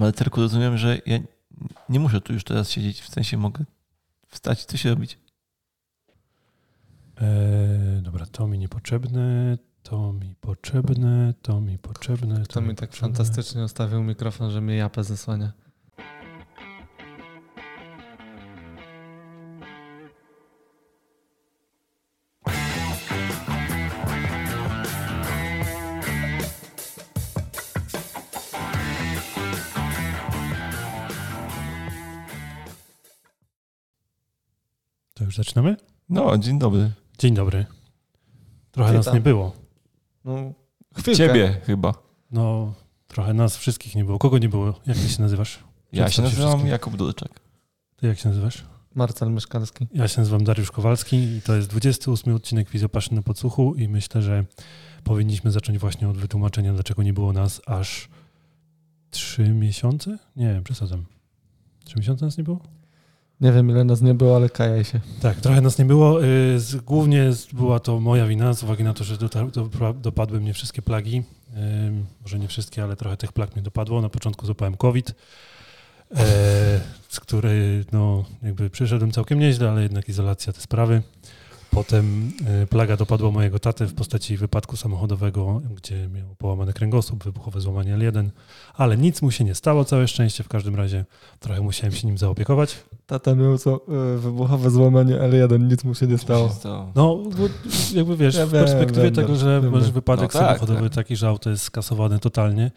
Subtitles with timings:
[0.00, 1.18] Ale tylko rozumiem, że ja
[1.88, 3.64] nie muszę tu już teraz siedzieć, w sensie mogę
[4.28, 5.18] wstać i coś robić.
[7.20, 12.40] Eee, dobra, to mi niepotrzebne, to mi potrzebne, to mi potrzebne.
[12.46, 13.14] To, To mi tak potrzebne.
[13.16, 15.52] fantastycznie ustawił mikrofon, że mnie japę zasłania.
[35.38, 35.76] Już zaczynamy?
[36.08, 36.90] No, dzień dobry.
[37.18, 37.66] Dzień dobry.
[38.70, 39.52] Trochę nas nie było.
[40.24, 40.52] No,
[40.94, 41.18] chwilkę.
[41.18, 41.94] Ciebie chyba.
[42.30, 42.74] No,
[43.08, 44.18] trochę nas wszystkich nie było.
[44.18, 44.80] Kogo nie było?
[44.86, 45.58] Jak ty się nazywasz?
[45.92, 46.70] Ja się nazywam wszystkim.
[46.70, 47.40] Jakub Dudczak.
[47.96, 48.64] Ty jak się nazywasz?
[48.94, 49.86] Marcel Mieszkalski.
[49.94, 54.22] Ja się nazywam Dariusz Kowalski i to jest 28 odcinek Fizjopaszyn na podsłuchu i myślę,
[54.22, 54.44] że
[55.04, 58.08] powinniśmy zacząć właśnie od wytłumaczenia, dlaczego nie było nas aż
[59.10, 60.18] trzy miesiące?
[60.36, 61.04] Nie, przesadzam.
[61.84, 62.60] Trzy miesiące nas nie było?
[63.44, 65.00] Nie wiem ile nas nie było, ale kajaj się.
[65.22, 66.24] Tak, trochę nas nie było.
[66.24, 69.16] Y, Głównie była to moja wina, z uwagi na to, że
[69.94, 71.22] dopadły mnie wszystkie plagi.
[71.86, 74.00] Ym, Może nie wszystkie, ale trochę tych plag mnie dopadło.
[74.00, 75.14] Na początku złapałem COVID, e,
[77.08, 81.02] z której no, jakby przyszedłem całkiem nieźle, ale jednak izolacja te sprawy.
[81.74, 87.60] Potem e, plaga dopadła mojego taty w postaci wypadku samochodowego, gdzie miał połamany kręgosłup, wybuchowe
[87.60, 88.28] złamanie L1,
[88.74, 91.04] ale nic mu się nie stało, całe szczęście w każdym razie.
[91.40, 92.76] Trochę musiałem się nim zaopiekować.
[93.06, 93.80] Tata miał co,
[94.14, 96.50] y, wybuchowe złamanie L1, nic mu się nie stało.
[96.94, 97.48] No, bo
[97.94, 100.94] jakby wiesz, Ja w perspektywie wiem, tego, że wiem, masz wypadek No tak, samochodowy tak.
[100.94, 102.70] taki, że auto jest skasowane totalnie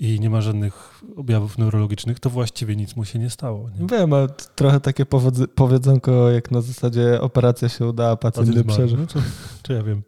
[0.00, 3.70] i nie ma żadnych objawów neurologicznych, to właściwie nic mu się nie stało.
[3.70, 3.86] Nie?
[3.86, 5.06] Wiem, ale trochę takie
[5.54, 8.98] powiedzonko, jak na zasadzie operacja się udała, pacjent nie przeżył.
[8.98, 9.18] No, czy,
[9.62, 10.02] czy ja wiem.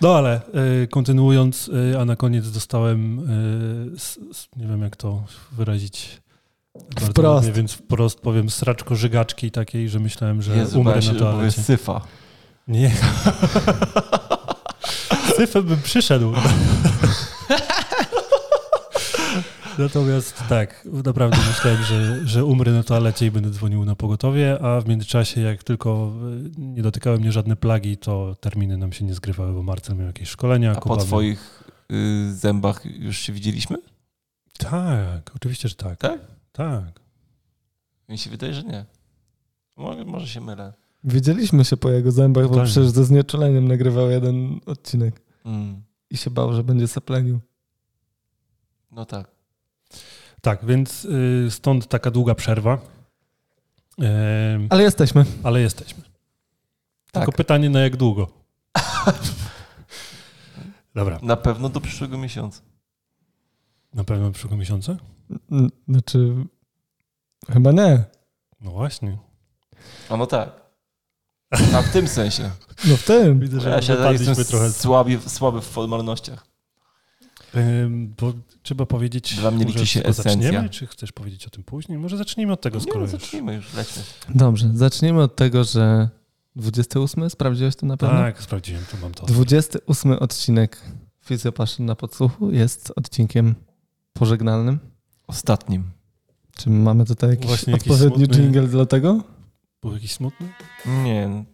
[0.00, 0.40] No ale
[0.82, 6.22] y, kontynuując, y, a na koniec dostałem, y, s, s, nie wiem jak to wyrazić
[6.94, 7.34] bardzo Wprost.
[7.34, 11.62] ładnie, więc wprost powiem sraczko żygaczki takiej, że myślałem, że Jezu, umrę na toalecie.
[11.62, 12.00] syfa.
[12.68, 12.92] Nie.
[15.36, 16.32] Syfem bym przyszedł.
[19.78, 24.80] Natomiast tak, naprawdę myślałem, że, że umrę na toalecie i będę dzwonił na pogotowie, a
[24.80, 26.12] w międzyczasie, jak tylko
[26.56, 30.06] y, nie dotykały mnie żadne plagi, to terminy nam się nie zgrywały, bo Marcel miał
[30.06, 30.72] jakieś szkolenia.
[30.76, 33.76] A po twoich y, zębach już się widzieliśmy?
[34.58, 35.98] Tak, oczywiście, że tak.
[35.98, 36.20] Tak?
[36.52, 37.00] Tak.
[38.08, 38.84] Mi się wydaje, że nie.
[39.76, 40.72] Może, może się mylę.
[41.04, 45.82] Widzieliśmy się po jego zębach, bo przecież ze znieczuleniem nagrywał jeden odcinek Mm.
[46.10, 47.40] i się bał, że będzie saplenił.
[48.90, 49.35] No tak.
[50.46, 52.78] Tak, więc y, stąd taka długa przerwa.
[53.98, 55.24] Em, Ale jesteśmy.
[55.44, 56.02] ale jesteśmy.
[57.12, 57.24] Tak.
[57.24, 58.28] Tylko pytanie, na jak długo?
[60.94, 62.60] Dobra, Na pewno do przyszłego miesiąca.
[63.94, 64.96] na pewno przyszłego miesiąca?
[65.88, 66.34] Znaczy,
[67.48, 68.04] chyba nie.
[68.60, 69.18] No właśnie.
[70.08, 70.50] A no tak.
[71.74, 72.50] A w tym sensie.
[72.84, 73.40] No w tym.
[73.40, 74.70] Widzę, że Ja się jestem trochę.
[74.72, 76.46] słaby, słaby w formalnościach.
[78.20, 81.98] Bo trzeba powiedzieć, Dla mnie liczy się zaczniemy, czy chcesz powiedzieć o tym później?
[81.98, 83.10] Może zacznijmy od tego, Nie, skoro no, już...
[83.10, 84.02] zacznijmy już, lećmy.
[84.28, 86.08] Dobrze, zacznijmy od tego, że
[86.56, 88.16] 28, sprawdziłeś to na pewno?
[88.18, 89.26] Tak, sprawdziłem, to mam to.
[89.26, 90.82] 28 odcinek
[91.24, 93.54] Fizjopaszyn na podsłuchu jest odcinkiem
[94.12, 94.78] pożegnalnym.
[95.26, 95.90] Ostatnim.
[96.56, 99.22] Czy mamy tutaj jakiś Właśnie jakiś odpowiedni smutny- jingle dla tego?
[99.82, 100.48] Był jakiś smutny?
[101.04, 101.28] Nie.
[101.28, 101.44] no.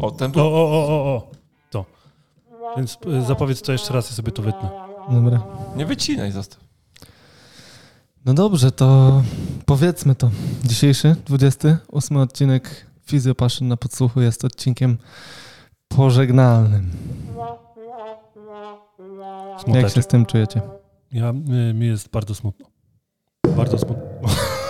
[0.00, 0.42] O, ten O, był...
[0.42, 1.30] o, o, o, o,
[1.70, 1.84] to.
[2.76, 4.70] Więc y, zapowiedz to jeszcze raz, ja sobie to wytnę.
[5.10, 5.42] Dobra.
[5.76, 6.60] Nie wycinaj, zostaw.
[8.24, 9.22] No dobrze, to
[9.66, 10.30] powiedzmy to.
[10.64, 14.98] Dzisiejszy, 28 odcinek Fizjopaszyn na podsłuchu jest odcinkiem
[15.88, 16.90] pożegnalnym.
[19.50, 19.92] Jak Smuteczek.
[19.92, 20.60] się z tym czujecie?
[21.12, 21.30] Ja,
[21.70, 22.66] y, mi jest bardzo smutno.
[23.56, 24.04] Bardzo smutno.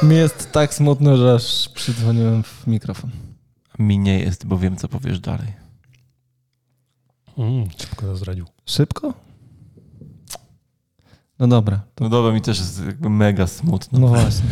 [0.08, 3.10] Mi jest tak smutno, że aż przydzwoniłem w mikrofon.
[3.78, 5.52] Mi nie jest, bo wiem, co powiesz dalej.
[7.38, 8.46] Mm, szybko to zdradził.
[8.66, 9.14] Szybko?
[11.38, 11.80] No dobra.
[11.94, 13.98] To, No dobra, mi też jest jakby mega smutno.
[13.98, 14.46] no właśnie.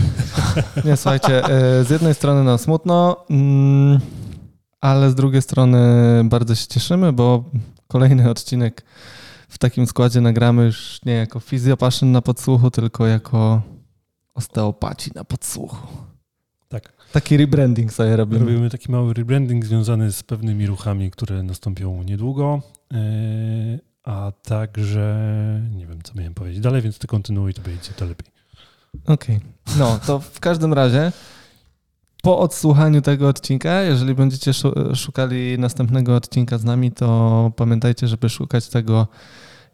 [0.85, 4.01] Nie, słuchajcie, e, z jednej strony nam smutno, mm,
[4.81, 5.79] ale z drugiej strony
[6.25, 7.45] bardzo się cieszymy, bo
[7.89, 8.85] kolejny odcinek
[9.49, 13.63] w takim składzie nagramy już nie jako fizjopaszyn na podsłuchu, tylko jako
[14.35, 15.87] osteopaci na podsłuchu.
[17.13, 17.23] Tak.
[17.23, 18.39] Taki rebranding sobie robimy.
[18.45, 22.63] Robimy taki mały rebranding związany z pewnymi ruchami, które nastąpią niedługo.
[22.91, 22.99] Yy,
[24.05, 25.17] a także
[25.77, 28.27] nie wiem, co miałem powiedzieć dalej, więc ty kontynuuj, to będzie to lepiej.
[29.07, 29.41] Okej.
[29.79, 31.13] No, to w każdym razie
[32.23, 38.29] po odsłuchaniu tego odcinka, jeżeli będziecie szu- szukali następnego odcinka z nami, to pamiętajcie, żeby
[38.29, 39.07] szukać tego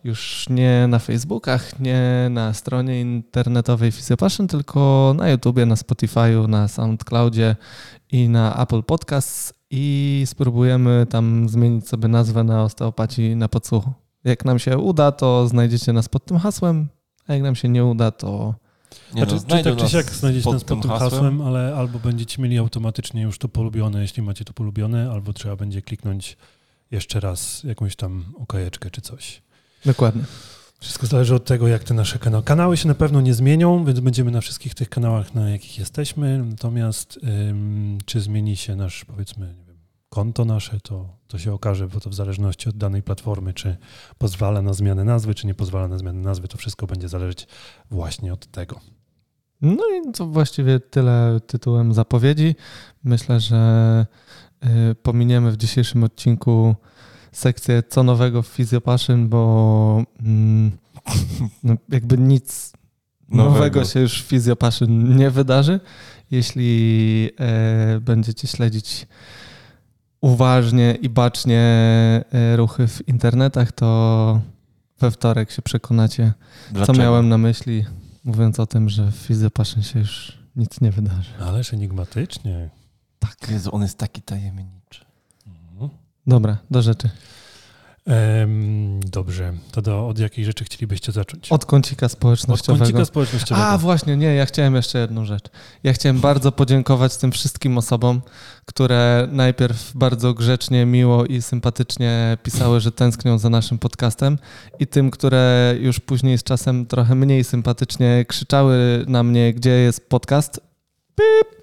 [0.05, 6.69] już nie na Facebookach, nie na stronie internetowej Physiopassion, tylko na YouTubie, na Spotify'u, na
[6.69, 7.57] SoundCloudzie
[8.13, 13.93] i na Apple Podcasts i spróbujemy tam zmienić sobie nazwę na osteopaci na podsłuchu.
[14.25, 16.89] Jak nam się uda, to znajdziecie nas pod tym hasłem,
[17.27, 18.55] a jak nam się nie uda, to
[19.15, 21.99] Nie Znaczy, no, czy tak czy siak znajdziecie pod nas pod tym hasłem, ale albo
[21.99, 26.37] będziecie mieli automatycznie już to polubione, jeśli macie to polubione, albo trzeba będzie kliknąć
[26.91, 29.43] jeszcze raz jakąś tam okajeczkę czy coś.
[29.87, 30.23] Dokładnie.
[30.81, 32.45] Wszystko zależy od tego, jak te nasze kanały.
[32.45, 36.45] Kanały się na pewno nie zmienią, więc będziemy na wszystkich tych kanałach, na jakich jesteśmy.
[36.51, 37.19] Natomiast
[37.51, 39.77] ym, czy zmieni się nasz, powiedzmy, nie wiem,
[40.09, 43.77] konto nasze, to, to się okaże, bo to w zależności od danej platformy, czy
[44.19, 47.47] pozwala na zmianę nazwy, czy nie pozwala na zmianę nazwy, to wszystko będzie zależeć
[47.91, 48.81] właśnie od tego.
[49.63, 52.55] No i to właściwie tyle tytułem zapowiedzi.
[53.05, 54.07] Myślę, że
[54.65, 56.75] y, pominiemy w dzisiejszym odcinku
[57.33, 60.71] sekcję co nowego w Physiopassion, bo mm,
[61.65, 62.73] no jakby nic
[63.29, 63.55] nowego.
[63.55, 63.85] Nowego.
[63.85, 65.81] się już w Physiopassion nie wydarzy.
[66.31, 69.07] Jeśli e, będziecie śledzić
[70.21, 71.61] uważnie i bacznie
[72.33, 74.41] e, ruchy w internetach, to
[75.01, 76.33] we wtorek się przekonacie,
[76.69, 76.99] co Dlaczego?
[76.99, 77.85] miałem na myśli,
[78.25, 81.31] mówiąc o tym, że w Physiopassion się już nic nie wydarzy.
[81.41, 82.71] Ależ enigmatycznie.
[83.19, 84.82] Tak, Jezu, on jest taki tajemniczy.
[86.27, 87.11] Dobra, do rzeczy.
[88.07, 91.53] Em, dobrze, to do, od jakiej rzeczy chcielibyście zacząć?
[91.53, 92.85] Od kącika Od społecznościowego.
[92.85, 93.67] kącika społecznościowego.
[93.67, 95.45] A właśnie, nie, ja chciałem jeszcze jedną rzecz.
[95.83, 98.23] Ja chciałem bardzo podziękować tym wszystkim osobom,
[98.67, 104.39] które najpierw bardzo grzecznie, miło i sympatycznie pisały, że tęsknią za naszym podcastem
[104.79, 110.09] i tym, które już później z czasem trochę mniej sympatycznie krzyczały na mnie, gdzie jest
[110.09, 110.61] podcast.
[111.15, 111.63] Pip.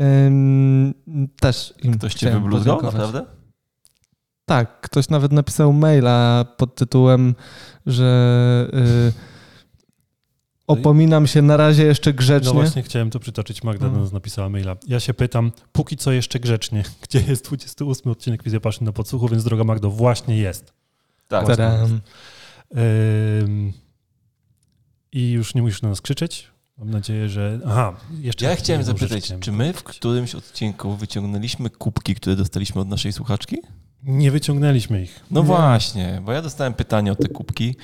[0.00, 0.94] Ym,
[1.40, 3.39] też im Ktoś cię wybluzgał, naprawdę?
[4.50, 7.34] Tak, ktoś nawet napisał maila pod tytułem,
[7.86, 8.70] że
[9.08, 9.12] y,
[10.66, 12.52] opominam się na razie jeszcze No grzecznie.
[12.52, 13.62] właśnie chciałem to przytoczyć.
[13.62, 14.00] Magda do Mm.
[14.02, 14.76] nas napisała maila.
[14.88, 19.44] Ja się pytam, póki co jeszcze grzecznie, gdzie jest 28 odcinek Fizjopaszyn na podsłuchu, więc
[19.44, 20.72] droga Magdo, właśnie jest.
[21.28, 21.46] Tak.
[21.46, 22.00] Tadam.
[23.42, 23.72] Ym,
[25.12, 26.48] I już nie musisz na nas krzyczeć.
[26.78, 27.60] Mam nadzieję, że...
[27.66, 28.44] Aha, jeszcze...
[28.46, 33.12] Ja chciałem zapytać, chciałem czy my w którymś odcinku wyciągnęliśmy kubki, które dostaliśmy od naszej
[33.12, 33.56] słuchaczki?
[34.02, 35.20] Nie wyciągnęliśmy ich.
[35.30, 35.46] No Nie.
[35.46, 37.74] właśnie, bo ja dostałem pytanie o te kubki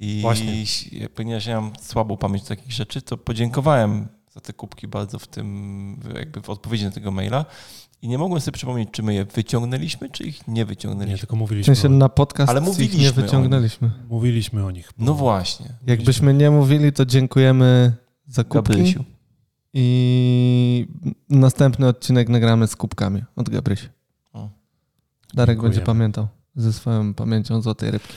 [0.00, 0.64] i Właśnie.
[1.14, 5.26] ponieważ ja mam słabą pamięć do takich rzeczy, to podziękowałem za te kubki bardzo w
[5.26, 7.44] tym, jakby w odpowiedzi na tego maila
[8.02, 11.18] i nie mogłem sobie przypomnieć, czy my je wyciągnęliśmy, czy ich nie Nie, wyciągnęliśmy.
[11.18, 13.90] tylko W mówiliśmy, sensie o, na podcast Ale ich nie mówiliśmy o wyciągnęliśmy.
[14.08, 14.90] mówiliśmy o nich.
[14.98, 17.92] No właśnie, Jakbyśmy nie mówili, to dziękujemy
[18.26, 19.04] za kubki Gabrysiu.
[19.72, 20.86] i
[21.30, 23.88] następny odcinek nagramy z kubkami od Gabrysi.
[25.34, 25.74] Darek Dziękujemy.
[25.74, 28.14] będzie pamiętał ze swoją pamięcią złotej rybki.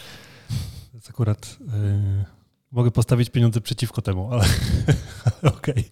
[0.93, 1.57] Jest akurat...
[1.59, 2.25] Yy,
[2.71, 4.45] mogę postawić pieniądze przeciwko temu, ale
[5.57, 5.89] okej.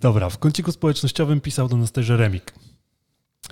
[0.00, 2.52] Dobra, w kąciku społecznościowym pisał do nas też Remik.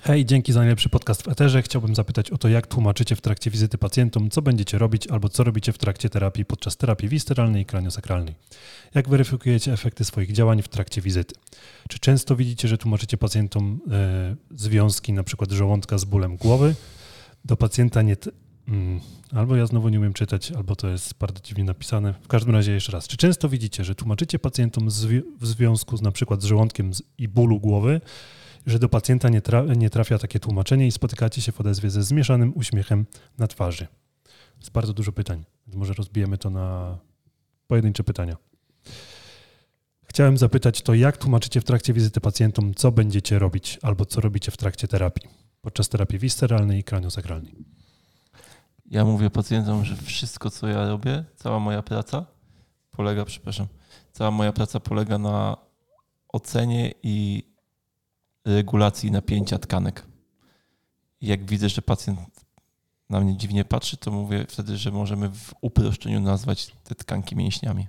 [0.03, 1.63] Hej, dzięki za najlepszy podcast w Eterze.
[1.63, 5.45] Chciałbym zapytać o to, jak tłumaczycie w trakcie wizyty pacjentom, co będziecie robić albo co
[5.45, 8.35] robicie w trakcie terapii podczas terapii wisteralnej i kraniosakralnej.
[8.95, 11.35] Jak weryfikujecie efekty swoich działań w trakcie wizyty?
[11.89, 16.75] Czy często widzicie, że tłumaczycie pacjentom e, związki przykład żołądka z bólem głowy?
[17.45, 18.17] Do pacjenta nie...
[18.17, 18.31] T-
[18.69, 19.01] mm,
[19.33, 22.15] albo ja znowu nie umiem czytać, albo to jest bardzo dziwnie napisane.
[22.23, 23.09] W każdym razie jeszcze raz.
[23.09, 27.29] Czy często widzicie, że tłumaczycie pacjentom zwi- w związku z przykład z żołądkiem z- i
[27.29, 28.01] bólu głowy,
[28.67, 29.43] że do pacjenta nie,
[29.77, 33.07] nie trafia takie tłumaczenie i spotykacie się w odezwie ze zmieszanym uśmiechem
[33.39, 33.87] na twarzy?
[34.59, 36.99] Jest bardzo dużo pytań, więc może rozbijemy to na
[37.67, 38.37] pojedyncze pytania.
[40.05, 44.51] Chciałem zapytać to, jak tłumaczycie w trakcie wizyty pacjentom, co będziecie robić albo co robicie
[44.51, 45.29] w trakcie terapii,
[45.61, 47.55] podczas terapii wisteralnej i kraniosakralnej.
[48.87, 52.27] Ja mówię pacjentom, że wszystko, co ja robię, cała moja praca
[52.91, 53.67] polega, przepraszam,
[54.13, 55.57] cała moja praca polega na
[56.29, 57.45] ocenie i
[58.45, 60.07] regulacji napięcia tkanek.
[61.21, 62.21] Jak widzę, że pacjent
[63.11, 67.87] na mnie dziwnie patrzy, to mówię wtedy, że możemy w uproszczeniu nazwać te tkanki mięśniami.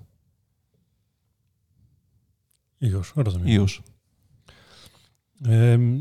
[2.81, 3.47] I już, rozumiem.
[3.47, 3.83] I już.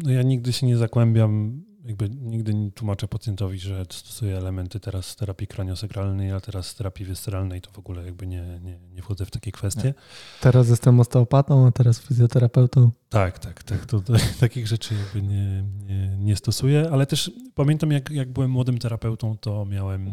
[0.03, 5.07] No ja nigdy się nie zakłębiam, jakby nigdy nie tłumaczę pacjentowi, że stosuję elementy teraz
[5.07, 9.03] z terapii kraniosakralnej, a teraz z terapii wisteralnej, to w ogóle jakby nie, nie, nie
[9.03, 9.95] wchodzę w takie kwestie.
[10.41, 12.91] Teraz jestem osteopatą, a teraz fizjoterapeutą.
[13.09, 13.87] Tak, tak, tak.
[13.87, 18.51] To, to, takich rzeczy jakby nie, nie, nie stosuję, ale też pamiętam, jak, jak byłem
[18.51, 20.13] młodym terapeutą, to miałem e,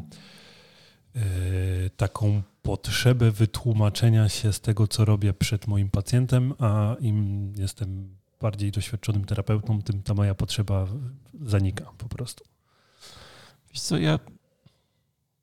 [1.98, 8.72] taką potrzebę wytłumaczenia się z tego, co robię przed moim pacjentem, a im jestem bardziej
[8.72, 10.88] doświadczonym terapeutą, tym ta moja potrzeba
[11.42, 12.44] zanika po prostu.
[13.70, 14.20] Wiesz co, ja,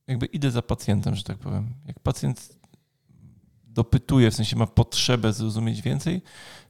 [0.07, 1.75] jakby idę za pacjentem, że tak powiem.
[1.87, 2.59] Jak pacjent
[3.65, 6.23] dopytuje, w sensie ma potrzebę zrozumieć więcej,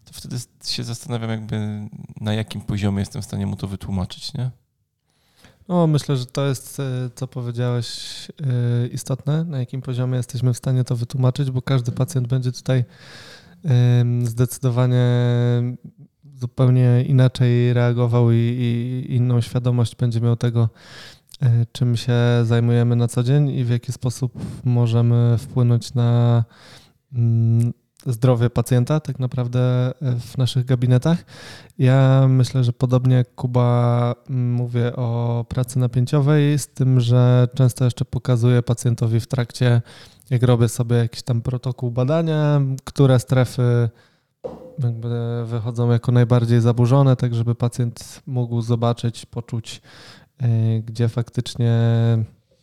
[0.05, 1.89] to wtedy się zastanawiam jakby
[2.21, 4.51] na jakim poziomie jestem w stanie mu to wytłumaczyć, nie?
[5.69, 7.89] No, myślę, że to jest, e, co powiedziałeś,
[8.31, 12.85] e, istotne, na jakim poziomie jesteśmy w stanie to wytłumaczyć, bo każdy pacjent będzie tutaj
[14.23, 15.05] zdecydowanie
[16.41, 20.69] zupełnie inaczej reagował i, i inną świadomość będzie miał tego,
[21.43, 24.33] e, czym się zajmujemy na co dzień i w jaki sposób
[24.65, 26.45] możemy wpłynąć na
[27.13, 27.73] mm,
[28.07, 31.25] zdrowie pacjenta tak naprawdę w naszych gabinetach.
[31.79, 37.85] Ja myślę, że podobnie jak Kuba mm, mówię o pracy napięciowej, z tym, że często
[37.85, 39.83] jeszcze pokazuję pacjentowi w trakcie,
[40.31, 43.89] jak robię sobie jakiś tam protokół badania, które strefy
[45.45, 49.81] wychodzą jako najbardziej zaburzone, tak żeby pacjent mógł zobaczyć, poczuć,
[50.43, 51.79] y, gdzie faktycznie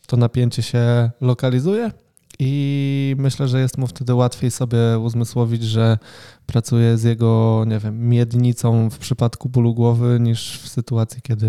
[0.07, 1.91] to napięcie się lokalizuje.
[2.39, 5.97] I myślę, że jest mu wtedy łatwiej sobie uzmysłowić, że
[6.45, 11.47] pracuje z jego, nie wiem, miednicą w przypadku bólu głowy, niż w sytuacji, kiedy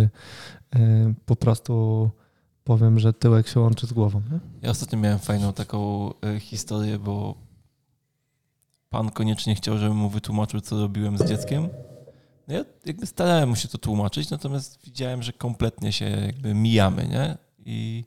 [0.76, 2.10] y, po prostu
[2.64, 4.22] powiem, że tyłek się łączy z głową.
[4.32, 4.38] Nie?
[4.62, 7.34] Ja ostatnio miałem fajną taką y, historię, bo
[8.90, 11.68] pan koniecznie chciał, żebym mu wytłumaczył, co robiłem z dzieckiem.
[12.48, 17.08] No ja jakby starałem mu się to tłumaczyć, natomiast widziałem, że kompletnie się jakby mijamy,
[17.08, 17.38] nie?
[17.58, 18.04] I,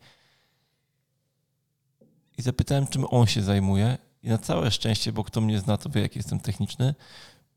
[2.37, 3.97] i zapytałem, czym on się zajmuje.
[4.23, 6.95] I na całe szczęście, bo kto mnie zna, to wie, jak jestem techniczny,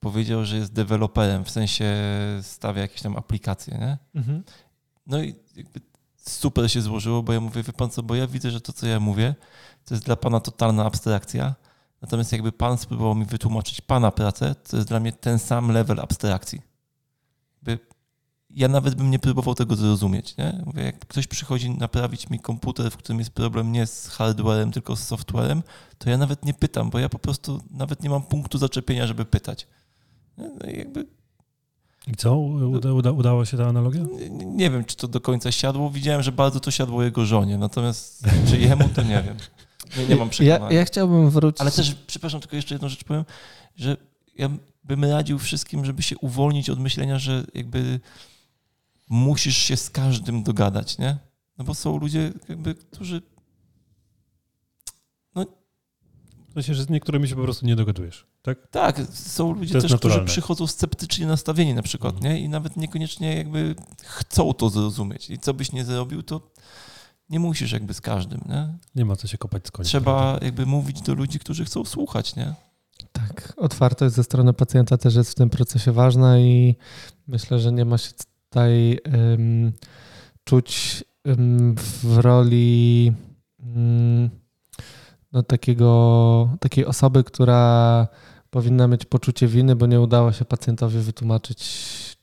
[0.01, 1.95] powiedział, że jest deweloperem, w sensie
[2.43, 3.99] stawia jakieś tam aplikacje, nie?
[4.15, 4.45] Mhm.
[5.07, 5.81] No i jakby
[6.17, 8.87] super się złożyło, bo ja mówię, wie pan co, bo ja widzę, że to, co
[8.87, 9.35] ja mówię,
[9.85, 11.55] to jest dla pana totalna abstrakcja,
[12.03, 16.01] Natomiast jakby pan spróbował mi wytłumaczyć pana pracę, to jest dla mnie ten sam level
[16.01, 16.61] abstrakcji.
[17.57, 17.79] Jakby
[18.51, 20.37] ja nawet bym nie próbował tego zrozumieć.
[20.37, 20.63] Nie?
[20.67, 24.97] Mówię, jak ktoś przychodzi naprawić mi komputer, w którym jest problem nie z hardwarem, tylko
[24.97, 25.63] z softwarem,
[25.99, 29.25] to ja nawet nie pytam, bo ja po prostu nawet nie mam punktu zaczepienia, żeby
[29.25, 29.67] pytać.
[30.39, 31.07] No i jakby
[32.07, 32.37] i co?
[32.37, 34.01] Uda, uda, udało się ta analogia?
[34.31, 35.91] Nie, nie, wiem, czy to do końca siadło.
[35.91, 39.37] Widziałem, że bardzo to siadło jego żonie, natomiast czy jemu, to nie wiem.
[39.97, 40.67] Nie, nie mam przekonania.
[40.71, 41.61] Ja, ja chciałbym wrócić.
[41.61, 43.25] Ale też, przepraszam, tylko jeszcze jedną rzecz powiem,
[43.77, 43.97] że
[44.35, 44.51] ja
[44.85, 48.01] bym radził wszystkim, żeby się uwolnić od myślenia, że jakby
[49.09, 51.19] musisz się z każdym dogadać, nie?
[51.59, 53.23] No bo są ludzie, jakby, którzy.
[55.35, 55.47] No.
[56.55, 58.69] Myślę, że z niektórymi się po prostu nie dogadujesz, tak?
[58.71, 60.23] Tak, są ludzie też, naturalne.
[60.23, 62.35] którzy przychodzą sceptycznie nastawieni na przykład, mhm.
[62.35, 62.41] nie?
[62.41, 65.31] I nawet niekoniecznie jakby chcą to zrozumieć.
[65.31, 66.51] I co byś nie zrobił, to
[67.33, 68.69] nie musisz jakby z każdym, nie?
[68.95, 69.89] Nie ma co się kopać z końca.
[69.89, 70.47] Trzeba prawda?
[70.47, 72.55] jakby mówić do ludzi, którzy chcą słuchać, nie?
[73.13, 76.77] Tak, otwartość ze strony pacjenta też jest w tym procesie ważna i
[77.27, 78.11] myślę, że nie ma się
[78.49, 79.73] tutaj um,
[80.45, 83.13] czuć um, w roli
[83.59, 84.31] um,
[85.33, 88.07] no, takiego, takiej osoby, która
[88.51, 91.63] powinna mieć poczucie winy, bo nie udało się pacjentowi wytłumaczyć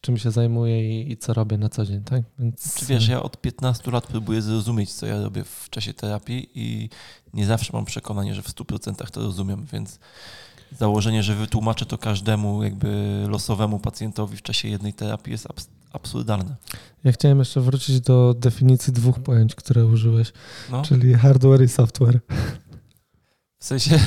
[0.01, 2.21] czym się zajmuję i, i, co robię na co dzień, tak?
[2.39, 2.75] Więc...
[2.75, 6.89] Czy wiesz, ja od 15 lat próbuję zrozumieć, co ja robię w czasie terapii i
[7.33, 9.99] nie zawsze mam przekonanie, że w 100% to rozumiem, więc
[10.77, 16.55] założenie, że wytłumaczę to każdemu jakby losowemu pacjentowi w czasie jednej terapii jest abs absurdalne.
[17.03, 20.31] Ja chciałem jeszcze wrócić do definicji dwóch pojęć, które użyłeś,
[20.71, 20.81] no.
[20.81, 22.19] czyli hardware i software.
[23.59, 23.99] W sensie,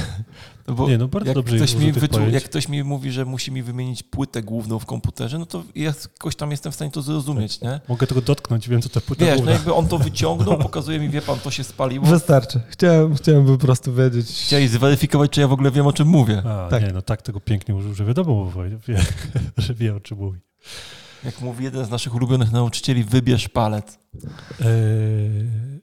[0.66, 1.92] no bo nie, no bardzo jak, dobrze ktoś mi
[2.30, 5.94] jak ktoś mi mówi, że musi mi wymienić płytę główną w komputerze, no to ja
[6.14, 7.80] jakoś tam jestem w stanie to zrozumieć, nie?
[7.88, 11.08] Mogę tego dotknąć, wiem co to płyta Wiesz, no jakby on to wyciągnął, pokazuje mi,
[11.08, 12.06] wie pan, to się spaliło.
[12.06, 12.60] Wystarczy.
[12.68, 14.26] Chciałem, chciałem po prostu wiedzieć.
[14.26, 16.42] Chciałeś zweryfikować, czy ja w ogóle wiem, o czym mówię.
[16.46, 16.82] A, tak.
[16.82, 18.52] nie, no tak tego pięknie użył, że wiadomo,
[18.88, 18.98] wie,
[19.56, 20.38] że wie, o czym mówi.
[21.24, 23.98] Jak mówi jeden z naszych ulubionych nauczycieli, wybierz palec.
[24.14, 24.28] Yy,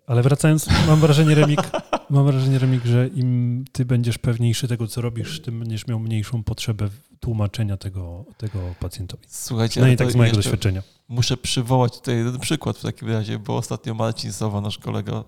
[0.08, 1.62] ale wracając, mam wrażenie, Remik,
[2.10, 6.43] mam wrażenie, Remik, że im ty będziesz pewniejszy tego, co robisz, tym będziesz miał mniejszą
[6.43, 9.24] potrzebę tłumaczenia tego, tego pacjentowi.
[9.27, 10.84] Słuchajcie, ale tak z mojego doświadczenia.
[11.08, 15.24] Muszę przywołać tutaj jeden przykład w takim razie, bo ostatnio Marcin Sowa, nasz kolega,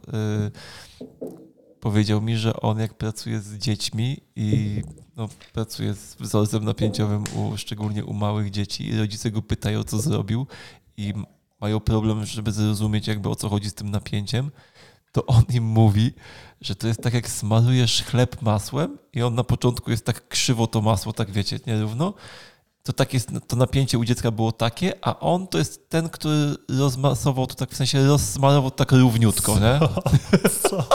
[1.09, 1.19] yy,
[1.81, 4.81] powiedział mi, że on jak pracuje z dziećmi i
[5.15, 9.99] no, pracuje z wzorcem napięciowym, u, szczególnie u małych dzieci i rodzice go pytają, co
[9.99, 10.47] zrobił
[10.97, 11.13] i
[11.61, 14.51] mają problem, żeby zrozumieć jakby o co chodzi z tym napięciem,
[15.11, 16.13] to on im mówi,
[16.61, 20.67] że to jest tak jak smarujesz chleb masłem i on na początku jest tak krzywo
[20.67, 22.13] to masło, tak wiecie, nierówno,
[22.83, 26.55] to, tak jest, to napięcie u dziecka było takie, a on to jest ten, który
[26.69, 29.79] rozmasował to tak, w sensie rozsmarował tak równiutko, nie?
[30.69, 30.87] Co?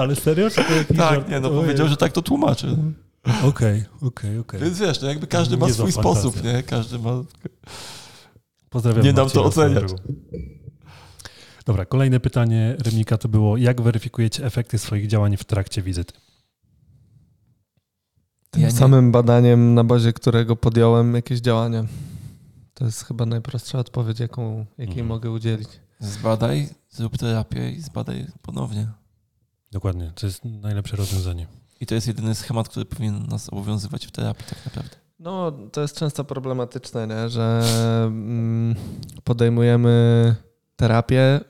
[0.00, 0.50] Ale serio?
[0.50, 0.56] Czy
[0.88, 2.76] to tak, nie, no powiedział, że tak to tłumaczy.
[3.44, 4.60] Okej, okej, okej.
[4.60, 6.62] Więc wiesz, no jakby każdy ma swój sposób, nie?
[6.62, 7.10] Każdy ma...
[8.70, 9.92] Pozdrawiam Nie dam to oceniać.
[11.66, 16.12] Dobra, kolejne pytanie Remika to było, jak weryfikujecie efekty swoich działań w trakcie wizyty?
[18.50, 21.84] Tym Ja nie- samym badaniem, na bazie którego podjąłem jakieś działania.
[22.74, 25.06] To jest chyba najprostsza odpowiedź, jaką, jakiej Mhm.
[25.06, 25.68] mogę udzielić.
[25.98, 28.88] Zbadaj, zrób terapię i zbadaj ponownie.
[29.72, 31.46] Dokładnie, to jest najlepsze rozwiązanie.
[31.80, 34.96] I to jest jedyny schemat, który powinien nas obowiązywać w terapii tak naprawdę.
[35.18, 37.28] No, to jest często problematyczne, nie?
[37.28, 37.62] że
[38.06, 38.74] mm,
[39.24, 40.34] podejmujemy
[40.76, 41.40] terapię,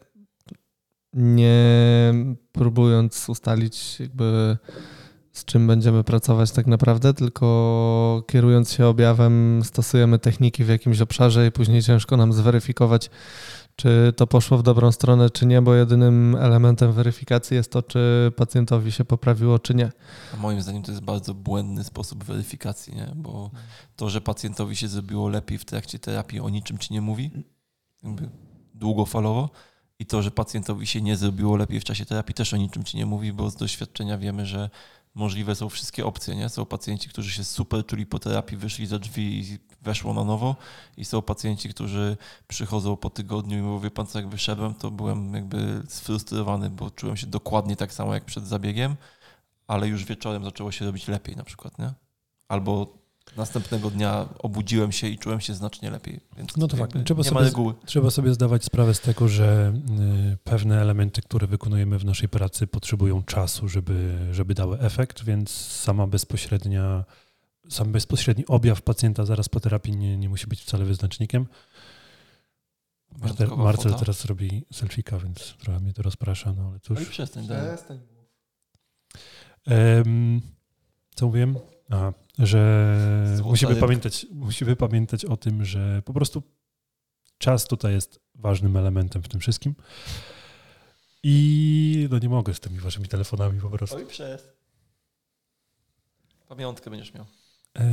[1.13, 2.15] nie
[2.53, 4.57] próbując ustalić, jakby
[5.33, 11.47] z czym będziemy pracować tak naprawdę, tylko kierując się objawem, stosujemy techniki w jakimś obszarze
[11.47, 13.11] i później ciężko nam zweryfikować,
[13.81, 18.33] czy to poszło w dobrą stronę, czy nie, bo jedynym elementem weryfikacji jest to, czy
[18.37, 19.93] pacjentowi się poprawiło, czy nie.
[20.35, 23.13] A moim zdaniem to jest bardzo błędny sposób weryfikacji, nie?
[23.17, 23.51] bo
[23.97, 27.31] to, że pacjentowi się zrobiło lepiej w trakcie terapii, o niczym ci nie mówi,
[28.75, 29.51] długofalowo.
[29.99, 32.97] I to, że pacjentowi się nie zrobiło lepiej w czasie terapii, też o niczym ci
[32.97, 34.71] nie mówi, bo z doświadczenia wiemy, że
[35.15, 36.37] możliwe są wszystkie opcje.
[36.37, 36.49] Nie?
[36.49, 40.57] Są pacjenci, którzy się super czuli po terapii, wyszli za drzwi i weszło na nowo.
[40.97, 42.17] I są pacjenci, którzy
[42.49, 46.91] przychodzą po tygodniu i mówią, wie pan co, jak wyszedłem, to byłem jakby sfrustrowany, bo
[46.91, 48.97] czułem się dokładnie tak samo jak przed zabiegiem,
[49.67, 51.93] ale już wieczorem zaczęło się robić lepiej na przykład, nie?
[52.49, 53.00] Albo
[53.37, 56.21] następnego dnia obudziłem się i czułem się znacznie lepiej.
[56.37, 56.95] Więc No to fakt.
[57.05, 57.51] Trzeba sobie.
[57.87, 59.73] Trzeba sobie zdawać sprawę z tego, że
[60.33, 65.51] y, pewne elementy, które wykonujemy w naszej pracy, potrzebują czasu, żeby, żeby dały efekt, więc
[65.51, 67.05] sama bezpośrednia,
[67.69, 71.47] sam bezpośredni objaw pacjenta zaraz po terapii nie, nie musi być wcale wyznacznikiem.
[73.19, 77.09] Marcel, Marcel teraz robi selfika, więc trochę mnie to rozprasza, no ale Oj, cóż.
[77.09, 77.77] przestań, dalej.
[79.67, 80.41] Em,
[81.15, 81.57] co mówiłem?
[81.91, 83.87] Aha, że Złota musimy rybka.
[83.87, 86.43] pamiętać, musimy pamiętać o tym, że po prostu
[87.39, 89.75] czas tutaj jest ważnym elementem w tym wszystkim.
[91.23, 93.97] I no nie mogę z tymi waszymi telefonami po prostu.
[93.97, 94.53] Oj, przestań.
[96.49, 97.27] Pamiątkę będziesz miał.
[97.79, 97.85] E,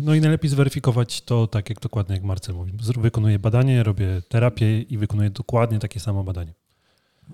[0.00, 2.72] No i najlepiej zweryfikować to tak, jak dokładnie jak Marcel mówi.
[2.72, 6.54] Zr- Wykonuję badanie, robię terapię i wykonuję dokładnie takie samo badanie.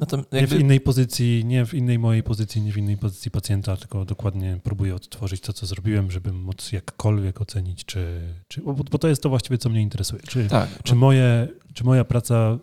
[0.01, 2.97] No to Nie w jakby, innej pozycji, nie w innej mojej pozycji, nie w innej
[2.97, 8.61] pozycji pacjenta, tylko dokładnie próbuję odtworzyć to, co zrobiłem, żeby móc jakkolwiek ocenić, czy, czy
[8.63, 10.23] bo, bo to jest to właściwie, co mnie interesuje.
[10.23, 12.59] Czy, tak, czy, moje, czy moja praca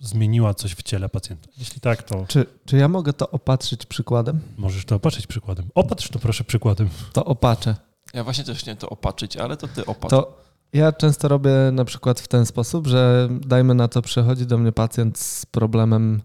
[0.00, 1.48] zmieniła coś w ciele pacjenta?
[1.58, 4.40] Jeśli tak, to Czy, czy ja mogę to opatrzyć przykładem?
[4.56, 5.68] możesz to opatrzyć przykładem.
[5.74, 6.88] Opatrz to proszę przykładem.
[7.12, 7.76] To opaczę.
[8.14, 10.10] ja właśnie też chciałem to opatrzyć, ale to ty opatrz.
[10.10, 10.45] To
[10.76, 14.72] ja często robię na przykład w ten sposób, że dajmy na to, przychodzi do mnie
[14.72, 16.22] pacjent z problemem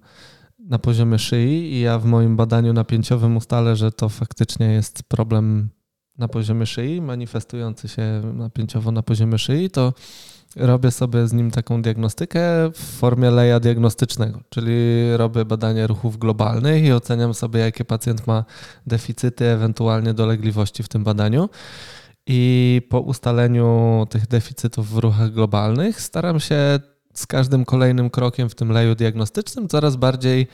[0.59, 5.69] na poziomie szyi i ja w moim badaniu napięciowym ustalę, że to faktycznie jest problem
[6.17, 9.93] na poziomie szyi, manifestujący się napięciowo na poziomie szyi, to
[10.55, 12.41] robię sobie z nim taką diagnostykę
[12.73, 14.73] w formie leja diagnostycznego, czyli
[15.17, 18.45] robię badanie ruchów globalnych i oceniam sobie, jakie pacjent ma
[18.87, 21.49] deficyty, ewentualnie dolegliwości w tym badaniu.
[22.27, 26.79] I po ustaleniu tych deficytów w ruchach globalnych staram się
[27.13, 30.47] z każdym kolejnym krokiem w tym leju diagnostycznym coraz bardziej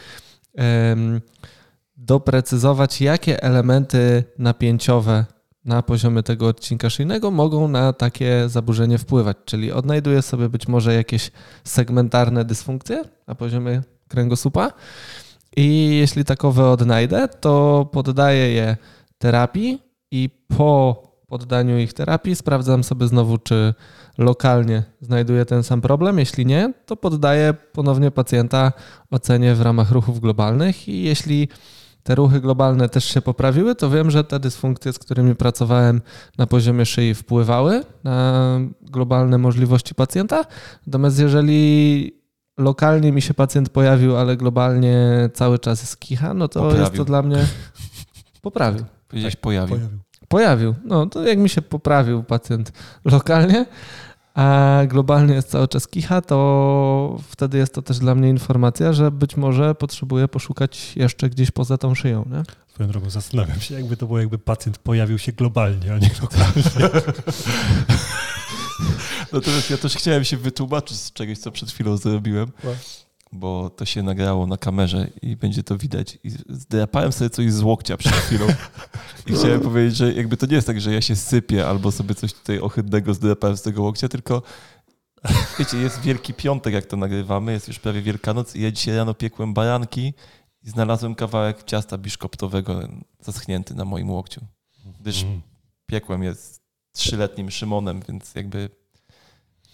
[0.55, 1.21] em,
[1.97, 5.25] doprecyzować, jakie elementy napięciowe
[5.65, 9.37] na poziomie tego odcinka szyjnego mogą na takie zaburzenie wpływać.
[9.45, 11.31] Czyli odnajduję sobie być może jakieś
[11.63, 14.71] segmentarne dysfunkcje na poziomie kręgosłupa
[15.57, 18.77] i jeśli takowe odnajdę, to poddaję je
[19.17, 23.73] terapii i po poddaniu ich terapii sprawdzam sobie znowu, czy
[24.17, 26.19] lokalnie znajduję ten sam problem.
[26.19, 28.71] Jeśli nie, to poddaję ponownie pacjenta
[29.11, 31.49] ocenie w ramach ruchów globalnych i jeśli
[32.03, 36.01] te ruchy globalne też się poprawiły, to wiem, że te dysfunkcje, z którymi pracowałem
[36.37, 40.45] na poziomie szyi, wpływały na globalne możliwości pacjenta.
[40.87, 42.11] Natomiast jeżeli
[42.57, 46.97] lokalnie mi się pacjent pojawił, ale globalnie cały czas jest kicha, no to jest Poprawił.
[46.97, 47.45] to dla mnie
[48.41, 48.85] poprawił.
[49.07, 49.75] Powiedziałeś pojawił.
[49.77, 49.99] Pojawił.
[50.83, 52.71] No to jak mi się poprawił pacjent
[53.05, 53.65] lokalnie,
[54.33, 59.11] a globalnie jest cały czas kicha, to wtedy jest to też dla mnie informacja, że
[59.11, 62.25] być może potrzebuję poszukać jeszcze gdzieś poza tą szyją.
[62.31, 62.43] Nie?
[62.67, 66.63] Swoją drogą zastanawiam się, jakby to było, jakby pacjent pojawił się globalnie, a nie lokalnie.
[69.33, 72.51] Natomiast ja też chciałem się wytłumaczyć z czegoś, co przed chwilą zrobiłem.
[73.31, 76.17] Bo to się nagrało na kamerze i będzie to widać.
[76.23, 78.47] I zdrapałem sobie coś z łokcia przed chwilą.
[79.27, 82.15] I chciałem powiedzieć, że jakby to nie jest tak, że ja się sypię albo sobie
[82.15, 84.41] coś tutaj ohydnego zdrapałem z tego łokcia, tylko
[85.59, 89.13] wiecie, jest Wielki Piątek, jak to nagrywamy, jest już prawie Wielkanoc i ja dzisiaj rano
[89.13, 90.13] piekłem baranki
[90.63, 92.87] i znalazłem kawałek ciasta biszkoptowego
[93.19, 94.41] zaschnięty na moim łokciu.
[94.99, 95.41] Gdyż Mm.
[95.85, 96.59] piekłem je z
[96.91, 98.69] trzyletnim Szymonem, więc jakby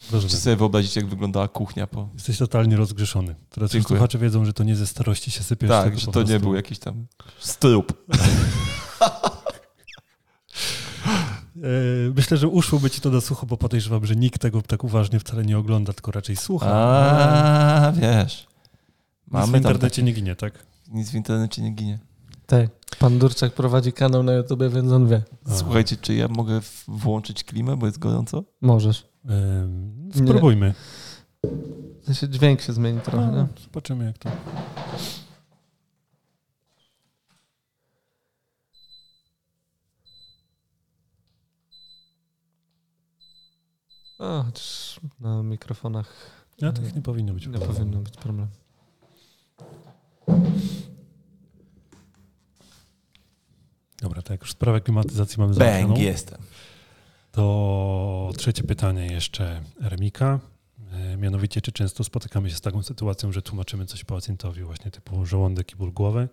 [0.07, 0.37] Czy Rozumiem.
[0.37, 2.09] sobie wyobrazić, jak wyglądała kuchnia po...
[2.13, 3.35] Jesteś totalnie rozgrzeszony.
[3.49, 3.97] Teraz już Dziękuję.
[3.97, 5.69] słuchacze wiedzą, że to nie ze starości się sypiesz.
[5.69, 7.05] Tak, że to nie był jakiś tam
[7.39, 7.93] strup.
[11.57, 15.19] E, Myślę, że uszłoby ci to na sucho, bo podejrzewam, że nikt tego tak uważnie
[15.19, 16.67] wcale nie ogląda, tylko raczej słucha.
[16.73, 18.47] A, wiesz.
[19.27, 20.65] Nic w Mamy tam internecie takie, nie ginie, tak?
[20.91, 21.99] nic w internecie nie ginie.
[22.45, 22.69] Tak.
[22.99, 25.21] Pan Durczak prowadzi kanał na YouTube, więc on wie.
[25.57, 28.43] Słuchajcie, czy ja mogę włączyć klimę, bo jest gorąco?
[28.61, 29.05] Możesz.
[30.13, 30.73] Spróbujmy.
[32.05, 33.39] Sensie dźwięk się zmieni trochę, nie?
[33.41, 34.29] A, zobaczymy, jak to.
[44.19, 46.13] A, chociaż na mikrofonach
[46.61, 47.47] Ja tak nie powinno być.
[47.47, 48.51] nie powinno być problemu.
[54.01, 56.41] Dobra, tak jak już sprawę klimatyzacji mamy Bang, załatwioną, jestem.
[57.33, 60.39] To trzecie pytanie jeszcze Remika.
[60.91, 65.25] E, Mianowicie, czy często spotykamy się z taką sytuacją, że tłumaczymy coś pacjentowi właśnie typu
[65.25, 66.29] żołądek i ból głowy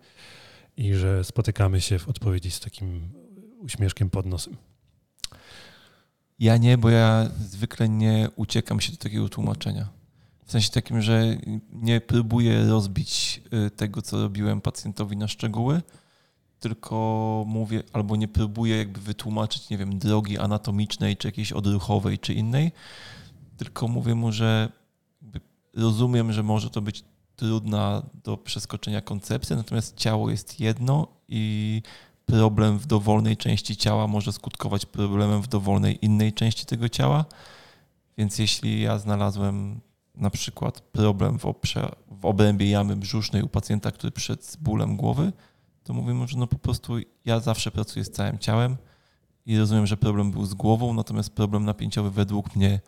[0.77, 3.09] i że spotykamy się w odpowiedzi z takim
[3.59, 4.57] uśmieszkiem pod nosem?
[6.39, 9.89] Ja nie, bo ja zwykle nie uciekam się do takiego tłumaczenia.
[10.45, 11.37] W sensie takim, że
[11.71, 15.81] nie próbuję rozbić y, tego, co robiłem pacjentowi na szczegóły,
[16.61, 22.33] tylko mówię, albo nie próbuję jakby wytłumaczyć, nie wiem, drogi anatomicznej, czy jakiejś odruchowej, czy
[22.33, 22.71] innej,
[23.57, 24.69] tylko mówię mu, że
[25.73, 27.03] rozumiem, że może to być
[27.35, 31.81] trudna do przeskoczenia koncepcja, natomiast ciało jest jedno i
[32.25, 37.25] problem w dowolnej części ciała może skutkować problemem w dowolnej innej części tego ciała.
[38.17, 39.81] Więc jeśli ja znalazłem
[40.15, 44.97] na przykład problem w, obrze, w obrębie jamy brzusznej u pacjenta, który przyszedł z bólem
[44.97, 45.33] głowy,
[45.91, 46.93] to mówię mu, że no po prostu
[47.25, 48.77] ja zawsze pracuję z całym ciałem
[49.45, 52.79] i rozumiem, że problem był z głową, natomiast problem napięciowy według mnie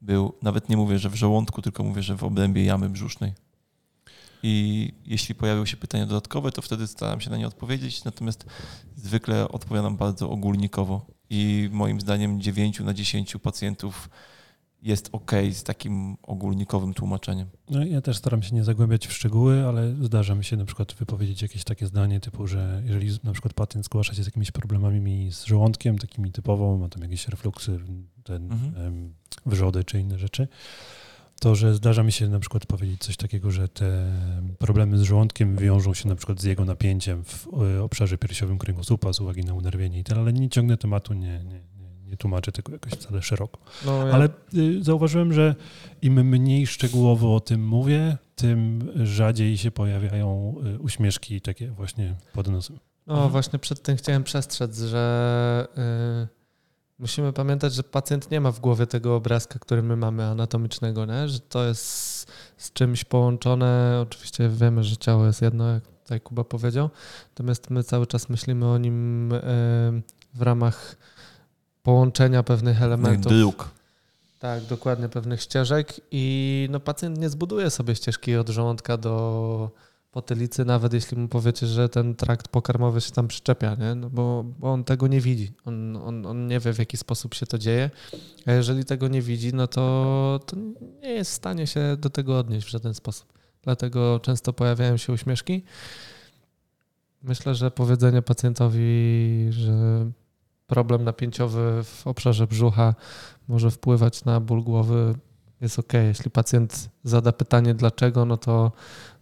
[0.00, 3.32] był, nawet nie mówię, że w żołądku, tylko mówię, że w obrębie jamy brzusznej.
[4.42, 8.46] I jeśli pojawią się pytania dodatkowe, to wtedy staram się na nie odpowiedzieć, natomiast
[8.96, 14.10] zwykle odpowiadam bardzo ogólnikowo i moim zdaniem 9 na 10 pacjentów
[14.82, 17.48] jest ok z takim ogólnikowym tłumaczeniem.
[17.70, 20.94] No, ja też staram się nie zagłębiać w szczegóły, ale zdarza mi się na przykład
[20.94, 25.32] wypowiedzieć jakieś takie zdanie typu, że jeżeli na przykład pacjent zgłasza się z jakimiś problemami
[25.32, 27.78] z żołądkiem, takimi typowo, ma tam jakieś refluksy,
[28.24, 29.14] ten, Mhm.
[29.46, 30.48] wrzody czy inne rzeczy,
[31.40, 34.12] to że zdarza mi się na przykład powiedzieć coś takiego, że te
[34.58, 39.12] problemy z żołądkiem wiążą się na przykład z jego napięciem w e, obszarze piersiowym kręgosłupa
[39.12, 41.60] z uwagi na unerwienie i tak, ale nie ciągnę tematu, nie, nie,
[42.12, 43.58] nie, tłumaczę tego jakoś wcale szeroko.
[43.86, 45.54] No, ja, Ale y, zauważyłem, że
[46.02, 52.48] im mniej szczegółowo o tym mówię, tym rzadziej się pojawiają y, uśmieszki takie właśnie pod
[52.48, 52.78] nosem.
[53.06, 53.32] no Mhm.
[53.32, 55.66] właśnie przed tym chciałem przestrzec, że
[56.24, 56.42] y,
[56.98, 61.28] musimy pamiętać, że pacjent nie ma w głowie tego obrazka, który my mamy anatomicznego, nie?
[61.28, 61.86] że to jest
[62.56, 63.98] z czymś połączone.
[64.02, 66.90] Oczywiście wiemy, że ciało jest jedno, jak tutaj Kuba powiedział,
[67.28, 69.38] natomiast my cały czas myślimy o nim y,
[70.34, 70.96] w ramach
[71.82, 73.32] połączenia pewnych elementów.
[73.32, 73.70] Dróg.
[74.38, 79.70] Tak, dokładnie, pewnych ścieżek i no, pacjent nie zbuduje sobie ścieżki od żołądka do
[80.12, 83.94] potylicy, nawet jeśli mu powiecie, że ten trakt pokarmowy się tam przyczepia, nie?
[83.94, 85.52] No bo, bo on tego nie widzi.
[85.64, 87.90] On, on, on nie wie, w jaki sposób się to dzieje,
[88.46, 90.56] a jeżeli tego nie widzi, no to, to
[91.02, 93.32] nie jest w stanie się do tego odnieść w żaden sposób.
[93.62, 95.62] Dlatego często pojawiają się uśmieszki.
[97.22, 100.06] Myślę, że powiedzenie pacjentowi, że
[100.72, 102.94] problem napięciowy w obszarze brzucha
[103.48, 105.14] może wpływać na ból głowy,
[105.60, 105.92] jest ok.
[105.92, 108.72] Jeśli pacjent zada pytanie dlaczego, no to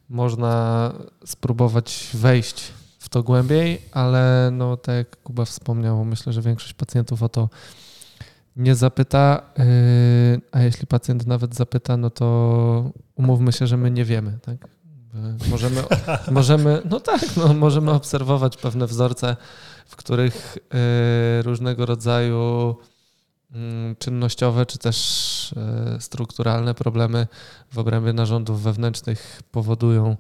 [0.09, 0.93] można
[1.25, 7.23] spróbować wejść w to głębiej, ale no tak jak Kuba wspomniał, myślę, że większość pacjentów
[7.23, 7.49] o to
[8.57, 14.05] nie zapyta, yy, a jeśli pacjent nawet zapyta, no to umówmy się, że my nie
[14.05, 14.69] wiemy, tak?
[15.51, 15.83] Możemy,
[16.31, 19.37] możemy, no tak, no, możemy obserwować pewne wzorce,
[19.91, 20.59] w których
[21.37, 22.77] yy, różnego rodzaju
[23.53, 25.55] mm, czynnościowe czy też
[25.93, 27.27] yy, strukturalne problemy
[27.73, 30.17] w obrębie narządów wewnętrznych powodują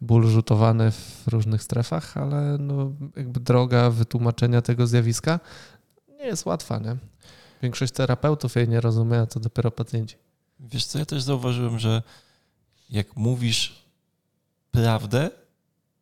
[0.00, 5.40] ból rzutowany w różnych strefach, ale no, jakby droga wytłumaczenia tego zjawiska
[6.08, 6.96] nie jest łatwa, nie?
[7.62, 10.16] Większość terapeutów jej nie rozumie, a to dopiero pacjenci.
[10.60, 12.02] Wiesz co, ja też zauważyłem, że
[12.90, 13.82] jak mówisz
[14.70, 15.30] prawdę,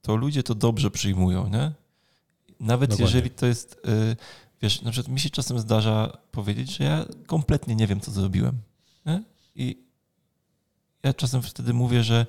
[0.02, 1.79] to ludzie to dobrze przyjmują, nie?
[2.60, 3.04] Nawet Dokładnie.
[3.06, 4.16] jeżeli to jest, y,
[4.62, 8.58] wiesz, na przykład mi się czasem zdarza powiedzieć, że ja kompletnie nie wiem, co zrobiłem.
[9.06, 9.22] Nie?
[9.54, 9.84] I
[11.02, 12.26] ja czasem wtedy mówię, że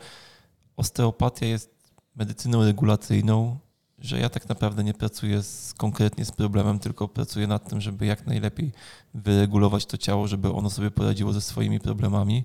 [0.78, 1.72] osteopatia jest
[2.16, 3.58] medycyną regulacyjną,
[4.00, 8.06] że ja tak naprawdę nie pracuję z, konkretnie z problemem, tylko pracuję nad tym, żeby
[8.06, 8.72] jak najlepiej
[9.14, 12.44] wyregulować to ciało, żeby ono sobie poradziło ze swoimi problemami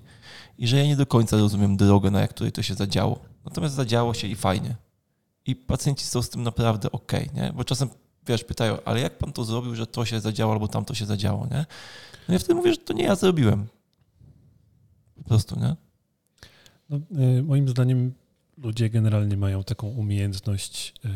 [0.57, 3.19] i że ja nie do końca rozumiem drogę, na której to się zadziało.
[3.45, 4.75] Natomiast zadziało się i fajnie.
[5.47, 7.53] I pacjenci są z tym naprawdę ok, nie?
[7.55, 7.89] Bo czasem,
[8.27, 11.05] wiesz, pytają, ale jak pan to zrobił, że to się zadziało albo tam to się
[11.05, 11.65] zadziało, nie?
[12.27, 13.67] No ja wtedy mówię, że to nie ja zrobiłem.
[15.15, 15.75] Po prostu, nie?
[16.89, 16.99] No,
[17.37, 18.13] y, moim zdaniem
[18.57, 21.09] ludzie generalnie mają taką umiejętność y,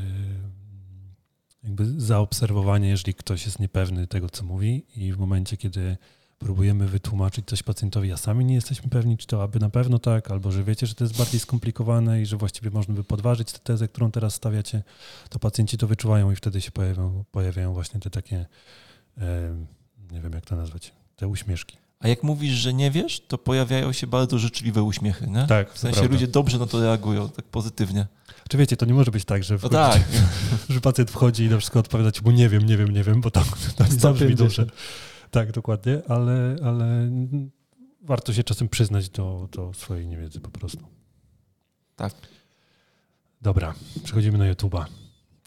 [1.64, 5.98] jakby zaobserwowania, jeżeli ktoś jest niepewny tego, co mówi i w momencie, kiedy
[6.42, 10.32] próbujemy wytłumaczyć coś pacjentowi, a sami nie jesteśmy pewni, czy to aby na pewno tak,
[10.32, 13.60] albo że wiecie, że to jest bardziej skomplikowane i że właściwie można by podważyć tę
[13.60, 14.84] tezę, którą teraz stawiacie,
[15.30, 18.46] to pacjenci to wyczuwają i wtedy się pojawiają, pojawiają właśnie te takie,
[20.12, 21.78] nie wiem jak to nazwać, te uśmieszki.
[22.00, 25.48] A jak mówisz, że nie wiesz, to pojawiają się bardzo życzliwe uśmiechy, nie?
[25.48, 25.74] Tak.
[25.74, 28.08] W sensie ludzie dobrze na to reagują, tak pozytywnie.
[28.50, 30.02] Czy wiecie, to nie może być tak, że, wchodzi, no tak.
[30.70, 33.22] że pacjent wchodzi i na przykład odpowiada ci, bo nie wiem, nie wiem, nie wiem,
[33.22, 33.44] bo to,
[33.76, 34.66] to nie zabrzmi dobrze.
[35.32, 37.12] Tak, dokładnie, ale, ale
[38.02, 40.88] warto się czasem przyznać do, do swojej niewiedzy po prostu.
[41.96, 42.14] Tak.
[43.42, 44.86] Dobra, przechodzimy na YouTube'a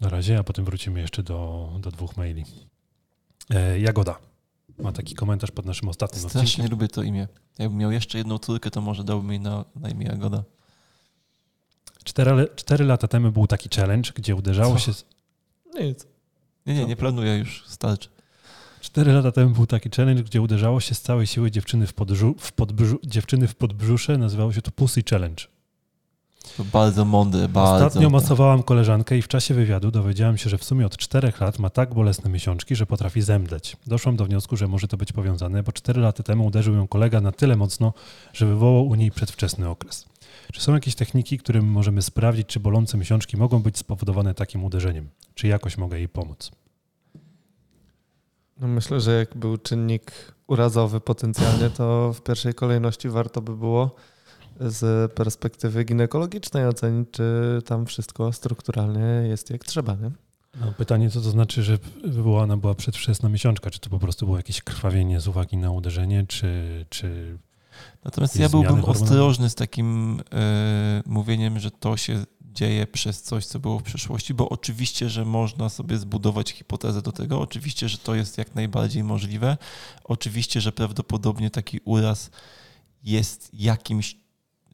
[0.01, 2.45] na razie, a potem wrócimy jeszcze do, do dwóch maili.
[3.51, 4.19] E, Jagoda
[4.79, 6.49] ma taki komentarz pod naszym ostatnim Strasznie odcinkiem.
[6.49, 7.29] Strasznie lubię to imię.
[7.59, 10.45] Jakbym miał jeszcze jedną córkę, to może dałbym jej na, na imię Jagoda.
[12.05, 14.79] Cztery, cztery lata temu był taki challenge, gdzie uderzało Co?
[14.79, 14.93] się...
[14.93, 15.05] Z...
[15.81, 16.07] Nic.
[16.67, 18.14] Nie, nie, nie planuję już, starczy.
[18.85, 22.35] Cztery lata temu był taki challenge, gdzie uderzało się z całej siły dziewczyny w, podbrzu,
[22.39, 24.19] w, podbrzu, dziewczyny w podbrzusze.
[24.19, 25.45] Nazywało się to Pussy Challenge.
[26.57, 27.87] To bardzo mądre, bardzo.
[27.87, 31.59] Ostatnio masowałam koleżankę i w czasie wywiadu dowiedziałam się, że w sumie od czterech lat
[31.59, 33.77] ma tak bolesne miesiączki, że potrafi zemdleć.
[33.87, 37.21] Doszłam do wniosku, że może to być powiązane, bo cztery lata temu uderzył ją kolega
[37.21, 37.93] na tyle mocno,
[38.33, 40.05] że wywołał u niej przedwczesny okres.
[40.53, 45.09] Czy są jakieś techniki, którym możemy sprawdzić, czy bolące miesiączki mogą być spowodowane takim uderzeniem?
[45.35, 46.51] Czy jakoś mogę jej pomóc?
[48.61, 50.13] No myślę, że jak był czynnik
[50.47, 53.97] urazowy potencjalnie, to w pierwszej kolejności warto by było
[54.61, 59.95] z perspektywy ginekologicznej ocenić, czy tam wszystko strukturalnie jest jak trzeba.
[59.95, 60.11] Nie?
[60.61, 63.71] No, pytanie, co to znaczy, że wywołana była przedwczesna miesiączka?
[63.71, 66.87] Czy to po prostu było jakieś krwawienie z uwagi na uderzenie, czy...
[66.91, 67.39] czy
[68.05, 70.23] Natomiast ja byłbym ostrożny z takim y,
[71.07, 75.69] mówieniem, że to się dzieje przez coś, co było w przeszłości, bo oczywiście, że można
[75.69, 79.57] sobie zbudować hipotezę do tego, oczywiście, że to jest jak najbardziej możliwe,
[80.05, 82.31] oczywiście, że prawdopodobnie taki uraz
[83.03, 84.17] jest jakimś,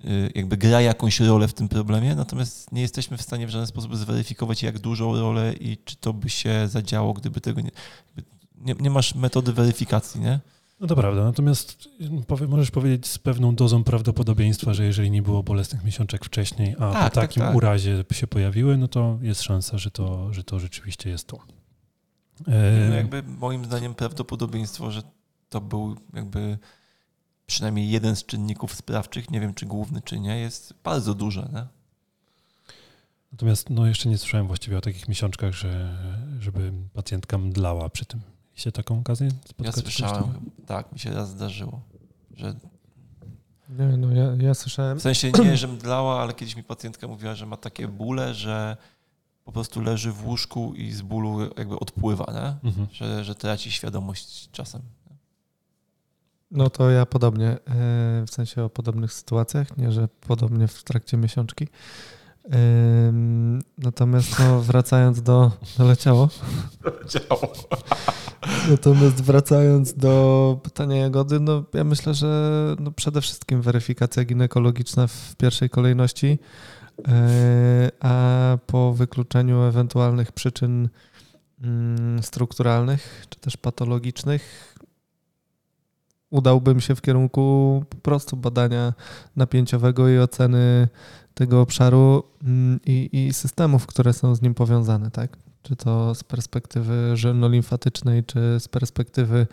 [0.05, 3.67] y, jakby gra jakąś rolę w tym problemie, natomiast nie jesteśmy w stanie w żaden
[3.67, 7.71] sposób zweryfikować, jak dużą rolę i czy to by się zadziało, gdyby tego nie.
[8.55, 10.41] Nie, nie masz metody weryfikacji, nie?
[10.81, 11.89] No to prawda, natomiast
[12.27, 16.79] powie, możesz powiedzieć z pewną dozą prawdopodobieństwa, że jeżeli nie było bolesnych miesiączek wcześniej, a
[16.79, 17.57] tak, po tak, takim tak, tak.
[17.57, 21.39] urazie się pojawiły, no to jest szansa, że to, że to rzeczywiście jest to.
[22.49, 22.89] E...
[22.89, 25.03] No jakby moim zdaniem prawdopodobieństwo, że
[25.49, 26.59] to był jakby
[27.47, 31.49] przynajmniej jeden z czynników sprawczych, nie wiem czy główny czy nie, jest bardzo duże.
[31.53, 31.67] Nie?
[33.33, 35.99] Natomiast no, jeszcze nie słyszałem właściwie o takich miesiączkach, że,
[36.41, 38.21] żeby pacjentka mdlała przy tym
[38.61, 39.77] się taką okazję spotkać?
[39.77, 40.25] Ja słyszałem,
[40.67, 41.81] tak, mi się raz zdarzyło,
[42.37, 42.55] że...
[43.69, 44.99] Nie, no ja, ja słyszałem...
[44.99, 48.77] W sensie nie, że mdlała, ale kiedyś mi pacjentka mówiła, że ma takie bóle, że
[49.45, 52.69] po prostu leży w łóżku i z bólu jakby odpływa, nie?
[52.71, 52.87] Mhm.
[52.93, 54.83] Że, że traci świadomość czasem.
[56.51, 57.59] No to ja podobnie, e,
[58.27, 61.69] w sensie o podobnych sytuacjach, nie, że podobnie w trakcie miesiączki.
[63.79, 65.53] Natomiast no, wracając do.
[65.79, 66.29] Doleciało.
[66.83, 67.53] Doleciało.
[68.71, 75.37] Natomiast wracając do pytania Jagody, no ja myślę, że no przede wszystkim weryfikacja ginekologiczna w
[75.37, 76.39] pierwszej kolejności,
[77.09, 80.89] e, a po wykluczeniu ewentualnych przyczyn
[81.63, 84.75] mm, strukturalnych czy też patologicznych
[86.31, 88.95] udałbym się w kierunku po prostu badania
[89.37, 90.89] napięciowego i oceny
[91.35, 95.37] tego obszaru mm, i, i systemów, które są z nim powiązane, tak?
[95.63, 99.47] Czy to z perspektywy żylno-limfatycznej, czy z perspektywy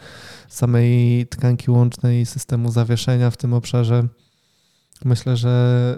[0.50, 4.08] samej tkanki łącznej i systemu zawieszenia w tym obszarze.
[5.06, 5.98] Myślę, że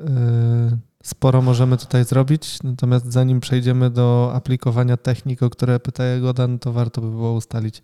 [0.73, 6.59] y, sporo możemy tutaj zrobić, natomiast zanim przejdziemy do aplikowania technik, o które pyta Godan,
[6.59, 7.81] to warto by było ustalić,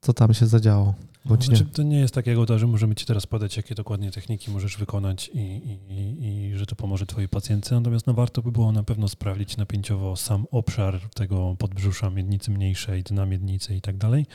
[0.00, 0.94] co tam się zadziało.
[1.28, 1.70] Bądź znaczy, nie.
[1.70, 5.30] To nie jest takiego, to, że możemy Ci teraz podać, jakie dokładnie techniki możesz wykonać
[5.34, 7.74] i, i, i, i że to pomoże Twojej pacjentce.
[7.74, 13.02] Natomiast no, warto by było na pewno sprawdzić napięciowo sam obszar tego podbrzusza, miednicy mniejszej,
[13.02, 14.26] dna miednicy i tak dalej.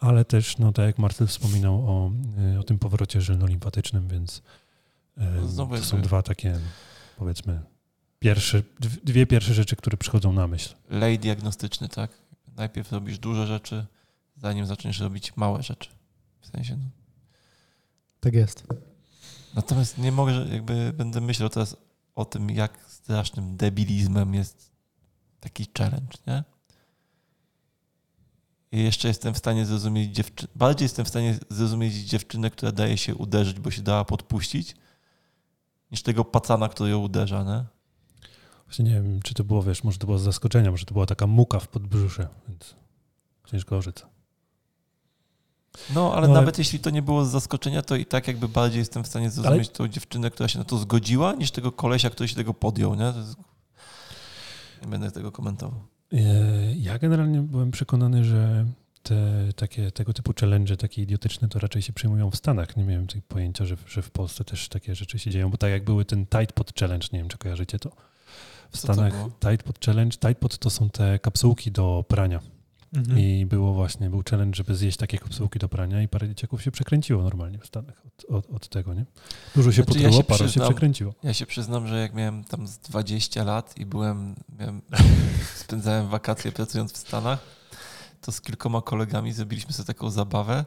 [0.00, 2.12] Ale też, no tak jak Marcel wspominał o,
[2.60, 4.42] o tym powrocie żylno-limfatycznym, więc
[5.56, 6.58] no to są dwa takie,
[7.16, 7.60] powiedzmy,
[8.18, 8.62] pierwsze,
[9.04, 10.74] dwie pierwsze rzeczy, które przychodzą na myśl.
[10.90, 12.10] Lej diagnostyczny, tak?
[12.56, 13.86] Najpierw robisz duże rzeczy,
[14.36, 15.97] zanim zaczniesz robić małe rzeczy.
[16.40, 16.76] W sensie.
[16.76, 16.90] No.
[18.20, 18.66] Tak jest.
[19.54, 21.76] Natomiast nie mogę, jakby będę myślał teraz
[22.14, 24.70] o tym, jak strasznym debilizmem jest
[25.40, 26.44] taki challenge, nie?
[28.72, 32.98] I jeszcze jestem w stanie zrozumieć dziewczynę, bardziej jestem w stanie zrozumieć dziewczynę, która daje
[32.98, 34.76] się uderzyć, bo się dała podpuścić,
[35.90, 37.64] niż tego pacana, który ją uderza, nie?
[38.64, 41.06] Właśnie nie wiem, czy to było, wiesz, może to było z zaskoczenia, może to była
[41.06, 42.74] taka muka w podbrzusze, więc
[43.46, 44.06] ciężko orzec.
[45.94, 46.60] No, ale no, nawet ale...
[46.60, 49.68] jeśli to nie było z zaskoczenia, to i tak jakby bardziej jestem w stanie zrozumieć
[49.68, 49.76] ale...
[49.76, 53.04] tą dziewczynę, która się na to zgodziła, niż tego kolesia, który się tego podjął, nie?
[53.04, 53.36] Jest...
[54.82, 55.80] Nie będę tego komentował.
[56.12, 56.18] E,
[56.76, 58.66] ja generalnie byłem przekonany, że
[59.02, 62.76] te takie, tego typu challenge, takie idiotyczne, to raczej się przyjmują w Stanach.
[62.76, 65.70] Nie miałem tych pojęcia, że, że w Polsce też takie rzeczy się dzieją, bo tak
[65.70, 67.90] jak były ten Tide Pod Challenge, nie wiem, czy kojarzycie to.
[68.70, 72.40] W Stanach Tide Pod Challenge, Tide Pod to są te kapsułki do prania.
[72.92, 73.18] Mhm.
[73.18, 76.70] I było właśnie, był challenge, żeby zjeść takie kapsułki do prania i parę dzieciaków się
[76.70, 79.04] przekręciło normalnie w Stanach od, od, od tego, nie?
[79.54, 81.14] Dużo się znaczy, potruło, ja parę się przekręciło.
[81.22, 84.82] Ja się przyznam, że jak miałem tam z 20 lat i byłem, miałem,
[85.64, 87.57] spędzałem wakacje pracując w Stanach,
[88.20, 90.64] to z kilkoma kolegami zrobiliśmy sobie taką zabawę,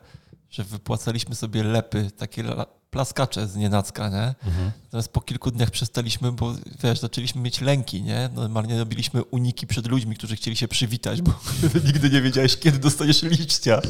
[0.49, 2.43] że wypłacaliśmy sobie lepy, takie
[2.91, 4.35] plaskacze z nienacka, nie?
[4.49, 4.71] Mhm.
[4.83, 8.29] Natomiast po kilku dniach przestaliśmy, bo wiesz, zaczęliśmy mieć lęki, nie?
[8.35, 11.33] Normalnie robiliśmy uniki przed ludźmi, którzy chcieli się przywitać, bo
[11.85, 13.81] nigdy nie wiedziałeś, kiedy dostaniesz liścia.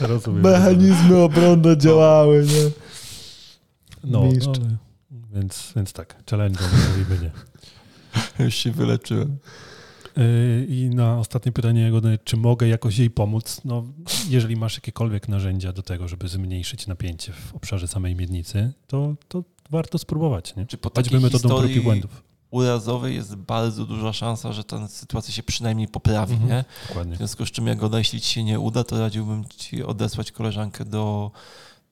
[0.00, 0.42] Rozumiem.
[0.42, 2.70] Mechanizmy obronne działały, nie?
[4.04, 4.52] No, no
[5.32, 7.30] więc, więc tak, challenge mówimy nie.
[8.44, 9.38] Już się wyleczyłem.
[10.16, 11.92] Yy, I na ostatnie pytanie,
[12.24, 13.60] czy mogę jakoś jej pomóc?
[13.64, 13.84] No,
[14.28, 19.44] jeżeli masz jakiekolwiek narzędzia do tego, żeby zmniejszyć napięcie w obszarze samej miednicy, to, to
[19.70, 20.56] warto spróbować.
[20.56, 20.66] Nie?
[20.66, 22.22] Czy po Choćby metodą prób i błędów.
[22.50, 26.32] urazowej jest bardzo duża szansa, że ta sytuacja się przynajmniej poprawi.
[26.32, 26.64] Mhm, nie?
[26.88, 27.14] Dokładnie.
[27.14, 30.32] W związku z czym, jak ona, jeśli ci się nie uda, to radziłbym ci odesłać
[30.32, 31.30] koleżankę do,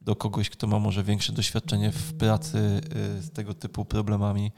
[0.01, 2.81] do kogoś, kto ma może większe doświadczenie w pracy
[3.19, 4.53] y, z tego typu problemami,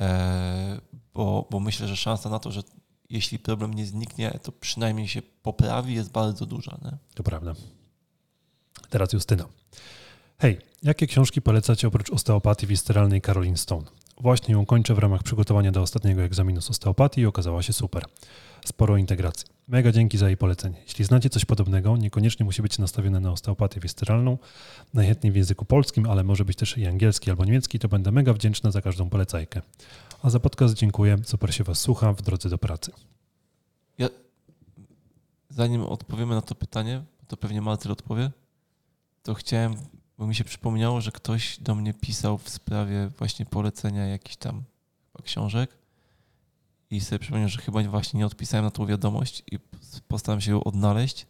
[0.00, 0.80] e,
[1.14, 2.62] bo, bo myślę, że szansa na to, że
[3.10, 6.78] jeśli problem nie zniknie, to przynajmniej się poprawi, jest bardzo duża.
[6.84, 6.92] Nie?
[7.14, 7.54] To prawda.
[8.90, 9.44] Teraz Justyna.
[10.38, 13.86] Hej, jakie książki polecacie oprócz osteopatii wisteralnej Caroline Stone?
[14.20, 18.04] Właśnie ją kończę w ramach przygotowania do ostatniego egzaminu z osteopatii i okazała się super.
[18.64, 19.46] Sporo integracji.
[19.68, 20.76] Mega dzięki za jej polecenie.
[20.82, 24.38] Jeśli znacie coś podobnego, niekoniecznie musi być nastawione na osteopatię wisteralną,
[24.94, 28.32] najchętniej w języku polskim, ale może być też i angielski albo niemiecki, to będę mega
[28.32, 29.62] wdzięczna za każdą polecajkę.
[30.26, 31.16] A za podcast dziękuję.
[31.24, 32.92] Super się Was słucha w drodze do pracy.
[33.98, 34.08] Ja,
[35.48, 38.30] zanim odpowiemy na to pytanie, to pewnie Marcel odpowie,
[39.22, 39.76] to chciałem,
[40.18, 44.62] bo mi się przypomniało, że ktoś do mnie pisał w sprawie właśnie polecenia jakichś tam
[45.22, 45.70] książek
[46.90, 49.58] i sobie przypomniałem, że chyba właśnie nie odpisałem na tą wiadomość i
[50.08, 51.26] postaram się ją odnaleźć.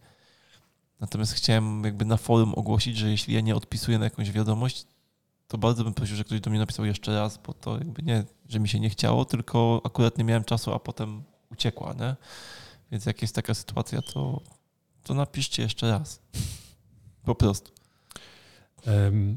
[0.99, 4.85] Natomiast chciałem jakby na forum ogłosić, że jeśli ja nie odpisuję na jakąś wiadomość,
[5.47, 8.23] to bardzo bym prosił, że ktoś do mnie napisał jeszcze raz, bo to jakby nie,
[8.49, 12.15] że mi się nie chciało, tylko akurat nie miałem czasu, a potem uciekła, nie?
[12.91, 14.41] Więc jak jest taka sytuacja, to,
[15.03, 16.21] to napiszcie jeszcze raz.
[17.23, 17.71] Po prostu.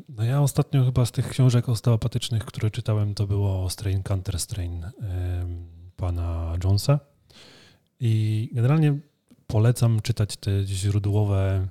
[0.09, 4.87] No ja ostatnio chyba z tych książek osteopatycznych, które czytałem, to było Strain Counter Strain
[5.97, 7.01] pana Jonesa.
[8.01, 8.99] I generalnie
[9.47, 11.69] polecam czytać te źródłowe,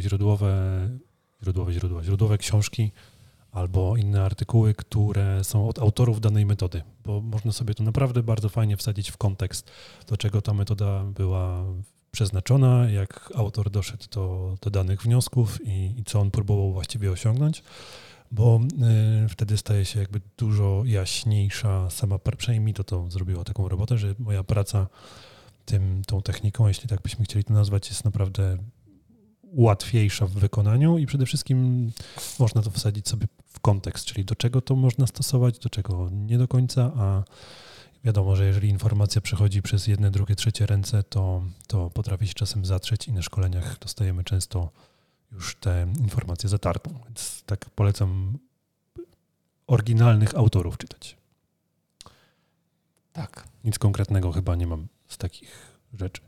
[0.00, 0.88] źródłowe,
[1.42, 2.92] źródłowe, źródłowe, źródłowe książki
[3.56, 8.48] albo inne artykuły, które są od autorów danej metody, bo można sobie to naprawdę bardzo
[8.48, 9.70] fajnie wsadzić w kontekst,
[10.06, 11.64] do czego ta metoda była
[12.10, 17.62] przeznaczona, jak autor doszedł do, do danych wniosków i, i co on próbował właściwie osiągnąć,
[18.32, 18.60] bo
[19.24, 23.98] y, wtedy staje się jakby dużo jaśniejsza sama, przynajmniej mi to, to zrobiło taką robotę,
[23.98, 24.86] że moja praca
[25.64, 28.56] tym, tą techniką, jeśli tak byśmy chcieli to nazwać, jest naprawdę
[29.56, 31.90] łatwiejsza w wykonaniu i przede wszystkim
[32.38, 36.38] można to wsadzić sobie w kontekst, czyli do czego to można stosować, do czego nie
[36.38, 37.22] do końca, a
[38.04, 42.64] wiadomo, że jeżeli informacja przechodzi przez jedne, drugie, trzecie ręce, to, to potrafi się czasem
[42.64, 44.70] zatrzeć i na szkoleniach dostajemy często
[45.32, 46.90] już te informacje zatartą.
[47.04, 48.38] Więc tak polecam
[49.66, 51.16] oryginalnych autorów czytać.
[53.12, 53.48] Tak.
[53.64, 56.25] Nic konkretnego chyba nie mam z takich rzeczy.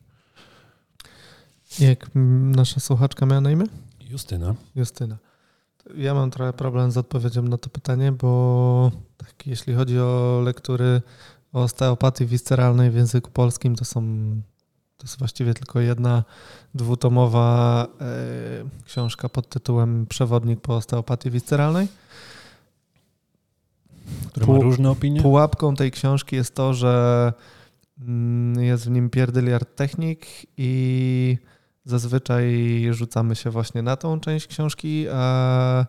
[1.80, 2.10] Jak
[2.56, 3.64] nasza słuchaczka miała na imię?
[4.10, 4.54] Justyna.
[4.74, 5.18] Justyna.
[5.96, 11.02] Ja mam trochę problem z odpowiedzią na to pytanie, bo tak, jeśli chodzi o lektury
[11.52, 14.02] o osteopatii visceralnej w języku polskim, to są
[14.96, 16.24] to jest właściwie tylko jedna
[16.74, 21.88] dwutomowa e, książka pod tytułem Przewodnik po osteopatii visceralnej.
[24.28, 25.22] Który ma Pół- różne opinie.
[25.22, 27.32] Pułapką tej książki jest to, że
[28.00, 31.38] mm, jest w nim pierdyliard technik i
[31.88, 35.86] zazwyczaj rzucamy się właśnie na tą część książki, a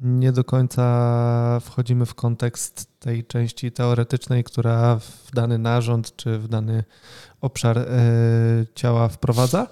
[0.00, 6.48] nie do końca wchodzimy w kontekst tej części teoretycznej, która w dany narząd czy w
[6.48, 6.84] dany
[7.40, 7.86] obszar e,
[8.74, 9.66] ciała wprowadza.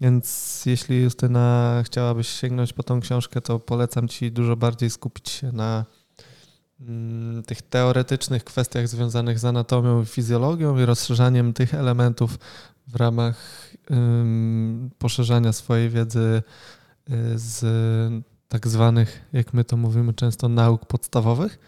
[0.00, 5.52] Więc jeśli Justyna chciałabyś sięgnąć po tą książkę, to polecam ci dużo bardziej skupić się
[5.52, 5.84] na
[6.80, 12.38] mm, tych teoretycznych kwestiach związanych z anatomią i fizjologią i rozszerzaniem tych elementów
[12.86, 16.42] w ramach ym, poszerzania swojej wiedzy
[17.10, 17.64] y, z
[18.48, 21.58] tak zwanych, jak my to mówimy często, nauk podstawowych.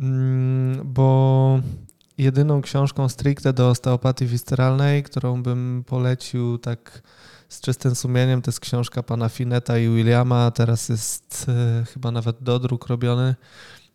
[0.00, 1.60] Mm, Bo
[2.18, 7.02] jedyną książką stricte do osteopatii visceralnej, którą bym polecił tak
[7.48, 10.50] z czystym sumieniem, to jest książka pana Fineta i Williama.
[10.50, 11.46] Teraz jest
[11.82, 13.34] y, chyba nawet dodruk robiony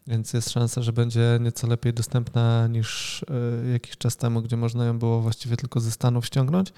[0.08, 3.22] więc jest szansa, że będzie nieco lepiej dostępna niż
[3.68, 6.74] y, jakiś czas temu, gdzie można ją było właściwie tylko ze Stanów ściągnąć.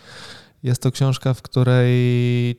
[0.63, 1.95] Jest to książka, w której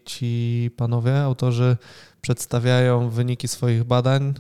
[0.05, 1.77] ci panowie, autorzy
[2.21, 4.35] przedstawiają wyniki swoich badań y,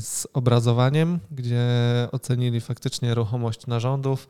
[0.00, 1.68] z obrazowaniem, gdzie
[2.12, 4.28] ocenili faktycznie ruchomość narządów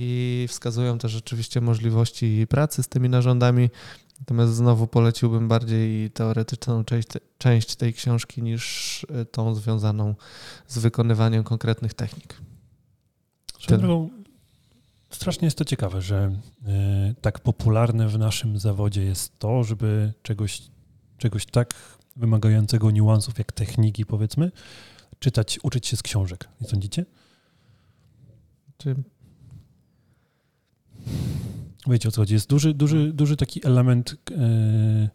[0.00, 3.70] i wskazują też rzeczywiście możliwości pracy z tymi narządami.
[4.20, 10.14] Natomiast znowu poleciłbym bardziej teoretyczną część, część tej książki niż y, tą związaną
[10.66, 12.40] z wykonywaniem konkretnych technik.
[13.68, 14.10] Drogą,
[15.10, 16.32] strasznie jest to ciekawe, że
[16.66, 20.62] e, tak popularne w naszym zawodzie jest to, żeby czegoś,
[21.18, 21.74] czegoś tak
[22.16, 24.52] wymagającego niuansów jak techniki, powiedzmy,
[25.18, 26.48] czytać, uczyć się z książek.
[26.60, 27.04] Nie sądzicie?
[28.78, 28.96] Czy
[31.86, 32.34] Wiecie o co chodzi?
[32.34, 35.08] Jest duży, duży, duży taki element e,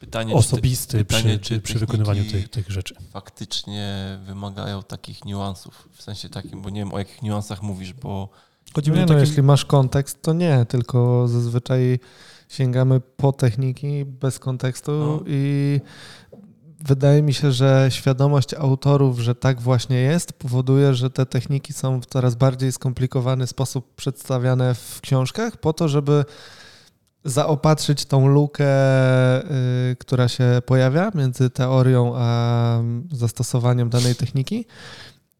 [0.00, 2.94] Pytanie, czy te osobisty pytanie, przy, czy przy wykonywaniu tych, tych rzeczy.
[3.10, 5.88] faktycznie wymagają takich niuansów.
[5.92, 8.28] W sensie takim, bo nie wiem o jakich niuansach mówisz, bo
[8.74, 11.98] Chodzi mi nie o no, takie, jeśli masz kontekst, to nie, tylko zazwyczaj
[12.48, 15.20] sięgamy po techniki bez kontekstu No.
[15.26, 15.80] i
[16.86, 22.00] wydaje mi się, że świadomość autorów, że tak właśnie jest, powoduje, że te techniki są
[22.00, 26.24] w coraz bardziej skomplikowany sposób przedstawiane w książkach, po to, żeby
[27.24, 28.66] zaopatrzyć tą lukę,
[29.90, 32.80] y, która się pojawia między teorią a
[33.12, 34.66] zastosowaniem danej techniki.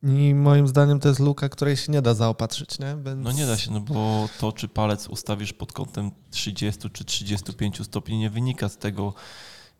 [0.03, 2.97] I moim zdaniem to jest luka, której się nie da zaopatrzyć, nie?
[3.05, 3.25] Więc...
[3.25, 7.87] no nie da się, no bo to, czy palec ustawisz pod kątem 30 czy 35
[7.87, 9.15] stopni, nie wynika z tego,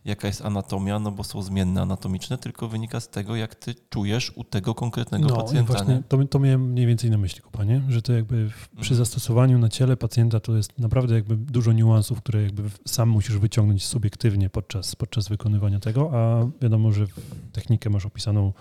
[0.07, 4.33] jaka jest anatomia, no bo są zmienne anatomiczne, tylko wynika z tego, jak ty czujesz
[4.37, 5.73] u tego konkretnego no, pacjenta.
[5.73, 6.03] właśnie nie?
[6.09, 8.97] to, to miałem mniej więcej na myśli, Kupanie, że to jakby w, przy Mhm.
[8.97, 13.87] zastosowaniu na ciele pacjenta to jest naprawdę jakby dużo niuansów, które jakby sam musisz wyciągnąć
[13.87, 17.07] subiektywnie podczas, podczas wykonywania tego, a wiadomo, że
[17.53, 18.53] technikę masz opisaną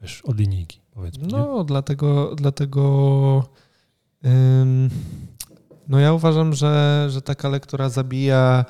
[0.00, 1.26] wiesz, od linijki, powiedzmy.
[1.26, 1.32] nie?
[1.32, 3.44] No, dlatego, dlatego
[4.26, 4.90] ym,
[5.88, 8.64] no ja uważam, że, że taka lektura zabija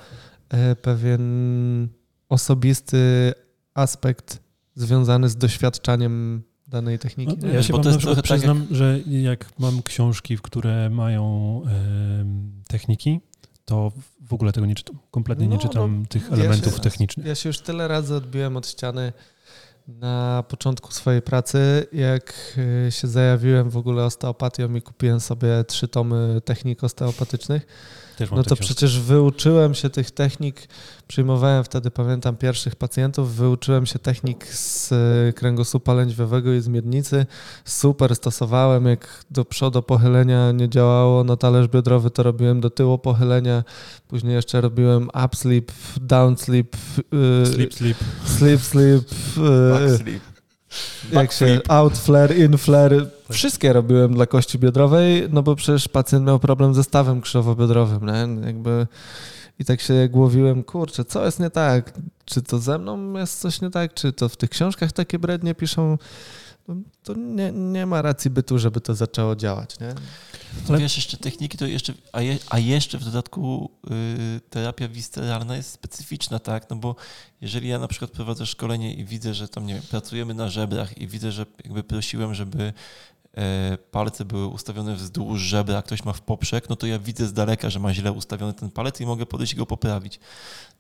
[0.82, 1.88] pewien
[2.28, 3.32] osobisty
[3.74, 4.38] aspekt
[4.74, 7.36] związany z doświadczaniem danej techniki.
[7.42, 7.54] No, nie?
[7.54, 11.62] ja się Bo wam to na tak przyznam, że jak mam książki, w które mają
[12.20, 13.20] em, techniki,
[13.64, 14.98] to w ogóle tego nie czytam.
[15.10, 17.26] Kompletnie nie No, czytam tych ja elementów się- technicznych.
[17.26, 19.12] Ja się już tyle razy odbiłem od ściany
[19.88, 22.34] na początku swojej pracy, jak
[22.88, 27.66] y, się zajawiłem w ogóle osteopatią i kupiłem sobie trzy tomy technik osteopatycznych.
[28.20, 28.64] Też mam No to książki.
[28.64, 30.68] przecież wyuczyłem się tych technik,
[31.08, 37.26] przyjmowałem wtedy, pamiętam, pierwszych pacjentów, wyuczyłem się technik z y, kręgosłupa lędźwiowego i z miednicy.
[37.64, 42.98] Super stosowałem, jak do przodu pochylenia nie działało na talerz biodrowy, to robiłem do tyłu
[42.98, 43.64] pochylenia,
[44.08, 46.76] później jeszcze robiłem up sleep, down sleep,
[47.42, 47.96] y, Sleep, sleep.
[48.38, 49.02] sleep, sleep,
[49.38, 50.20] y,
[51.12, 56.26] jak się out flare, in flare, wszystkie robiłem dla kości biodrowej, no bo przecież pacjent
[56.26, 58.46] miał problem ze stawem krzyżowo-biodrowym, nie?
[58.46, 58.86] Jakby
[59.58, 61.92] i tak się głowiłem, kurczę, co jest nie tak?
[62.24, 63.94] Czy to ze mną jest coś nie tak?
[63.94, 65.98] Czy to w tych książkach takie brednie piszą?
[66.68, 69.94] No, to nie, nie ma racji bytu, żeby to zaczęło działać, nie?
[70.68, 73.70] Ale- Wiesz, jeszcze techniki to jeszcze, a, je, a jeszcze w dodatku
[74.36, 76.70] y, terapia visceralna jest specyficzna, tak?
[76.70, 76.96] No bo
[77.40, 80.98] jeżeli ja na przykład prowadzę szkolenie i widzę, że tam, nie wiem, pracujemy na żebrach
[80.98, 82.72] i widzę, że jakby prosiłem, żeby
[83.90, 87.32] palce były ustawione wzdłuż żebra, a ktoś ma w poprzek, no to ja widzę z
[87.32, 90.20] daleka, że ma źle ustawiony ten palec i mogę podejść i go poprawić.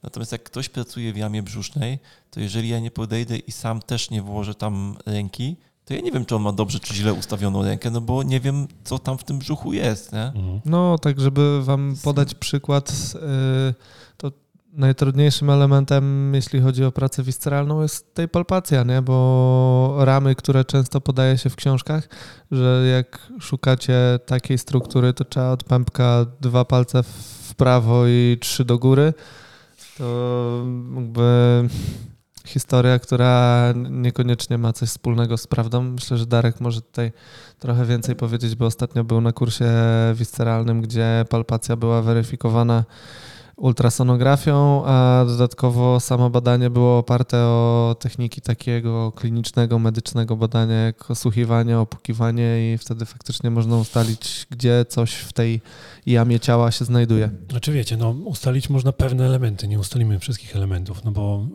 [0.02, 1.98] Natomiast jak ktoś pracuje w jamie brzusznej,
[2.30, 6.12] to jeżeli ja nie podejdę i sam też nie włożę tam ręki, to ja nie
[6.12, 9.18] wiem, czy on ma dobrze czy źle ustawioną rękę, no bo nie wiem, co tam
[9.18, 10.22] w tym brzuchu jest, nie?
[10.22, 10.60] Mhm.
[10.64, 13.74] No, tak żeby wam podać przykład, y,
[14.16, 14.32] to
[14.72, 19.02] najtrudniejszym elementem, jeśli chodzi o pracę visceralną, jest tej palpacja, nie?
[19.02, 22.08] bo ramy, które często podaje się w książkach,
[22.50, 28.64] że jak szukacie takiej struktury, to trzeba od pępka dwa palce w prawo i trzy
[28.64, 29.14] do góry,
[29.98, 30.64] to
[30.94, 31.68] jakby
[32.46, 35.82] historia, która niekoniecznie ma coś wspólnego z prawdą.
[35.82, 37.12] Myślę, że Darek może tutaj
[37.58, 39.70] trochę więcej powiedzieć, bo ostatnio był na kursie
[40.14, 42.84] visceralnym, gdzie palpacja była weryfikowana
[43.60, 51.78] ultrasonografią, a dodatkowo samo badanie było oparte o techniki takiego klinicznego, medycznego badania, jak osłuchiwanie,
[51.78, 55.60] opukiwanie i wtedy faktycznie można ustalić, gdzie coś w tej
[56.06, 57.30] jamie ciała się znajduje.
[57.50, 61.46] Znaczy wiecie, no ustalić można pewne elementy, nie ustalimy wszystkich elementów, no bo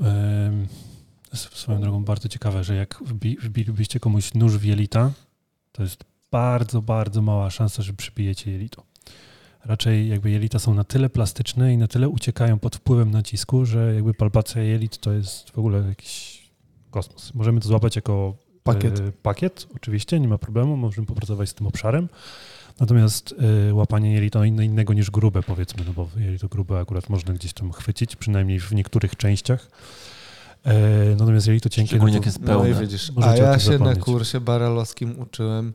[1.34, 5.12] yy, swoją drogą bardzo ciekawe, że jak wbi, wbilibyście komuś nóż w jelita,
[5.72, 8.84] to jest bardzo, bardzo mała szansa, że przybijecie jelito
[9.66, 13.95] raczej jakby jelita są na tyle plastyczne i na tyle uciekają pod wpływem nacisku, że
[13.95, 16.45] jakby palpacja jelit to jest w ogóle jakiś
[16.91, 17.34] kosmos.
[17.34, 21.68] Możemy to złapać jako pakiet, e, pakiet oczywiście, nie ma problemu, możemy popracować z tym
[21.68, 22.09] obszarem.
[22.80, 23.36] Natomiast
[23.70, 27.53] e, łapanie jelita inne, innego niż grube powiedzmy, no bo jelito grube akurat można gdzieś
[27.53, 29.70] tam chwycić, przynajmniej w niektórych częściach.
[30.63, 31.89] E, natomiast jelito cienkie...
[31.89, 32.70] Szczególnie no jak jest pełne.
[32.70, 33.97] No widzisz, a ja się zapomnieć.
[33.97, 35.74] na kursie baralowskim uczyłem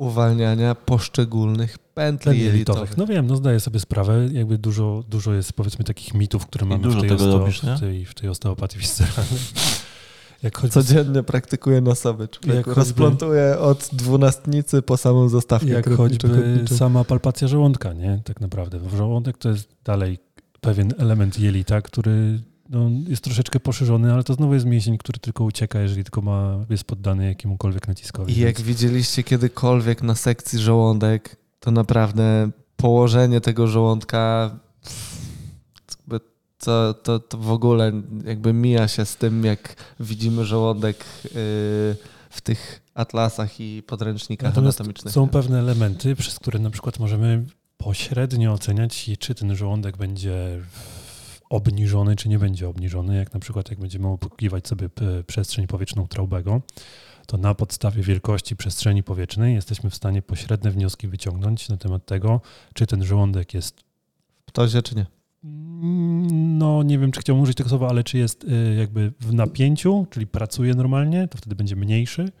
[0.00, 2.96] uwalniania poszczególnych pętli jelitowych.
[2.96, 6.88] No wiem, no zdaję sobie sprawę, jakby dużo, dużo jest powiedzmy takich mitów, które mamy
[6.88, 9.40] w tej, osteo, robisz, w, tej, w tej osteopatii visceralnej.
[10.42, 10.72] Jak choćby...
[10.72, 12.28] Codziennie praktykuję na sobie.
[12.54, 15.68] Jak rozplątuję od dwunastnicy po samą zastawkę.
[15.68, 18.20] Jak choćby sama palpacja żołądka, nie?
[18.24, 18.80] Tak naprawdę.
[18.96, 20.18] Żołądek to jest dalej
[20.60, 22.40] pewien element jelita, który
[22.70, 26.64] no, jest troszeczkę poszerzony, ale to znowu jest mięsień, który tylko ucieka, jeżeli tylko ma,
[26.70, 28.38] jest poddany jakiemukolwiek naciskowi.
[28.38, 28.68] I jak więc...
[28.68, 34.50] widzieliście kiedykolwiek na sekcji żołądek, to naprawdę położenie tego żołądka
[36.60, 37.92] to, to, to w ogóle
[38.24, 41.30] jakby mija się z tym, jak widzimy żołądek yy,
[42.30, 45.14] w tych atlasach i podręcznikach Natomiast anatomicznych.
[45.14, 47.44] Są pewne elementy, przez które na przykład możemy
[47.76, 50.60] pośrednio oceniać, czy ten żołądek będzie
[51.50, 54.88] obniżony, czy nie będzie obniżony, jak na przykład jak będziemy obsługiwać sobie
[55.26, 56.60] przestrzeń powietrzną Traubego,
[57.26, 62.40] to na podstawie wielkości przestrzeni powietrznej jesteśmy w stanie pośrednie wnioski wyciągnąć na temat tego,
[62.74, 63.80] czy ten żołądek jest
[64.40, 65.06] w ptozie, czy nie.
[66.58, 70.06] No, nie wiem, czy chciałbym użyć tego słowa, ale czy jest y, jakby w napięciu,
[70.10, 72.32] czyli pracuje normalnie, to wtedy będzie mniejszy,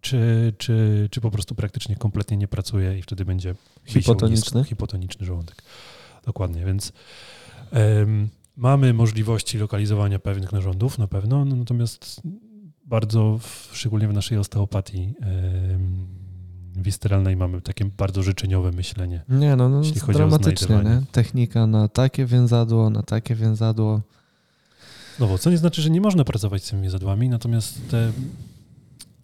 [0.00, 3.54] czy, czy, czy po prostu praktycznie kompletnie nie pracuje i wtedy będzie
[3.84, 5.62] hipotoniczny, hipotoniczny żołądek.
[6.26, 6.92] Dokładnie, więc
[7.72, 12.22] um, Mamy możliwości lokalizowania pewnych narządów na pewno, no, natomiast
[12.84, 19.22] bardzo, w, szczególnie w naszej osteopatii yy, wisteralnej mamy takie bardzo życzeniowe myślenie.
[19.28, 21.02] Nie, no, no jeśli chodzi dramatycznie, nie?
[21.12, 24.00] Technika na takie więzadło, na takie więzadło.
[25.20, 28.12] No bo co nie znaczy, że nie można pracować z tymi więzadłami, natomiast te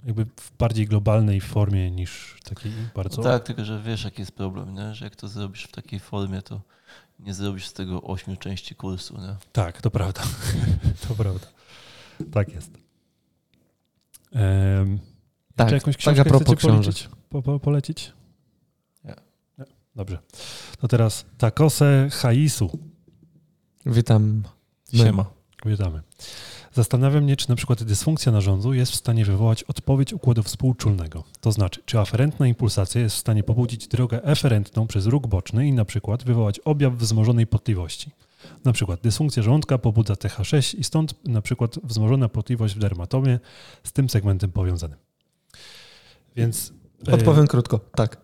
[0.07, 3.23] jakby w bardziej globalnej formie niż takiej bardzo...
[3.23, 4.95] tak, tylko że wiesz jaki jest problem, nie?
[4.95, 6.61] że jak to zrobisz w takiej formie, to
[7.25, 9.21] nie zrobisz z tego ośmiu części kursu.
[9.21, 9.37] Nie?
[9.53, 10.23] Tak, to prawda.
[11.09, 11.47] to prawda.
[12.33, 12.71] Tak jest.
[14.33, 14.99] Um,
[15.57, 16.65] tak, czy jakąś książkę tak a propos
[17.31, 18.13] po, po, polecić?
[19.05, 19.15] Nie.
[19.59, 19.65] Nie.
[19.97, 20.19] Dobrze.
[20.79, 22.79] To teraz Takose Haisu.
[23.87, 24.43] Witam.
[24.95, 25.25] Siema.
[25.67, 26.03] Witamy.
[26.73, 31.25] Zastanawiam mnie, czy na przykład dysfunkcja narządu jest w stanie wywołać odpowiedź układu współczulnego.
[31.41, 35.73] To znaczy, czy aferentna impulsacja jest w stanie pobudzić drogę eferentną przez róg boczny i
[35.73, 38.11] na przykład wywołać objaw wzmożonej potliwości.
[38.65, 43.41] Na przykład dysfunkcja żołądka pobudza TH6 i stąd na przykład wzmożona potliwość w dermatomie
[43.85, 44.99] z tym segmentem powiązanym.
[46.37, 46.73] Więc...
[47.13, 48.17] Odpowiem e, krótko, tak.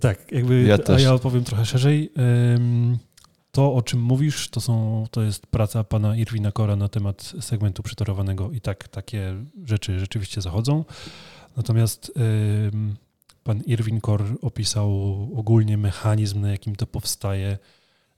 [0.00, 2.12] Tak, jakby, ja a ja opowiem trochę szerzej
[3.56, 7.82] to, o czym mówisz, to, są, to jest praca pana Irwina Kora na temat segmentu
[7.82, 9.34] przytorowanego i tak takie
[9.64, 10.84] rzeczy rzeczywiście zachodzą.
[11.56, 12.12] Natomiast
[13.44, 14.90] pan Irwin Kor opisał
[15.36, 17.58] ogólnie mechanizm, na jakim to powstaje.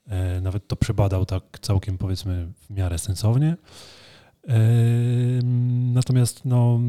[0.07, 3.57] E, nawet to przebadał tak całkiem powiedzmy w miarę sensownie.
[5.93, 6.79] Natomiast no,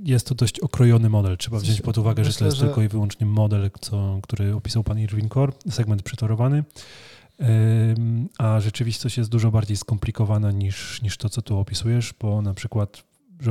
[0.00, 1.36] jest to dość okrojony model.
[1.36, 2.66] Trzeba wziąć pod uwagę, Myślę, że to jest że...
[2.66, 6.64] tylko i wyłącznie model, co, który opisał pan Irwin Kor, segment przytorowany.
[8.38, 13.10] A rzeczywistość jest dużo bardziej skomplikowana niż, niż to, co tu opisujesz, bo na przykład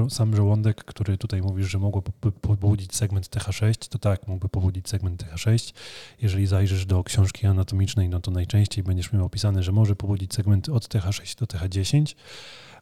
[0.10, 2.12] sam żołądek, który tutaj mówisz, że mógłby
[2.42, 5.74] pobudzić segment TH6, to tak, mógłby pobudzić segment TH6.
[6.22, 10.74] Jeżeli zajrzysz do książki anatomicznej, no to najczęściej będziesz miał opisane, że może pobudzić segmenty
[10.74, 12.16] od TH6 do TH10.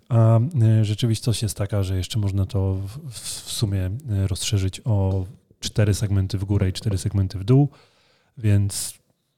[0.09, 5.25] A e, rzeczywistość jest taka, że jeszcze można to w, w sumie e, rozszerzyć o
[5.59, 7.69] cztery segmenty w górę i cztery segmenty w dół,
[8.37, 8.93] więc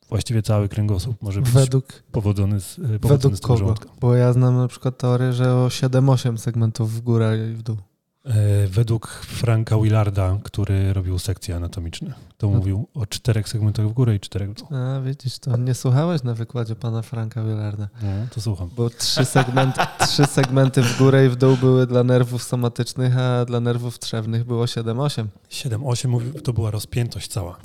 [0.10, 3.58] Właściwie cały kręgosłup może być Według, powodzony z, e, powodzony według z kogo?
[3.60, 3.90] żołądka.
[4.02, 7.78] Bo ja znam na przykład teorię, że o 7-8 segmentów w górę i w dół.
[8.26, 12.58] E, Według Franka Willarda, który robił sekcje anatomiczne, to No.
[12.58, 14.68] mówił o czterech segmentach w górę i czterech w dół.
[14.78, 17.88] A widzisz, to nie słuchałeś na wykładzie pana Franka Willarda.
[18.04, 18.70] No, to słucham.
[18.76, 23.46] Bo trzy segmenty, trzy segmenty w górę i w dół były dla nerwów somatycznych, a
[23.46, 25.26] dla nerwów trzewnych było 7-8.
[25.50, 27.58] 7-8 mówił, to była rozpiętość cała,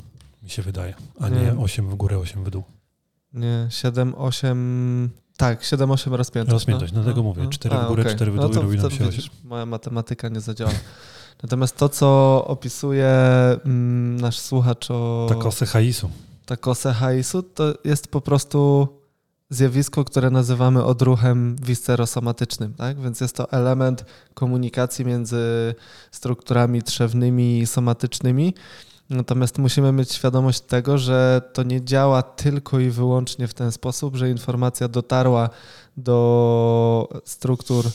[0.45, 1.57] mi się wydaje, a nie Nie.
[1.59, 2.63] 8 w górę, 8 w dół.
[3.33, 5.07] Nie, 7-8...
[5.37, 6.53] Tak, 7-8 rozpiętość.
[6.53, 8.15] Rozpiętość, dlatego mówię, cztery w A, górę, okej.
[8.15, 10.71] cztery w dół i to, robi nam się widzisz, Moja matematyka nie zadziała.
[11.43, 13.07] Natomiast to, co opisuje
[13.65, 16.09] mm, nasz słuchacz o Takosy haisu.
[16.45, 18.87] takosę haisu, to jest po prostu
[19.49, 22.73] zjawisko, które nazywamy odruchem viscerosomatycznym.
[22.73, 23.01] Tak?
[23.01, 25.75] Więc jest to element komunikacji między
[26.11, 28.53] strukturami trzewnymi i somatycznymi.
[29.09, 34.15] Natomiast musimy mieć świadomość tego, że to nie działa tylko i wyłącznie w ten sposób,
[34.15, 35.49] że informacja dotarła
[35.97, 37.85] do struktur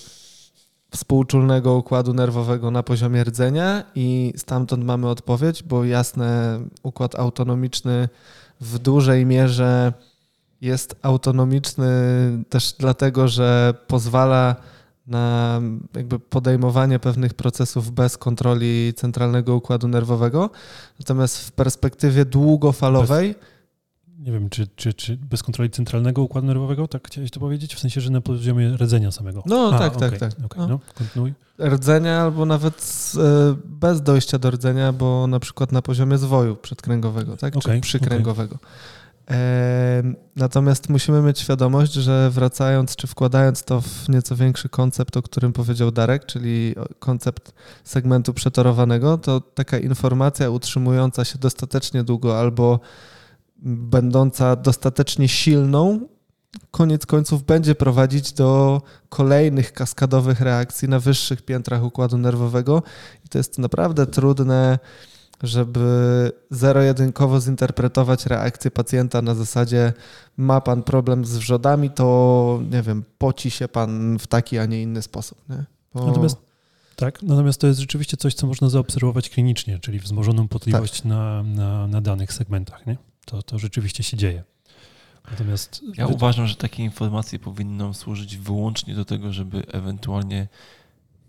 [0.91, 8.09] współczulnego układu nerwowego na poziomie rdzenia i stamtąd mamy odpowiedź, bo jasne, układ autonomiczny
[8.61, 9.93] w dużej mierze
[10.61, 11.89] jest autonomiczny
[12.49, 14.57] też dlatego, że pozwala
[15.07, 15.61] na
[15.97, 20.51] jakby podejmowanie pewnych procesów bez kontroli centralnego układu nerwowego.
[20.99, 23.35] Natomiast w perspektywie długofalowej
[24.19, 27.75] Nie wiem, czy, czy, czy bez kontroli centralnego układu nerwowego, tak chciałeś to powiedzieć?
[27.75, 29.43] W sensie, że na poziomie rdzenia samego.
[29.47, 30.33] No, tak, tak, okej, tak.
[30.45, 30.69] okej, No.
[30.69, 31.33] no, kontynuuj.
[31.61, 37.37] rdzenia albo nawet e, bez dojścia do rdzenia, bo na przykład na poziomie zwoju przedkręgowego,
[37.37, 37.57] tak?
[37.57, 38.55] Okej, czy przykręgowego.
[38.55, 38.61] Em,
[40.37, 45.53] Natomiast musimy mieć świadomość, że wracając czy wkładając to w nieco większy koncept, o którym
[45.53, 47.53] powiedział Darek, czyli koncept
[47.85, 52.81] segmentu przetorowanego, to taka informacja utrzymująca się dostatecznie długo albo
[53.63, 56.01] będąca dostatecznie silną,
[56.71, 62.83] koniec końców będzie prowadzić do kolejnych kaskadowych reakcji na wyższych piętrach układu nerwowego.
[63.25, 64.79] I to jest naprawdę trudne,
[65.43, 69.93] żeby zero-jedynkowo zinterpretować reakcję pacjenta na zasadzie
[70.37, 74.83] ma pan problem z wrzodami, to nie wiem, poci się pan w taki, a nie
[74.83, 75.39] inny sposób.
[75.49, 75.65] Nie?
[75.95, 76.07] Bo...
[76.07, 76.37] Natomiast
[76.97, 81.05] tak, natomiast to jest rzeczywiście coś, co można zaobserwować klinicznie, czyli wzmożoną potliwość Tak.
[81.05, 82.87] na, na, na danych segmentach.
[82.87, 82.97] Nie?
[83.25, 84.45] To, to rzeczywiście się dzieje.
[85.31, 90.49] Natomiast Ja wy- uważam, że takie informacje powinny służyć wyłącznie do tego, żeby ewentualnie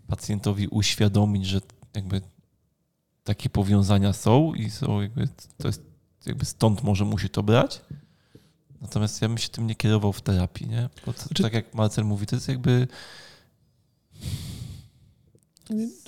[0.06, 1.60] pacjentowi uświadomić, że
[1.94, 2.20] jakby
[3.24, 5.82] takie powiązania są i są jakby, to jest
[6.26, 7.80] jakby stąd może musi to brać.
[8.80, 10.88] Natomiast ja bym się tym nie kierował w terapii, nie?
[11.06, 12.86] Bo to, Znaczy- tak jak Marcel mówi, to jest jakby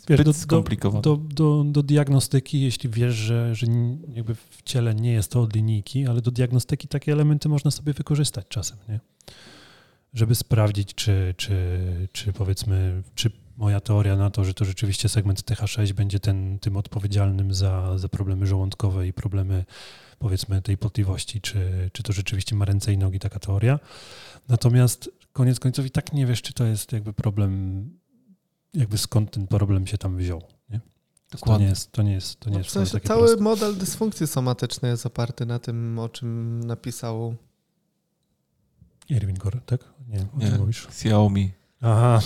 [0.09, 1.03] wiesz, do, skomplikowane.
[1.03, 3.67] do, do, do diagnostyki, jeśli wiesz, że, że
[4.15, 7.93] jakby w ciele nie jest to od linijki, ale do diagnostyki takie elementy można sobie
[7.93, 9.01] wykorzystać czasem, nie?
[10.15, 11.59] Żeby sprawdzić, czy, czy,
[12.13, 16.77] czy powiedzmy, czy moja teoria na to, że to rzeczywiście segment TH6 będzie ten, tym
[16.77, 19.65] odpowiedzialnym za, za problemy żołądkowe i problemy
[20.19, 23.79] powiedzmy tej potliwości, czy, czy to rzeczywiście ma ręce i nogi taka teoria.
[24.49, 27.91] Natomiast koniec końców i tak nie wiesz, czy to jest jakby problem,
[28.75, 30.43] jakby skąd ten problem się tam wziął.
[30.71, 30.81] Nie?
[30.81, 31.67] To nie Dokładnie.
[31.67, 33.43] jest, to nie jest, to nie No, jest w sensie takie cały proste.
[33.43, 37.35] model dysfunkcji somatycznej jest oparty na tym, o czym napisał
[39.09, 39.85] Irwin Gore, tak?
[40.09, 40.87] Nie, o czym mówisz?
[40.87, 41.53] Xiaomi.
[41.85, 42.21] Aha.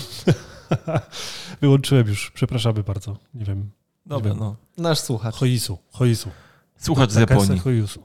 [1.61, 3.17] Wyłączyłem już, przepraszamy bardzo.
[3.33, 3.69] Nie wiem.
[4.05, 4.55] Dobra, no.
[4.77, 5.35] nasz słuchacz.
[5.35, 6.29] Hoisu, Hoisu.
[6.77, 7.59] Słuchacz z Japonii.
[7.59, 8.03] Hoisu.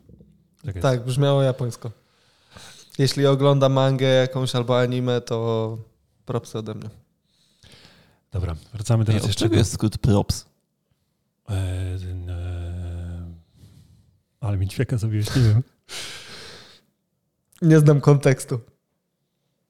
[0.66, 0.78] Tak.
[0.78, 1.90] Tak, brzmiało japońsko.
[2.98, 5.78] Jeśli ogląda mangę jakąś albo anime, to
[6.24, 6.90] propsy ode mnie.
[8.32, 10.46] Dobra, wracamy Ej, teraz od jeszcze czego jest skrót props?
[11.48, 13.34] E, ten, e...
[14.40, 15.62] Ale mi ćwieka zabiłeś, nie wiem.
[17.62, 18.60] Nie znam kontekstu.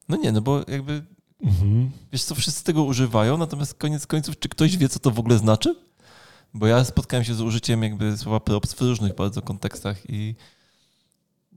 [0.09, 1.03] No nie, no bo jakby
[1.45, 1.91] Mhm.
[2.13, 5.39] Wiesz co, wszyscy tego używają, natomiast koniec końców, czy ktoś wie, co to w ogóle
[5.39, 5.77] znaczy?
[6.55, 10.35] Bo ja spotkałem się z użyciem jakby słowa props w różnych bardzo kontekstach i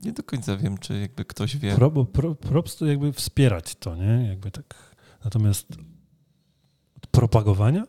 [0.02, 1.74] nie do końca wiem, czy jakby ktoś wie.
[1.74, 4.28] Pro, bo pro, props to jakby wspierać to, nie?
[4.28, 4.96] Jakby tak.
[5.24, 5.66] Natomiast
[6.96, 7.86] od propagowania?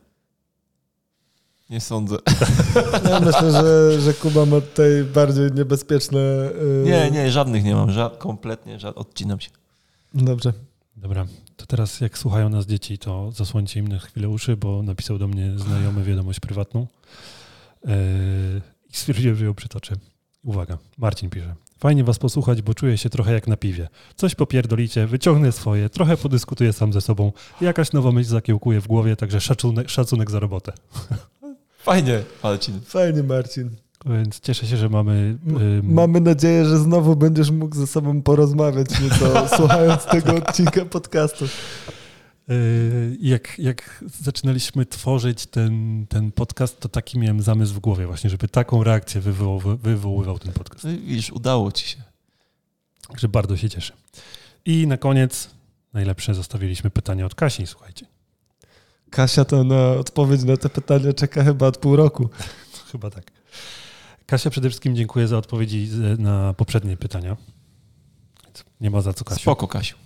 [1.70, 2.16] Nie sądzę.
[3.10, 6.18] Ja myślę, że, że Kuba ma tutaj bardziej niebezpieczne...
[6.18, 6.90] Yy...
[6.90, 9.50] Nie, nie, żadnych nie mam, ża- kompletnie, ża- odcinam się.
[10.14, 10.52] Dobrze.
[11.00, 11.26] Dobra,
[11.56, 15.28] to teraz jak słuchają nas dzieci, to zasłońcie im na chwilę uszy, bo napisał do
[15.28, 16.86] mnie znajomy wiadomość prywatną
[17.84, 17.92] yy,
[18.90, 19.96] i stwierdziłem, że ją przytoczę.
[20.42, 21.54] Uwaga, Marcin pisze.
[21.78, 23.88] Fajnie was posłuchać, bo czuję się trochę jak na piwie.
[24.16, 29.16] Coś popierdolicie, wyciągnę swoje, trochę podyskutuję sam ze sobą, jakaś nowa myśl zakiełkuje w głowie,
[29.16, 30.72] także szacunek, szacunek za robotę.
[31.78, 32.80] Fajnie, Marcin.
[32.80, 33.70] Fajnie, Marcin.
[34.06, 35.38] Więc cieszę się, że mamy.
[35.46, 35.92] Ym...
[35.92, 41.44] Mamy nadzieję, że znowu będziesz mógł ze sobą porozmawiać nieco, słuchając tego odcinka podcastu.
[42.50, 48.30] Y, jak, jak zaczynaliśmy tworzyć ten, ten podcast, to taki miałem zamysł w głowie właśnie,
[48.30, 50.84] żeby taką reakcję wywoływał, wywoływał ten podcast.
[50.84, 52.02] No widzisz, udało ci się.
[53.08, 53.92] Także bardzo się cieszę.
[54.64, 55.50] I na koniec
[55.92, 58.06] najlepsze zostawiliśmy pytanie od Kasi, słuchajcie.
[59.10, 62.28] Kasia to na odpowiedź na te pytania czeka chyba od pół roku.
[62.92, 63.30] chyba tak.
[64.30, 67.36] Kasia, przede wszystkim dziękuję za odpowiedzi na poprzednie pytania.
[68.80, 69.40] Nie ma za co, Kasiu.
[69.40, 69.96] Spoko, Kasiu.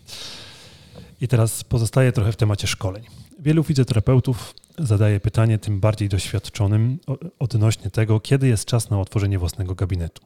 [1.20, 3.04] I teraz pozostaje trochę w temacie szkoleń.
[3.38, 6.98] Wielu fizjoterapeutów zadaje pytanie tym bardziej doświadczonym
[7.38, 10.22] odnośnie tego, kiedy jest czas na otworzenie własnego gabinetu.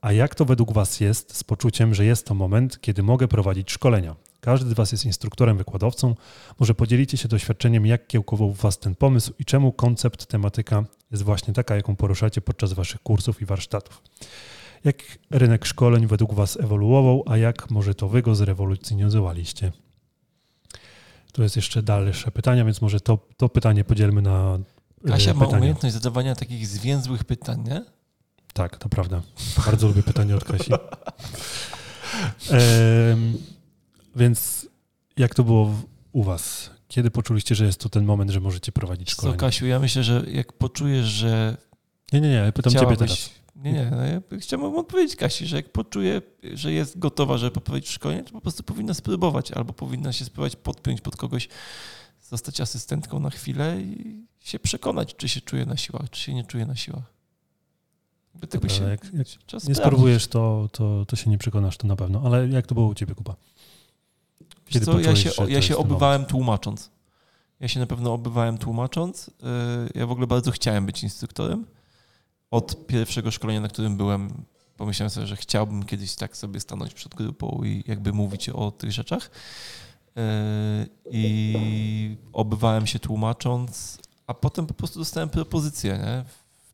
[0.00, 3.70] A jak to według Was jest z poczuciem, że jest to moment, kiedy mogę prowadzić
[3.70, 4.16] szkolenia?
[4.40, 6.14] Każdy z Was jest instruktorem, wykładowcą.
[6.60, 11.54] Może podzielicie się doświadczeniem, jak kiełkował Was ten pomysł i czemu koncept, tematyka jest właśnie
[11.54, 14.02] taka, jaką poruszacie podczas Waszych kursów i warsztatów.
[14.84, 14.96] Jak
[15.30, 19.72] rynek szkoleń według Was ewoluował, a jak może to Wy go zrewolucjonizowaliście?
[21.32, 24.58] Tu jest jeszcze dalsze pytania, więc może to, to pytanie podzielmy na.
[25.04, 25.50] E, Kasia pytania.
[25.52, 27.84] ma umiejętność zadawania takich zwięzłych pytań, nie?
[28.52, 29.22] Tak, to prawda.
[29.66, 30.70] Bardzo lubię pytania od Kasi.
[34.16, 34.68] więc
[35.16, 35.74] jak to było
[36.12, 36.70] u Was?
[36.90, 39.38] Kiedy poczuliście, że jest to ten moment, że możecie prowadzić szkolenie?
[39.38, 41.56] Co, Kasiu, ja myślę, że jak poczujesz, że.
[42.12, 43.30] Nie, nie, nie, pytam Ciebie teraz.
[43.56, 46.22] Nie, nie, no ja chciałbym odpowiedzieć Kasi, że jak poczuje,
[46.54, 50.56] że jest gotowa, żeby poprowadzić szkolenie, to po prostu powinna spróbować, albo powinna się spróbować
[50.56, 51.48] podpiąć pod kogoś,
[52.28, 56.44] zostać asystentką na chwilę i się przekonać, czy się czuje na siłach, czy się nie
[56.44, 57.12] czuje na siłach.
[58.34, 59.26] Dobra, się, jak, jak
[59.68, 62.22] nie spróbujesz, to, to, to się nie przekonasz, to na pewno.
[62.24, 63.36] Ale jak to było u ciebie, Kuba?
[64.70, 66.90] Kiedy co, ja się, ja się obywałem tłumacząc.
[67.60, 69.28] Ja się na pewno obywałem tłumacząc.
[69.28, 69.32] Y,
[69.94, 71.66] ja w ogóle bardzo chciałem być instruktorem
[72.50, 74.44] od pierwszego szkolenia, na którym byłem,
[74.76, 78.92] pomyślałem sobie, że chciałbym kiedyś tak sobie stanąć przed grupą i jakby mówić o tych
[78.92, 79.30] rzeczach.
[80.16, 85.98] E, I obywałem się tłumacząc, a potem po prostu dostałem propozycję.
[85.98, 86.24] Nie?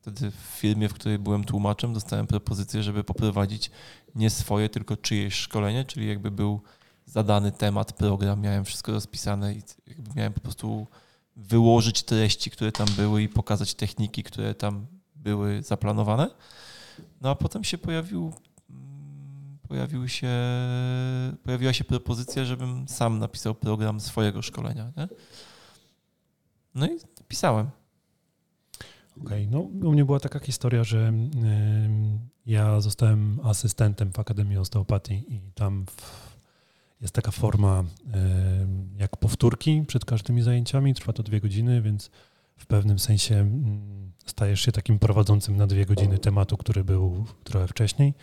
[0.00, 3.70] Wtedy w firmie, w której byłem tłumaczem, dostałem propozycję, żeby poprowadzić
[4.14, 6.60] nie swoje, tylko czyjeś szkolenie, czyli jakby był
[7.06, 9.62] zadany temat, program, miałem wszystko rozpisane i
[10.16, 10.86] miałem po prostu
[11.36, 14.86] wyłożyć treści, które tam były i pokazać techniki, które tam
[15.16, 16.30] były zaplanowane.
[17.20, 18.32] No a potem się pojawił,
[18.70, 20.30] mm, pojawił się,
[21.42, 24.92] pojawiła się propozycja, żebym sam napisał program swojego szkolenia.
[24.96, 25.08] Nie?
[26.74, 26.98] No i
[27.28, 27.70] pisałem.
[29.24, 29.48] Okej, okay.
[29.50, 35.40] no u mnie była taka historia, że y, ja zostałem asystentem w Akademii Osteopatii i
[35.54, 36.25] tam w,
[37.00, 37.84] jest taka forma
[38.98, 42.10] jak powtórki przed każdymi zajęciami, trwa to dwie godziny, więc
[42.56, 47.68] w pewnym sensie mm, stajesz się takim prowadzącym na dwie godziny tematu, który był trochę
[47.68, 48.14] wcześniej,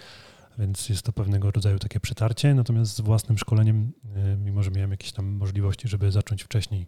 [0.57, 2.53] więc jest to pewnego rodzaju takie przetarcie.
[2.53, 3.91] Natomiast z własnym szkoleniem,
[4.38, 6.88] mimo że miałem jakieś tam możliwości, żeby zacząć wcześniej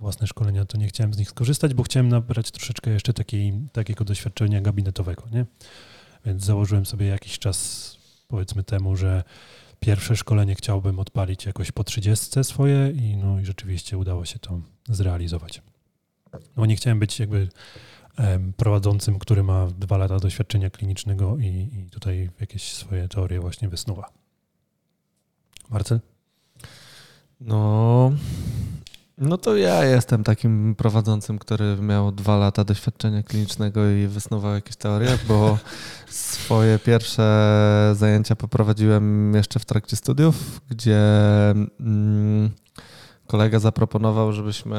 [0.00, 4.04] własne szkolenia, to nie chciałem z nich skorzystać, bo chciałem nabrać troszeczkę jeszcze takiej, takiego
[4.04, 5.22] doświadczenia gabinetowego.
[5.32, 5.46] Nie?
[6.26, 7.96] Więc założyłem sobie jakiś czas,
[8.28, 9.24] powiedzmy temu, że
[9.82, 14.60] pierwsze szkolenie chciałbym odpalić jakoś po 30 swoje i no i rzeczywiście udało się to
[14.88, 15.62] zrealizować.
[16.56, 17.48] No nie chciałem być jakby
[18.56, 24.12] prowadzącym, który ma dwa lata doświadczenia klinicznego i, i tutaj jakieś swoje teorie właśnie wysnuwa.
[25.70, 26.00] Marcel?
[27.40, 28.12] No,
[29.18, 34.76] no to ja jestem takim prowadzącym, który miał dwa lata doświadczenia klinicznego i wysnuwał jakieś
[34.76, 35.58] teorie, bo
[36.08, 41.00] swoje pierwsze zajęcia poprowadziłem jeszcze w trakcie studiów, gdzie
[41.80, 42.50] mm,
[43.32, 44.76] kolega zaproponował, żebyśmy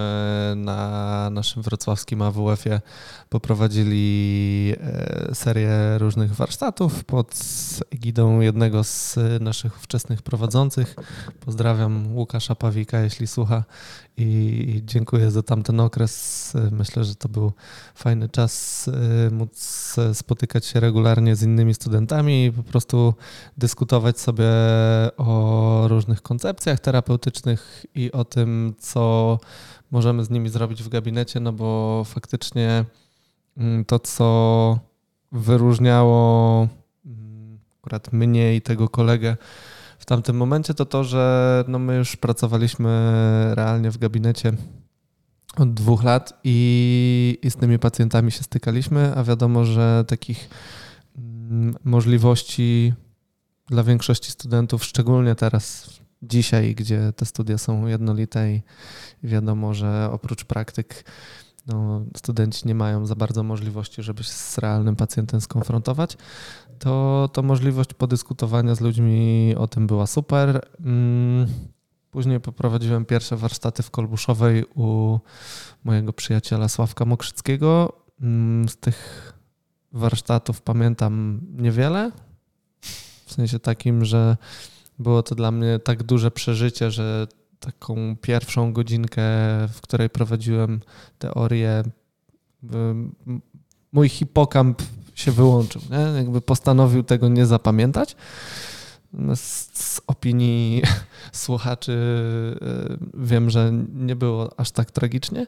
[0.56, 2.82] na naszym wrocławskim AWF-ie
[3.30, 7.36] poprowadzili e, serię różnych warsztatów pod
[7.92, 10.96] egidą jednego z naszych wczesnych prowadzących.
[11.46, 13.64] Pozdrawiam Łukasza Pawika, jeśli słucha
[14.18, 16.54] i dziękuję za tamten okres.
[16.72, 17.52] Myślę, że to był
[17.96, 18.86] fajny czas
[19.28, 23.14] e, móc spotykać się regularnie z innymi studentami i po prostu
[23.58, 24.46] dyskutować sobie
[25.18, 29.38] o różnych koncepcjach terapeutycznych i o tym, co
[29.92, 32.86] możemy z nimi zrobić w gabinecie, no bo faktycznie
[33.58, 34.80] mm, to, co
[35.32, 36.68] wyróżniało
[37.06, 39.38] mm, akurat mnie i tego kolegę
[40.04, 42.90] w tamtym momencie, to to, że no my już pracowaliśmy
[43.56, 44.54] realnie w gabinecie
[45.58, 50.50] od dwóch lat i, i z tymi pacjentami się stykaliśmy, a wiadomo, że takich
[51.18, 52.94] mm, możliwości
[53.70, 55.90] dla większości studentów, szczególnie teraz,
[56.22, 58.62] dzisiaj, gdzie te studia są jednolite i
[59.24, 61.06] wiadomo, że oprócz praktyk
[61.68, 66.18] no, studenci nie mają za bardzo możliwości, żeby się z realnym pacjentem skonfrontować,
[66.80, 70.62] to, to możliwość podyskutowania z ludźmi o tym była super.
[70.80, 71.48] Mm,
[72.12, 75.20] później poprowadziłem pierwsze warsztaty w Kolbuszowej u
[75.84, 77.94] mojego przyjaciela Sławka Mokrzyckiego.
[78.22, 79.34] Mm, z tych
[79.92, 82.12] warsztatów pamiętam niewiele.
[83.26, 84.38] W sensie takim, że
[85.00, 87.28] było to dla mnie tak duże przeżycie, że
[87.60, 89.22] taką pierwszą godzinkę,
[89.74, 90.82] w której prowadziłem
[91.20, 91.84] teorię,
[93.92, 94.82] mój hipokamp
[95.16, 95.82] się wyłączył.
[95.90, 96.18] Nie?
[96.18, 98.16] Jakby postanowił tego nie zapamiętać.
[99.36, 100.82] Z, z opinii
[101.32, 101.98] słuchaczy
[102.62, 105.48] e, wiem, że nie było aż tak tragicznie.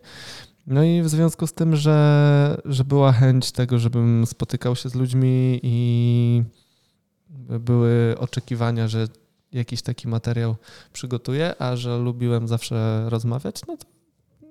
[0.68, 4.96] No i w związku z tym, że, że była chęć tego, żebym spotykał się z
[4.96, 6.44] ludźmi i
[7.60, 9.08] były oczekiwania, że
[9.52, 10.56] jakiś taki materiał
[10.94, 13.86] przygotuję, a że lubiłem zawsze rozmawiać, no to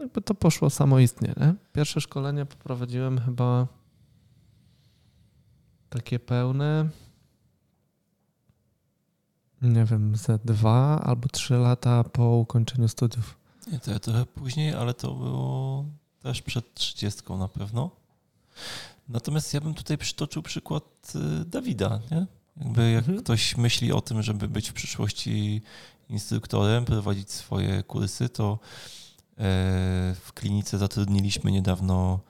[0.01, 1.35] jakby to poszło samoistnie.
[1.37, 1.55] Nie?
[1.73, 3.67] Pierwsze szkolenie poprowadziłem chyba
[5.95, 6.89] takie pełne,
[9.63, 13.39] nie wiem, ze dwa albo trzy lata po ukończeniu studiów.
[13.73, 15.85] Nie, to ja trochę później, ale to było
[16.23, 17.91] też przed trzydziestką na pewno.
[19.09, 22.27] Natomiast ja bym tutaj przytoczył przykład y, Dawida, nie?
[22.57, 23.23] Jakby jak mhm.
[23.23, 25.63] ktoś myśli o tym, żeby być w przyszłości
[26.09, 28.57] instruktorem, prowadzić swoje kursy, to e,
[30.21, 32.21] w klinice zatrudniliśmy niedawno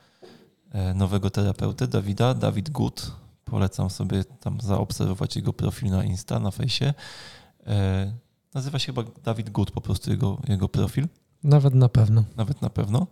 [0.73, 3.24] e, nowego terapeutę, Dawida, Dawid Good.
[3.45, 6.95] Polecam sobie tam zaobserwować jego profil na Insta, na fejsie.
[7.67, 8.13] E,
[8.55, 11.09] nazywa się chyba Dawid Good po prostu jego, jego profil.
[11.43, 12.25] Nawet na pewno.
[12.37, 13.07] Nawet na pewno.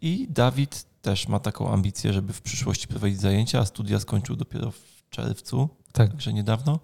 [0.00, 4.70] I Dawid też ma taką ambicję, żeby w przyszłości prowadzić zajęcia, a studia skończył dopiero
[4.70, 6.10] w czerwcu, tak.
[6.10, 6.80] także niedawno.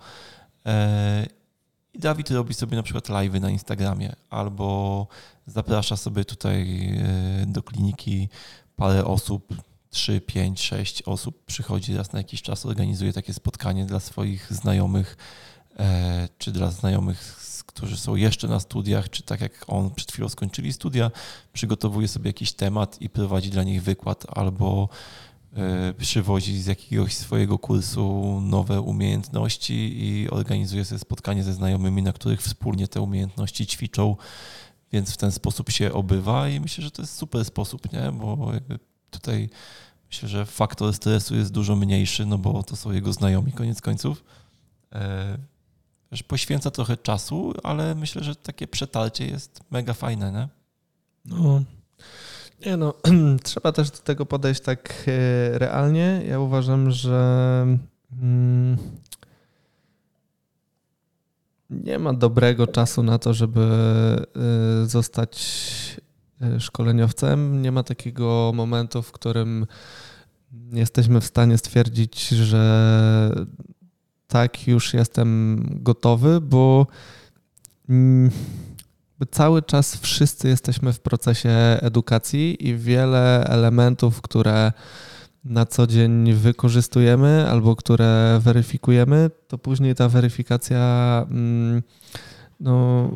[0.66, 1.26] E,
[1.94, 5.06] I Dawid robi sobie na przykład live'y na Instagramie albo
[5.46, 6.88] zaprasza sobie tutaj
[7.42, 8.28] e, do kliniki
[8.76, 9.54] parę osób,
[9.97, 15.16] 3, 5, 6 osób przychodzi raz na jakiś czas, organizuje takie spotkanie dla swoich znajomych,
[15.78, 20.28] e, czy dla znajomych, którzy są jeszcze na studiach, czy tak jak on przed chwilą
[20.28, 21.11] skończyli studia,
[21.53, 24.88] przygotowuje sobie jakiś temat i prowadzi dla nich wykład albo
[25.57, 32.12] E, przywozi z jakiegoś swojego kursu nowe umiejętności i organizuje sobie spotkanie ze znajomymi, na
[32.12, 34.16] których wspólnie te umiejętności ćwiczą,
[34.92, 38.12] więc w ten sposób się obywa i myślę, że to jest super sposób, nie?
[38.12, 38.53] bo
[39.11, 39.49] tutaj
[40.11, 44.24] myślę, że faktor stresu jest dużo mniejszy, no bo to są jego znajomi koniec końców.
[44.92, 45.38] E,
[46.28, 50.48] poświęca trochę czasu, ale myślę, że takie przetarcie jest mega fajne, nie?
[51.24, 51.62] No,
[52.66, 52.94] nie no,
[53.44, 56.22] trzeba też do tego podejść tak e, realnie.
[56.28, 57.66] Ja uważam, że
[58.22, 58.76] mm,
[61.70, 63.61] nie ma dobrego czasu na to, żeby
[64.82, 65.36] e, zostać
[66.59, 67.62] szkoleniowcem.
[67.62, 69.66] Nie ma takiego momentu, w którym
[70.72, 73.47] jesteśmy w stanie stwierdzić, że
[74.26, 76.87] tak, już jestem gotowy, bo
[77.89, 78.30] mm,
[79.30, 84.72] cały czas wszyscy jesteśmy w procesie edukacji i wiele elementów, które
[85.45, 91.82] na co dzień wykorzystujemy albo które weryfikujemy, to później ta weryfikacja mm,
[92.61, 93.11] no,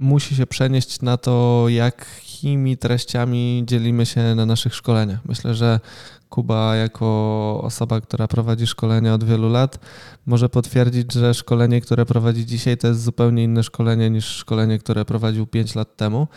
[0.00, 5.20] musi się przenieść na to, jakimi treściami dzielimy się na naszych szkoleniach.
[5.24, 5.80] Myślę, że
[6.28, 9.78] Kuba, jako osoba, która prowadzi szkolenia od wielu lat,
[10.26, 15.04] może potwierdzić, że szkolenie, które prowadzi dzisiaj, to jest zupełnie inne szkolenie niż szkolenie, które
[15.04, 16.28] prowadził 5 lat temu.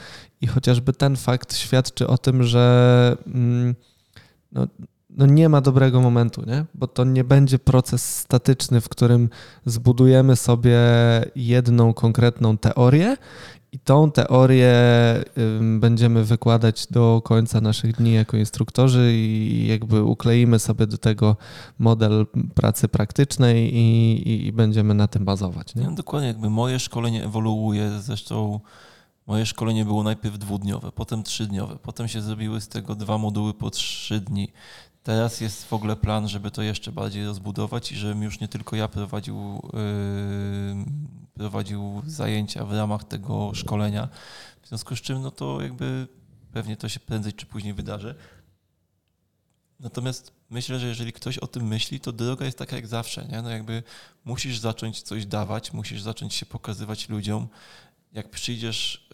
[0.41, 3.75] I chociażby ten fakt świadczy o tym, że mm,
[4.51, 4.67] no,
[5.17, 6.65] no nie ma dobrego momentu, nie?
[6.73, 9.29] bo to nie będzie proces statyczny, w którym
[9.65, 10.79] zbudujemy sobie
[11.35, 13.17] jedną konkretną teorię
[13.73, 14.73] i tą teorię
[15.79, 21.35] będziemy wykładać do końca naszych dni jako instruktorzy i jakby ukleimy sobie do tego
[21.79, 25.75] model pracy praktycznej i, i, i będziemy na tym bazować.
[25.75, 25.83] Nie?
[25.83, 28.59] No, dokładnie, jakby moje szkolenie ewoluuje, zresztą
[29.27, 33.69] moje szkolenie było najpierw dwudniowe, potem trzydniowe, potem się zrobiły z tego dwa moduły po
[33.69, 34.51] trzy dni.
[35.03, 38.75] Teraz jest w ogóle plan, żeby to jeszcze bardziej rozbudować i żebym już nie tylko
[38.75, 39.61] ja prowadził,
[41.33, 44.09] prowadził zajęcia w ramach tego szkolenia.
[44.61, 46.07] W związku z czym, no to jakby
[46.51, 48.15] pewnie to się prędzej czy później wydarzy.
[49.79, 53.25] Natomiast myślę, że jeżeli ktoś o tym myśli, to droga jest taka jak zawsze.
[53.25, 53.41] Nie?
[53.41, 53.83] No jakby
[54.25, 57.47] musisz zacząć coś dawać, musisz zacząć się pokazywać ludziom,
[58.13, 59.07] jak przyjdziesz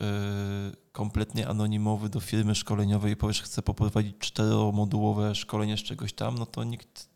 [0.71, 6.37] y, kompletnie anonimowy do firmy szkoleniowej i powiesz, chcę poprowadzić czteromodułowe szkolenie z czegoś tam,
[6.37, 7.09] no to nikt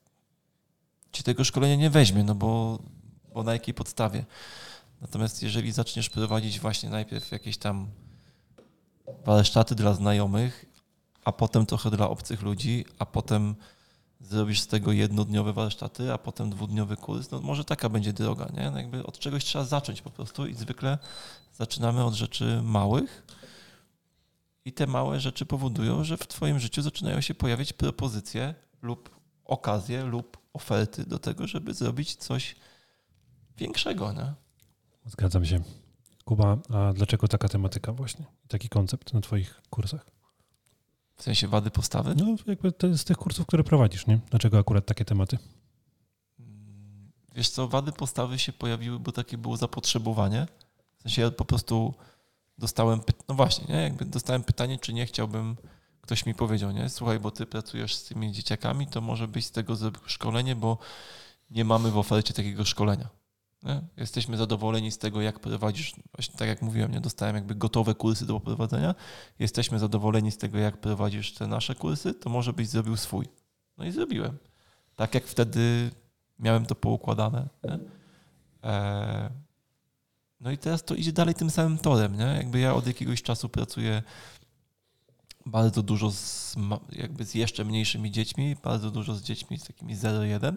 [1.11, 2.79] ci tego szkolenia nie weźmie, no bo,
[3.33, 4.25] bo na jakiej podstawie.
[5.03, 7.87] Natomiast jeżeli zaczniesz prowadzić właśnie najpierw jakieś tam
[9.25, 10.65] warsztaty dla znajomych,
[11.25, 13.55] a potem trochę dla obcych ludzi, a potem
[14.19, 18.71] zrobisz z tego jednodniowe warsztaty, a potem dwudniowy kurs, no może taka będzie droga, nie?
[18.71, 20.97] No jakby od czegoś trzeba zacząć po prostu i zwykle
[21.53, 23.23] zaczynamy od rzeczy małych
[24.65, 29.09] i te małe rzeczy powodują, że w twoim życiu zaczynają się pojawiać propozycje lub
[29.45, 32.55] okazje lub oferty do tego, żeby zrobić coś
[33.57, 34.33] większego, nie?
[35.05, 35.63] Zgadzam się.
[36.25, 38.25] Kuba, a dlaczego taka tematyka właśnie?
[38.47, 40.05] Taki koncept na twoich kursach?
[41.15, 42.15] W sensie wady postawy?
[42.15, 44.19] No jakby to z tych kursów, które prowadzisz, nie?
[44.29, 45.37] Dlaczego akurat takie tematy?
[47.35, 50.47] Wiesz co, wady postawy się pojawiły, bo takie było zapotrzebowanie.
[50.97, 51.93] W sensie ja po prostu
[52.57, 53.81] dostałem, no właśnie, nie?
[53.81, 55.57] Jakby dostałem pytanie, czy nie chciałbym,
[56.01, 56.89] ktoś mi powiedział, nie?
[56.89, 59.75] Słuchaj, bo ty pracujesz z tymi dzieciakami, to może byś z tego
[60.05, 60.77] szkolenie, bo
[61.49, 63.09] nie mamy w ofercie takiego szkolenia.
[63.97, 68.25] Jesteśmy zadowoleni z tego, jak prowadzisz, właśnie tak jak mówiłem, nie dostałem jakby gotowe kursy
[68.25, 68.95] do prowadzenia.
[69.39, 73.25] Jesteśmy zadowoleni z tego, jak prowadzisz te nasze kursy, to może byś zrobił swój.
[73.77, 74.37] No i zrobiłem.
[74.95, 75.91] Tak jak wtedy
[76.39, 77.47] miałem to poukładane.
[78.63, 79.29] Eee,
[80.39, 82.17] no i teraz to idzie dalej tym samym torem.
[82.17, 82.25] Nie?
[82.25, 84.03] Jakby ja od jakiegoś czasu pracuję
[85.45, 86.55] bardzo dużo z,
[86.91, 90.55] jakby z jeszcze mniejszymi dziećmi, bardzo dużo z dziećmi z takimi 0,1.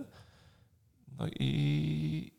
[1.18, 2.32] No i,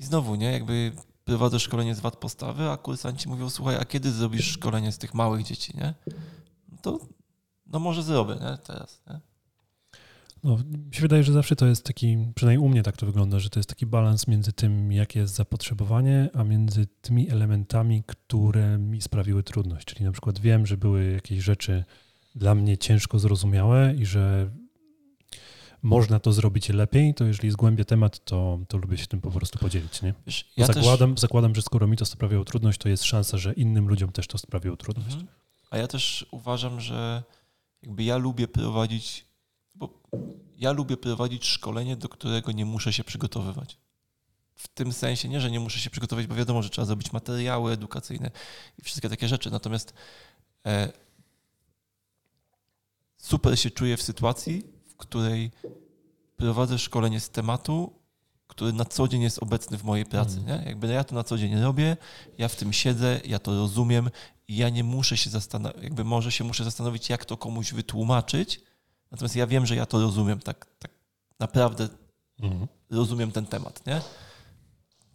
[0.00, 0.92] i znowu, nie, jakby
[1.24, 5.14] prowadzę szkolenie z wad postawy, a kursanci mówią, słuchaj, a kiedy zrobisz szkolenie z tych
[5.14, 5.94] małych dzieci, nie?
[6.72, 6.98] No to
[7.66, 9.20] no może zrobię, nie, teraz, nie?
[10.44, 13.38] No, mi się wydaje, że zawsze to jest taki, przynajmniej u mnie tak to wygląda,
[13.38, 18.78] że to jest taki balans między tym, jakie jest zapotrzebowanie, a między tymi elementami, które
[18.78, 19.86] mi sprawiły trudność.
[19.86, 21.84] Czyli na przykład wiem, że były jakieś rzeczy
[22.34, 24.50] dla mnie ciężko zrozumiałe i że
[25.82, 29.58] można to zrobić lepiej, to jeżeli zgłębię temat, to, to lubię się tym po prostu
[29.58, 30.02] podzielić.
[30.02, 30.14] Nie?
[30.26, 33.52] Wiesz, ja zakładam, też, zakładam, że skoro mi to sprawiało trudność, to jest szansa, że
[33.52, 35.14] innym ludziom też to sprawiło trudność.
[35.14, 35.28] Mhm.
[35.70, 37.22] A ja też uważam, że
[37.82, 39.24] jakby ja lubię prowadzić,
[39.74, 40.00] bo
[40.58, 43.78] ja lubię prowadzić szkolenie, do którego nie muszę się przygotowywać.
[44.54, 47.72] W tym sensie nie, że nie muszę się przygotować, bo wiadomo, że trzeba zrobić materiały
[47.72, 48.30] edukacyjne
[48.78, 49.50] i wszystkie takie rzeczy.
[49.50, 49.94] Natomiast
[50.66, 50.92] e,
[53.16, 55.50] super się czuję w sytuacji, której
[56.36, 57.92] prowadzę szkolenie z tematu,
[58.46, 60.38] który na co dzień jest obecny w mojej pracy.
[60.38, 60.60] Mhm.
[60.60, 60.68] Nie?
[60.68, 61.96] Jakby ja to na co dzień robię,
[62.38, 64.10] ja w tym siedzę, ja to rozumiem
[64.48, 68.60] i ja nie muszę się zastanowić, jakby może się muszę zastanowić, jak to komuś wytłumaczyć,
[69.10, 70.90] natomiast ja wiem, że ja to rozumiem, tak, tak
[71.38, 71.88] naprawdę
[72.42, 72.66] Mhm.
[72.90, 74.00] rozumiem ten temat, nie?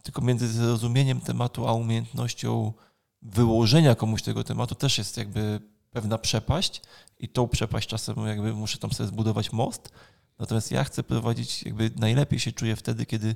[0.04, 2.74] Tylko między zrozumieniem tematu, a umiejętnością
[3.22, 5.60] wyłożenia komuś tego tematu też jest jakby
[5.92, 6.82] pewna przepaść
[7.18, 9.90] i tą przepaść czasem jakby muszę tam sobie zbudować most.
[10.40, 13.36] Natomiast ja chcę prowadzić, jakby najlepiej się czuję wtedy, kiedy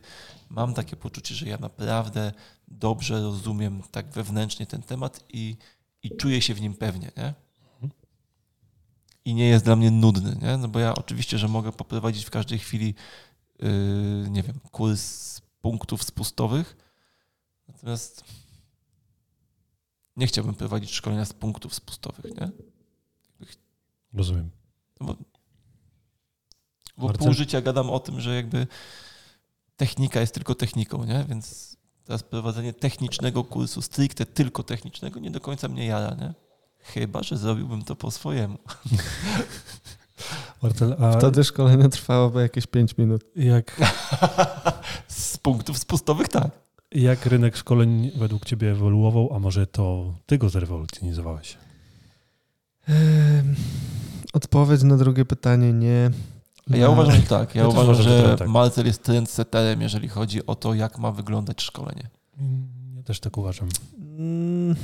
[0.50, 2.34] mam takie poczucie, że ja naprawdę
[2.68, 5.58] dobrze rozumiem tak wewnętrznie ten temat i,
[6.04, 7.34] i czuję się w nim pewnie, nie?
[9.26, 10.58] I nie jest dla mnie nudny, nie?
[10.58, 12.96] No bo ja oczywiście, że mogę poprowadzić w każdej chwili,
[13.60, 16.78] yy, nie wiem, kurs punktów spustowych,
[17.68, 18.24] natomiast
[20.16, 22.52] nie chciałbym prowadzić szkolenia z punktów spustowych, nie?
[24.14, 24.50] Rozumiem.
[25.02, 25.16] No Bo,
[26.98, 27.26] bo Marcel?
[27.26, 28.68] pół życia gadam o tym, że jakby
[29.78, 31.26] technika jest tylko techniką, nie?
[31.30, 36.34] Więc teraz prowadzenie technicznego kursu, stricte tylko technicznego, nie do końca mnie jara, nie?
[36.80, 38.58] Chyba, że zrobiłbym to po swojemu.
[40.64, 43.24] Marcel, a Wtedy szkolenie trwałoby jakieś 5 minut.
[43.36, 43.82] jak,
[45.08, 46.52] Z punktów spustowych tak.
[46.92, 51.58] jak rynek szkoleń według Ciebie ewoluował, a może to Ty go zrewolucjonizowałeś?
[54.34, 56.12] Odpowiedź na drugie pytanie nie.
[56.70, 57.56] Ja uważam, że tak.
[57.56, 58.48] Ja, Ja uważam, uważam, że że tak.
[58.48, 62.10] Marcel jest trendsetterem, jeżeli chodzi o to, jak ma wyglądać szkolenie.
[62.96, 63.70] Ja też tak uważam.
[64.18, 64.76] Mm,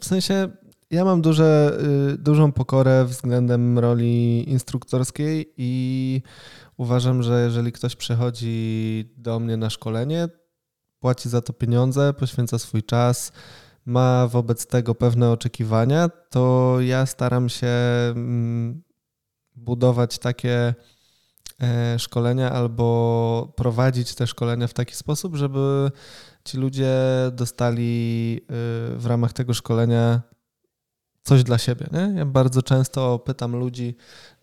[0.00, 0.48] W sensie
[0.90, 1.78] ja mam duże,
[2.14, 6.22] y, dużą pokorę względem roli instruktorskiej i
[6.76, 10.28] uważam, że jeżeli ktoś przychodzi do mnie na szkolenie,
[11.00, 13.32] płaci za to pieniądze, poświęca swój czas,
[13.86, 17.68] ma wobec tego pewne oczekiwania, to ja staram się
[18.10, 18.82] mm,
[19.54, 20.74] budować takie
[21.62, 25.90] e, szkolenia albo prowadzić te szkolenia w taki sposób, żeby
[26.44, 26.94] ci ludzie
[27.32, 28.46] dostali y,
[28.98, 30.20] w ramach tego szkolenia
[31.22, 31.86] coś dla siebie.
[31.92, 32.18] Nie?
[32.18, 33.96] Ja bardzo często pytam ludzi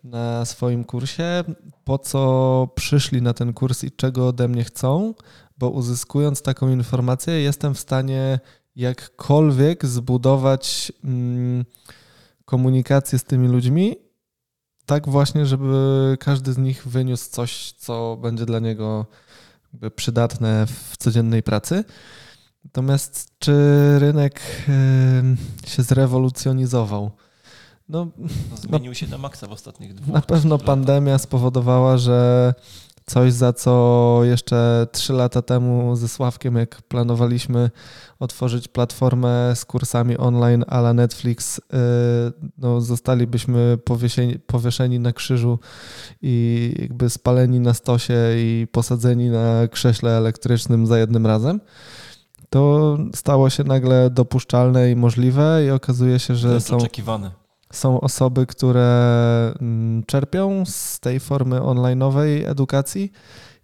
[0.04, 1.44] na swoim kursie,
[1.84, 5.14] po co przyszli na ten kurs i czego ode mnie chcą,
[5.58, 8.40] bo uzyskując taką informację, jestem w stanie
[8.76, 11.64] jakkolwiek zbudować mm,
[12.44, 13.96] komunikację z tymi ludźmi,
[14.86, 19.06] tak właśnie, żeby każdy z nich wyniósł coś, co będzie dla niego
[19.72, 21.84] jakby przydatne w codziennej pracy.
[22.64, 23.52] Natomiast czy
[23.98, 24.40] rynek
[25.66, 27.10] się zrewolucjonizował?
[27.88, 30.14] No, No, zmienił się na maksa w ostatnich dwóch.
[30.14, 30.66] na pewno latach.
[30.66, 32.54] pandemia spowodowała, że
[33.06, 37.70] coś, za co jeszcze trzy lata temu ze Sławkiem, jak planowaliśmy
[38.20, 41.78] otworzyć platformę z kursami online a la Netflix, yy,
[42.58, 45.58] no, zostalibyśmy powiesieni, powieszeni na krzyżu
[46.22, 51.60] i jakby spaleni na stosie i posadzeni na krześle elektrycznym za jednym razem.
[52.50, 57.43] To stało się nagle dopuszczalne i możliwe i okazuje się, że Wręcz są oczekiwane.
[57.76, 63.12] Są osoby, które mm, czerpią z tej formy online'owej edukacji.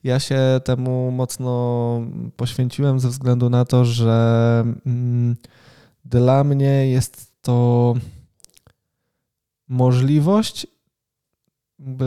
[0.05, 2.01] Ja się temu mocno
[2.37, 5.37] poświęciłem ze względu na to, że mm,
[6.05, 7.95] dla mnie jest to
[9.69, 10.67] możliwość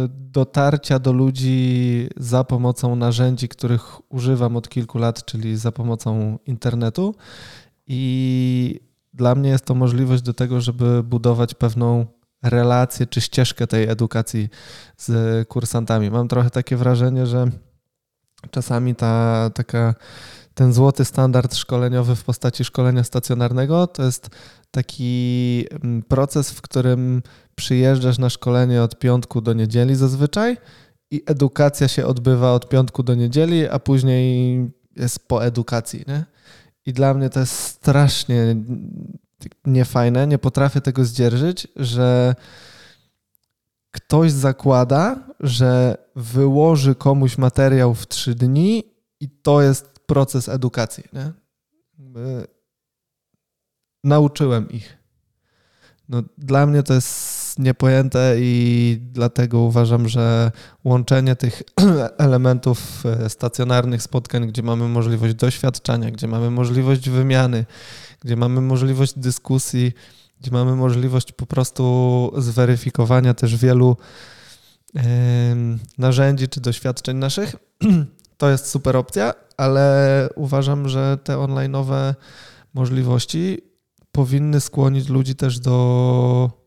[0.10, 7.16] dotarcia do ludzi za pomocą narzędzi, których używam od kilku lat, czyli za pomocą internetu.
[7.88, 8.80] I
[9.14, 12.06] dla mnie jest to możliwość do tego, żeby budować pewną
[12.44, 14.50] relację czy ścieżkę tej edukacji
[14.98, 16.12] z kursantami.
[16.12, 17.48] Mam trochę takie wrażenie, że
[18.52, 19.96] czasami ta taka
[20.54, 24.30] ten złoty standard szkoleniowy w postaci szkolenia stacjonarnego to jest
[24.72, 27.22] taki mm, proces, w którym
[27.56, 30.58] przyjeżdżasz na szkolenie od piątku do niedzieli zazwyczaj
[31.12, 34.60] i edukacja się odbywa od piątku do niedzieli, a później
[34.96, 36.04] jest po edukacji.
[36.08, 36.26] Nie?
[36.86, 38.56] I dla mnie to jest strasznie
[39.66, 42.36] niefajne, nie potrafię tego zdzierżyć, że
[43.92, 48.84] ktoś zakłada, że wyłoży komuś materiał w trzy dni
[49.20, 51.04] i to jest proces edukacji.
[51.14, 51.32] Nie?
[54.04, 54.98] Nauczyłem ich.
[56.10, 60.52] No, dla mnie to jest niepojęte i dlatego uważam, że
[60.84, 61.64] łączenie tych
[62.18, 67.66] elementów e, stacjonarnych spotkań, gdzie mamy możliwość doświadczania, gdzie mamy możliwość wymiany,
[68.22, 69.92] gdzie mamy możliwość dyskusji,
[70.42, 73.98] gdzie mamy możliwość po prostu zweryfikowania też wielu
[75.98, 77.56] narzędzi czy doświadczeń naszych,
[78.38, 82.14] to jest super opcja, ale uważam, że te online'owe
[82.74, 83.62] możliwości
[84.12, 86.63] powinny skłonić ludzi też do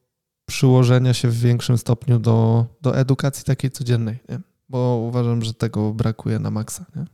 [0.46, 4.40] przyłożenia się w większym stopniu do, do edukacji takiej codziennej, nie?
[4.68, 6.84] bo uważam, że tego brakuje na maksa.
[6.96, 7.04] Nie?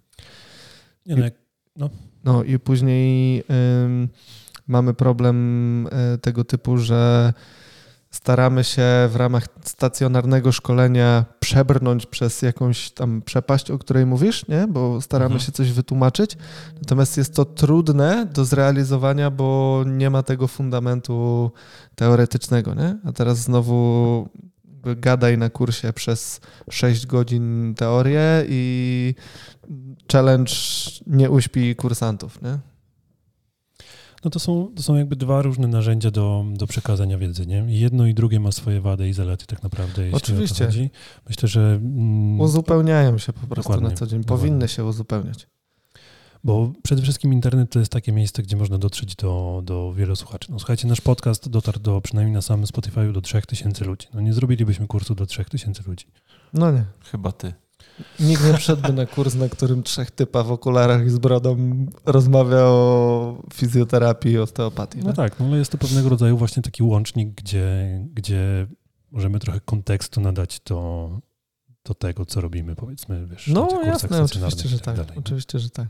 [1.06, 1.34] Nie, no, jak,
[2.24, 3.44] No i później
[3.84, 4.08] ym,
[4.66, 7.32] mamy problem y, tego typu, że
[8.12, 14.66] staramy się w ramach stacjonarnego szkolenia przebrnąć przez jakąś tam przepaść, o której mówisz, nie?
[14.68, 15.40] bo staramy Mhm.
[15.46, 16.36] się coś wytłumaczyć.
[16.76, 21.50] Natomiast jest to trudne do zrealizowania, bo nie ma tego fundamentu
[21.94, 22.74] teoretycznego.
[22.74, 22.98] Nie?
[23.04, 24.28] A teraz znowu
[24.84, 26.40] gadaj na kursie przez
[26.70, 29.14] 6 godzin teorię i
[30.12, 30.52] challenge
[31.06, 32.42] nie uśpi kursantów.
[32.42, 32.58] Nie?
[34.24, 37.64] No to, są, to są jakby dwa różne narzędzia do, do przekazania wiedzy, nie?
[37.68, 40.54] I jedno i drugie ma swoje wady i zalety tak naprawdę, jeśli Oczywiście.
[40.54, 40.90] o to chodzi.
[41.28, 41.60] Myślę, że...
[41.82, 44.20] Mm, Uzupełniają się po prostu Dokładnie, na co dzień.
[44.20, 44.42] dokładnie.
[44.42, 45.46] Powinny się uzupełniać.
[46.44, 50.52] Bo przede wszystkim internet to jest takie miejsce, gdzie można dotrzeć do, do wielu słuchaczy.
[50.52, 54.06] No słuchajcie, nasz podcast dotarł do przynajmniej na samym Spotify do 3000 ludzi.
[54.14, 56.06] No nie zrobilibyśmy kursu do 3000 ludzi.
[56.52, 56.84] No nie.
[57.10, 57.52] Chyba ty.
[58.20, 61.56] Nikt nie wszedłby na kurs, na którym trzech typa w okularach i z brodą
[62.06, 64.98] rozmawia o fizjoterapii i osteopatii.
[64.98, 65.12] No nie?
[65.12, 68.66] tak, no ale jest to pewnego rodzaju właśnie taki łącznik, gdzie, gdzie
[69.10, 71.10] możemy trochę kontekstu nadać do,
[71.84, 75.18] do tego, co robimy, powiedzmy, wiesz, na No kursach jasne, oczywiście, że tak tak.
[75.18, 75.88] Oczywiście, że tak.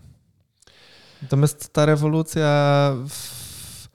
[1.22, 3.88] Natomiast ta rewolucja w...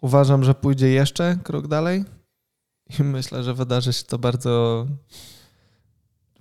[0.00, 2.04] uważam, że pójdzie jeszcze krok dalej
[2.98, 4.86] i myślę, że wydarzy się to bardzo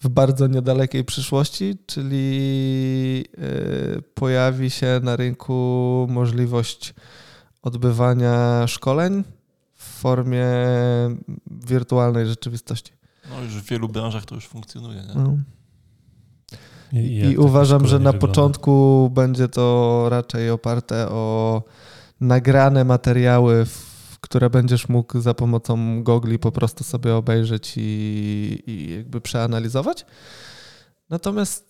[0.01, 6.93] w bardzo niedalekiej przyszłości, czyli yy, pojawi się na rynku możliwość
[7.61, 9.23] odbywania szkoleń
[9.75, 10.45] w formie
[11.51, 12.91] wirtualnej rzeczywistości.
[13.29, 15.01] No już w wielu branżach to już funkcjonuje.
[15.01, 15.15] Nie?
[15.15, 15.37] No.
[16.93, 18.28] I, I takie uważam, że na wygląda?
[18.28, 21.63] początku będzie to raczej oparte o
[22.21, 23.91] nagrane materiały, w-
[24.21, 27.81] które będziesz mógł za pomocą gogli po prostu sobie obejrzeć i,
[28.67, 30.05] i jakby przeanalizować.
[31.09, 31.65] Natomiast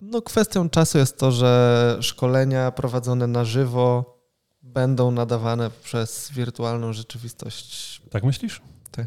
[0.00, 4.14] no, kwestią czasu jest to, że szkolenia prowadzone na żywo
[4.62, 8.02] będą nadawane przez wirtualną rzeczywistość.
[8.10, 8.60] Tak myślisz?
[8.90, 9.06] Tak.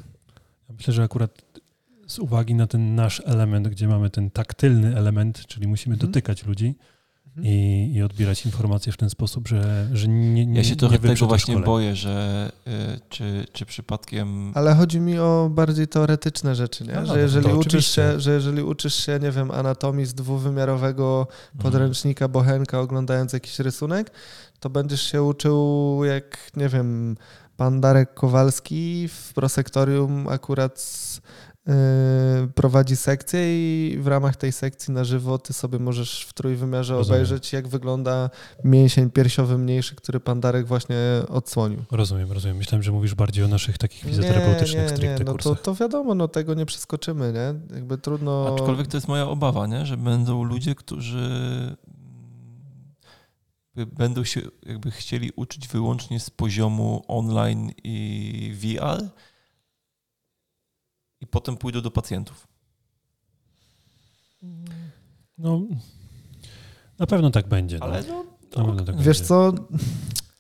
[0.70, 1.42] Ja myślę, że akurat
[2.08, 6.12] z uwagi na ten nasz element, gdzie mamy ten taktylny element, czyli musimy Mhm.
[6.12, 6.97] dotykać ludzi Mhm.
[7.42, 11.00] I, i odbierać informacje w ten sposób, że, że nie, nie Ja się nie trochę
[11.00, 12.72] tego właśnie boję, że y,
[13.10, 16.98] czy, czy przypadkiem Ale chodzi mi o bardziej teoretyczne rzeczy, nie?
[16.98, 18.02] A, no że, jeżeli uczysz oczywiście.
[18.02, 21.28] się, że jeżeli uczysz się, nie wiem, anatomii z dwuwymiarowego
[21.60, 24.12] podręcznika Bochenka oglądając jakiś rysunek,
[24.60, 27.18] to będziesz się uczył jak, nie wiem,
[27.58, 31.47] pan Darek Kowalski w prosektorium akurat yy,
[32.56, 37.22] prowadzi sekcję i w ramach tej sekcji na żywo ty sobie możesz w trójwymiarze Rozumiem.
[37.22, 38.30] obejrzeć, jak wygląda
[38.64, 40.98] mięsień piersiowy mniejszy, który pan Darek właśnie
[41.30, 41.84] odsłonił.
[41.92, 42.58] Rozumiem, rozumiem.
[42.58, 45.62] Myślałem, że mówisz bardziej o naszych takich fizjoterapeutycznych nie, stricte nie, no to, kursach.
[45.62, 47.76] to wiadomo, no tego nie przeskoczymy, nie?
[47.76, 48.56] Jakby trudno...
[48.56, 49.86] Aczkolwiek to jest moja obawa, nie?
[49.86, 51.30] że będą ludzie, którzy
[53.86, 59.10] będą się jakby chcieli uczyć wyłącznie z poziomu online i VR
[61.22, 62.48] i potem pójdą do pacjentów.
[65.38, 65.62] No,
[67.00, 67.78] na pewno tak będzie.
[67.80, 67.86] No.
[67.86, 68.24] Ale no,
[68.58, 69.24] Na pewno tak Wiesz będzie.
[69.26, 69.54] co,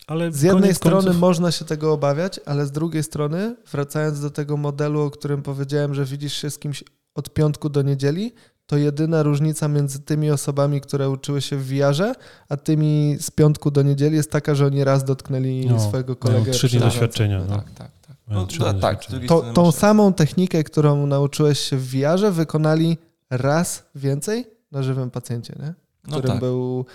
[0.07, 4.19] Ale z jednej koniec strony końców- można się tego obawiać, ale z drugiej strony, wracając
[4.21, 6.83] do tego modelu, o którym powiedziałem, że widzisz się z kimś
[7.15, 8.33] od piątku do niedzieli,
[8.65, 12.13] to jedyna różnica między tymi osobami, które uczyły się w VR-ze,
[12.49, 16.51] a tymi z piątku do niedzieli jest taka, że oni raz dotknęli No, swojego kolegę.
[16.51, 17.39] trzy dni doświadczenia.
[17.49, 17.55] No.
[17.55, 17.91] tak, tak,
[18.27, 18.35] tak.
[18.35, 22.97] Mają No, trzy tak, To, tą masz- samą technikę, którą nauczyłeś się w VR-ze, wykonali
[23.29, 25.73] raz więcej na żywym pacjencie, nie?
[26.07, 26.85] no którym tak, był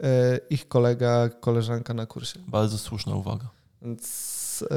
[0.00, 2.38] e, ich kolega, koleżanka na kursie.
[2.48, 3.48] bardzo słuszna uwaga.
[3.82, 4.76] Więc e,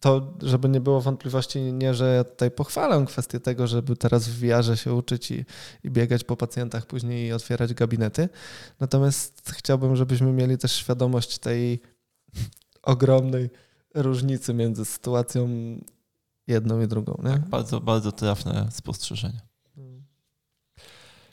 [0.00, 4.40] to, żeby nie było wątpliwości, nie, że ja tutaj pochwalam kwestię tego, żeby teraz w
[4.40, 5.44] VR-ze się uczyć i,
[5.84, 8.28] i biegać po pacjentach, później otwierać gabinety.
[8.80, 11.80] Natomiast chciałbym, żebyśmy mieli też świadomość tej
[12.82, 13.50] ogromnej
[13.94, 15.48] różnicy między sytuacją
[16.46, 17.20] jedną i drugą.
[17.24, 17.30] Nie?
[17.30, 19.40] Tak, bardzo, bardzo trafne spostrzeżenie.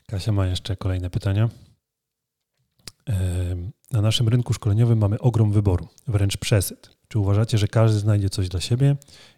[0.07, 1.49] Kasia ma jeszcze kolejne pytania.
[3.91, 6.89] Na naszym rynku szkoleniowym mamy ogrom wyboru, wręcz przesyt.
[7.07, 8.95] Czy uważacie, że każdy znajdzie coś dla siebie?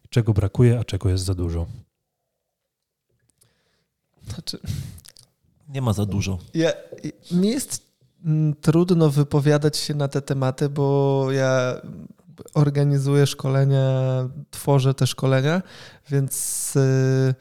[0.09, 1.65] Czego brakuje, a czego jest za dużo?
[4.27, 4.59] Znaczy,
[5.69, 6.37] Nie ma za dużo.
[6.53, 6.71] Ja,
[7.31, 7.91] mi jest
[8.25, 11.81] mm, trudno wypowiadać się na te tematy, bo ja
[12.53, 13.83] organizuję szkolenia,
[14.51, 15.61] tworzę te szkolenia,
[16.09, 17.35] więc y,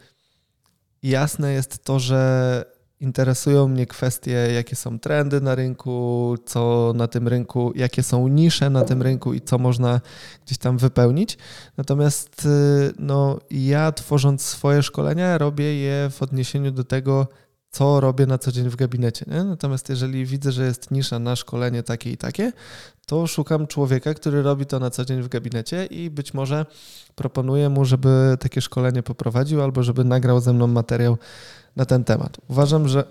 [1.02, 2.64] jasne jest to, że
[3.00, 8.70] interesują mnie kwestie, jakie są trendy na rynku, co na tym rynku, jakie są nisze
[8.70, 10.00] na tym rynku i co można
[10.46, 11.38] gdzieś tam wypełnić.
[11.76, 17.26] Natomiast y, no, ja tworząc swoje szkolenia, robię je w odniesieniu do tego,
[17.76, 19.24] co robię na co dzień w gabinecie.
[19.28, 19.44] Nie?
[19.44, 22.52] Natomiast jeżeli widzę, że jest nisza na szkolenie takie i takie,
[23.06, 26.66] to szukam człowieka, który robi to na co dzień w gabinecie i być może
[27.14, 31.18] proponuję mu, żeby takie szkolenie poprowadził albo żeby nagrał ze mną materiał
[31.76, 32.36] na ten temat.
[32.48, 33.04] Uważam, że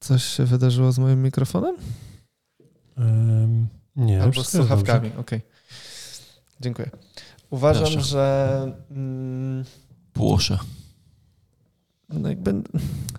[0.00, 1.76] coś się wydarzyło z moim mikrofonem?
[2.98, 3.66] Em,
[3.96, 5.40] nie, Albo z słuchawkami, okej.
[6.60, 6.90] Dziękuję.
[7.50, 8.00] Uważam, Proszę.
[8.00, 9.64] że mm,
[10.12, 10.58] Płosze.
[12.08, 12.62] No jakby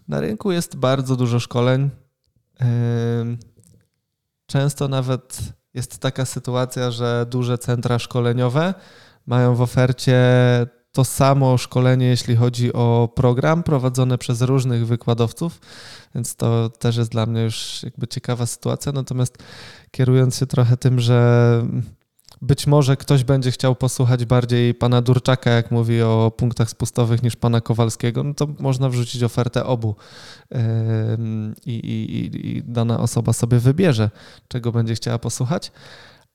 [0.08, 1.90] na rynku jest bardzo dużo szkoleń.
[4.46, 5.40] Często nawet
[5.74, 8.74] jest taka sytuacja, że duże centra szkoleniowe
[9.28, 10.18] mają w ofercie
[10.92, 15.62] to samo szkolenie, jeśli chodzi o program prowadzone przez różnych wykładowców,
[16.16, 18.92] więc to też jest dla mnie już jakby ciekawa sytuacja.
[18.92, 19.38] Natomiast
[19.92, 21.62] kierując się trochę tym, że
[22.42, 27.36] być może ktoś będzie chciał posłuchać bardziej pana Durczaka, jak mówi o punktach spustowych, niż
[27.36, 29.96] pana Kowalskiego, no to można wrzucić ofertę obu
[31.66, 34.10] i, i- i dana osoba sobie wybierze,
[34.48, 35.72] czego będzie chciała posłuchać.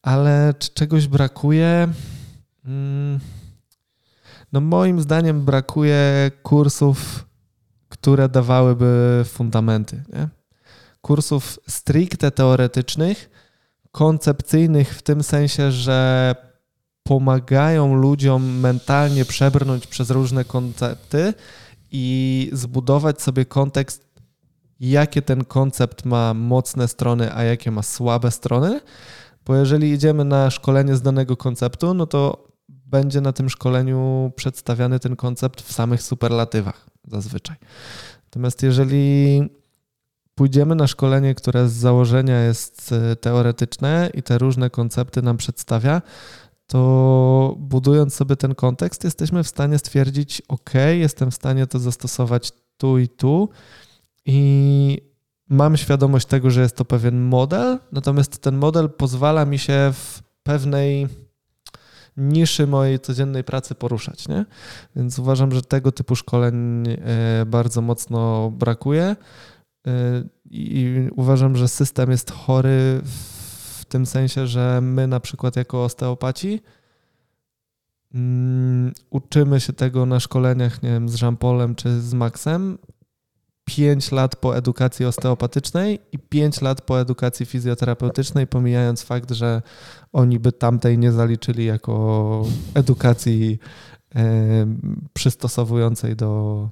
[0.02, 1.88] Ale czy czegoś brakuje?
[2.64, 3.20] Mm,
[4.52, 7.26] No moim zdaniem brakuje kursów,
[7.88, 10.02] które dawałyby fundamenty.
[10.12, 10.28] Nie?
[11.00, 13.30] Kursów stricte teoretycznych,
[13.92, 16.34] koncepcyjnych w tym sensie, że
[17.02, 21.34] pomagają ludziom mentalnie przebrnąć przez różne koncepty
[21.90, 24.10] i zbudować sobie kontekst,
[24.80, 28.80] jakie ten koncept ma mocne strony, a jakie ma słabe strony.
[29.46, 35.00] Bo jeżeli idziemy na szkolenie z danego konceptu, no to będzie na tym szkoleniu przedstawiany
[35.00, 37.56] ten koncept w samych superlatywach zazwyczaj.
[38.24, 39.40] Natomiast jeżeli
[40.40, 46.02] pójdziemy na szkolenie, które z założenia jest e, teoretyczne i te różne koncepty nam przedstawia,
[46.66, 52.52] to budując sobie ten kontekst, jesteśmy w stanie stwierdzić, OK, jestem w stanie to zastosować
[52.76, 53.48] tu i tu
[54.26, 54.98] i
[55.48, 60.22] mam świadomość tego, że jest to pewien model, natomiast ten model pozwala mi się w
[60.42, 61.08] pewnej
[62.16, 64.44] niszy mojej codziennej pracy poruszać, nie?
[64.96, 69.16] Więc uważam, że tego typu szkoleń e, bardzo mocno brakuje
[70.50, 76.60] i uważam, że system jest chory w tym sensie, że my na przykład jako osteopaci
[78.14, 82.78] mm, uczymy się tego na szkoleniach, nie wiem, z Jean-Paulem czy z Maxem,
[83.64, 89.62] 5 lat po edukacji osteopatycznej i 5 lat po edukacji fizjoterapeutycznej, pomijając fakt, że
[90.12, 92.44] oni by tamtej nie zaliczyli jako
[92.74, 93.58] edukacji
[94.14, 94.66] e,
[95.12, 96.68] przystosowującej do,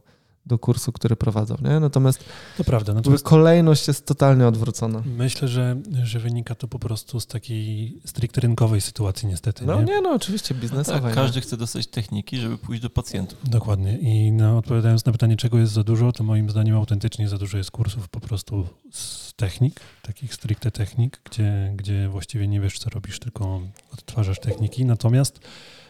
[0.49, 1.57] do kursu, który prowadzą.
[1.62, 1.81] Nie?
[1.81, 2.25] Natomiast
[2.57, 2.95] To prawda.
[2.95, 5.03] Natomiast kolejność jest totalnie odwrócona.
[5.16, 9.66] myślę, że, że wynika to po prostu z takiej stricte rynkowej sytuacji niestety.
[9.66, 9.85] No nie?
[9.85, 11.01] nie, no oczywiście No biznesowej.
[11.01, 11.15] tak, nie?
[11.15, 13.39] każdy chce dostać techniki, żeby pójść do pacjentów.
[13.51, 13.99] Dokładnie.
[13.99, 17.59] I no, odpowiadając na pytanie, czego jest za dużo, to moim zdaniem autentycznie za dużo
[17.59, 22.91] jest kursów po prostu z technik, takich stricte technik, gdzie, gdzie właściwie nie wiesz, co
[22.91, 23.61] robisz, tylko
[23.93, 24.85] odtwarzasz techniki.
[24.85, 25.41] Natomiast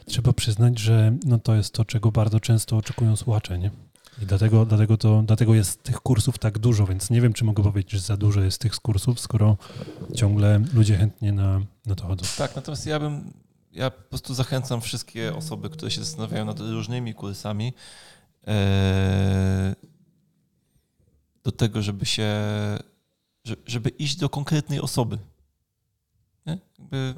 [0.06, 3.70] trzeba przyznać, że no, to jest to, czego bardzo często oczekują słuchacze, nie?
[4.22, 7.62] I dlatego, dlatego, to, dlatego jest tych kursów tak dużo, więc nie wiem, czy mogę
[7.62, 9.56] powiedzieć, że za dużo jest tych kursów, skoro
[10.14, 12.26] ciągle ludzie chętnie na, na to chodzą.
[12.38, 13.32] Tak, natomiast ja bym,
[13.72, 17.72] ja po prostu zachęcam wszystkie osoby, które się zastanawiają nad różnymi kursami,
[18.46, 19.74] e,
[21.44, 22.32] do tego, żeby się,
[23.44, 25.18] że- żeby iść do konkretnej osoby.
[26.46, 26.58] Nie?
[26.78, 27.14] Jakby,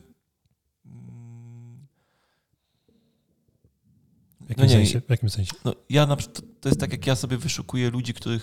[0.86, 1.86] mm,
[4.30, 5.52] W jakim, No nie, sensie, w jakim sensie?
[5.64, 8.42] no ja na przykład, to jest tak jak ja sobie wyszukuję ludzi, których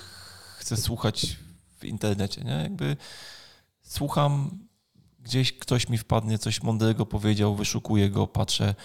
[0.59, 1.37] chcę słuchać
[1.79, 2.51] w internecie, nie?
[2.51, 2.97] Jakby
[3.81, 4.59] słucham,
[5.19, 8.75] gdzieś ktoś mi wpadnie, coś mądrego powiedział, wyszukuję go, patrzę,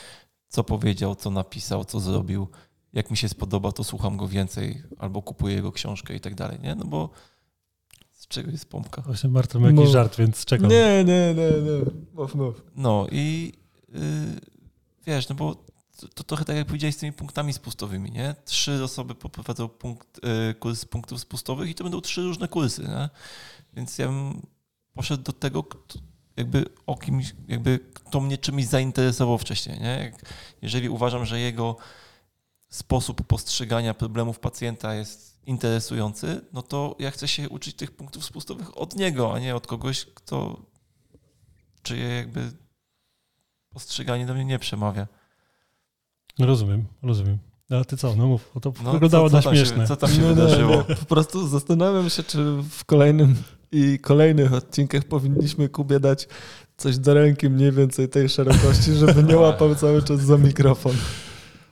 [0.48, 2.48] co powiedział, co napisał, co zrobił.
[2.92, 6.58] Jak mi się spodoba, to słucham go więcej, albo kupuję jego książkę i tak dalej,
[6.62, 6.74] nie?
[6.74, 7.10] No bo
[8.10, 9.02] z czego jest pompka?
[9.02, 9.90] Właśnie Marta ma jakiś No.
[9.90, 10.70] żart, więc czekam.
[10.70, 11.90] Nie, nie, nie, nie.
[12.14, 12.62] Mów, mów.
[12.76, 13.52] No i
[13.88, 14.00] yy,
[15.06, 15.64] wiesz, no bo
[16.14, 18.34] to, trochę tak jak powiedziałeś z tymi punktami spustowymi, nie?
[18.44, 23.10] Trzy osoby poprowadzą punkt, yy, kurs punktów spustowych i to będą trzy różne kursy, nie?
[23.72, 24.46] Więc ja bym
[24.94, 25.64] poszedł do tego,
[26.36, 30.12] jakby o kimś, jakby kto mnie czymś zainteresował wcześniej, nie?
[30.62, 31.76] Jeżeli uważam, że jego
[32.68, 38.78] sposób postrzegania problemów pacjenta jest interesujący, no to ja chcę się uczyć tych punktów spustowych
[38.78, 40.62] od niego, a nie od kogoś, kto
[41.82, 42.52] czyje jakby
[43.68, 45.06] postrzeganie do mnie nie przemawia.
[46.38, 47.38] No Rozumiem, rozumiem.
[47.70, 48.16] No, A ty co?
[48.16, 49.86] No mów, to No, wyglądało co, na co się- śmieszne.
[49.86, 50.84] Co tam się Nie, nie, wydarzyło?
[50.88, 50.96] nie.
[50.96, 52.38] Po prostu zastanawiam się, czy
[52.70, 53.34] w kolejnym
[53.72, 56.28] i kolejnych odcinkach powinniśmy Kubie dać
[56.76, 60.96] coś do ręki mniej więcej tej szerokości, żeby nie łapał cały czas za mikrofon.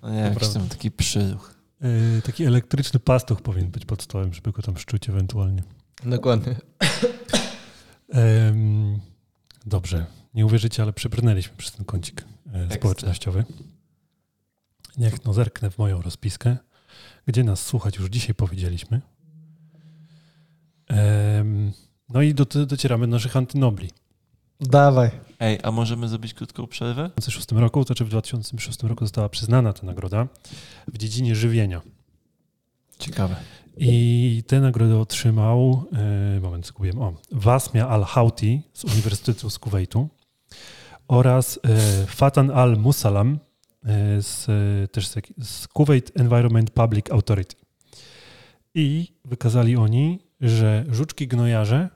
[0.03, 1.55] No nie, jakiś tam taki przyruch.
[1.81, 5.62] Yy, taki elektryczny pastuch powinien być pod stołem, żeby go tam szczuć ewentualnie.
[6.07, 6.55] Dokładnie.
[8.09, 8.99] Em,
[9.66, 10.07] dobrze.
[10.35, 12.24] Nie uwierzycie, ale przebrnęliśmy przez ten kącik
[12.55, 12.77] e, Ekstra.
[12.78, 13.45] społecznościowy.
[14.99, 16.57] Niech no zerknę w moją rozpiskę,
[17.27, 19.01] gdzie nas słuchać już dzisiaj powiedzieliśmy.
[20.89, 21.73] Em,
[22.09, 23.91] no i do, docieramy do naszych antynobli.
[24.61, 25.11] Dawaj.
[25.41, 27.03] Ej, a możemy zrobić krótką przerwę?
[27.09, 30.27] W 2006 roku, to znaczy w 2006 roku została przyznana ta nagroda
[30.89, 31.81] w dziedzinie żywienia.
[32.99, 33.37] Ciekawe.
[33.77, 35.85] I tę nagrodę otrzymał,
[36.37, 40.09] e, moment, zgubiłem, o, Wasmia al-Houti z Uniwersytetu z Kuwejtu
[41.09, 43.39] oraz e, Fatan al-Musalam
[44.23, 47.57] z, e, też z, z Kuwait Environment Public Authority.
[48.74, 51.89] I wykazali oni, że żuczki gnojarze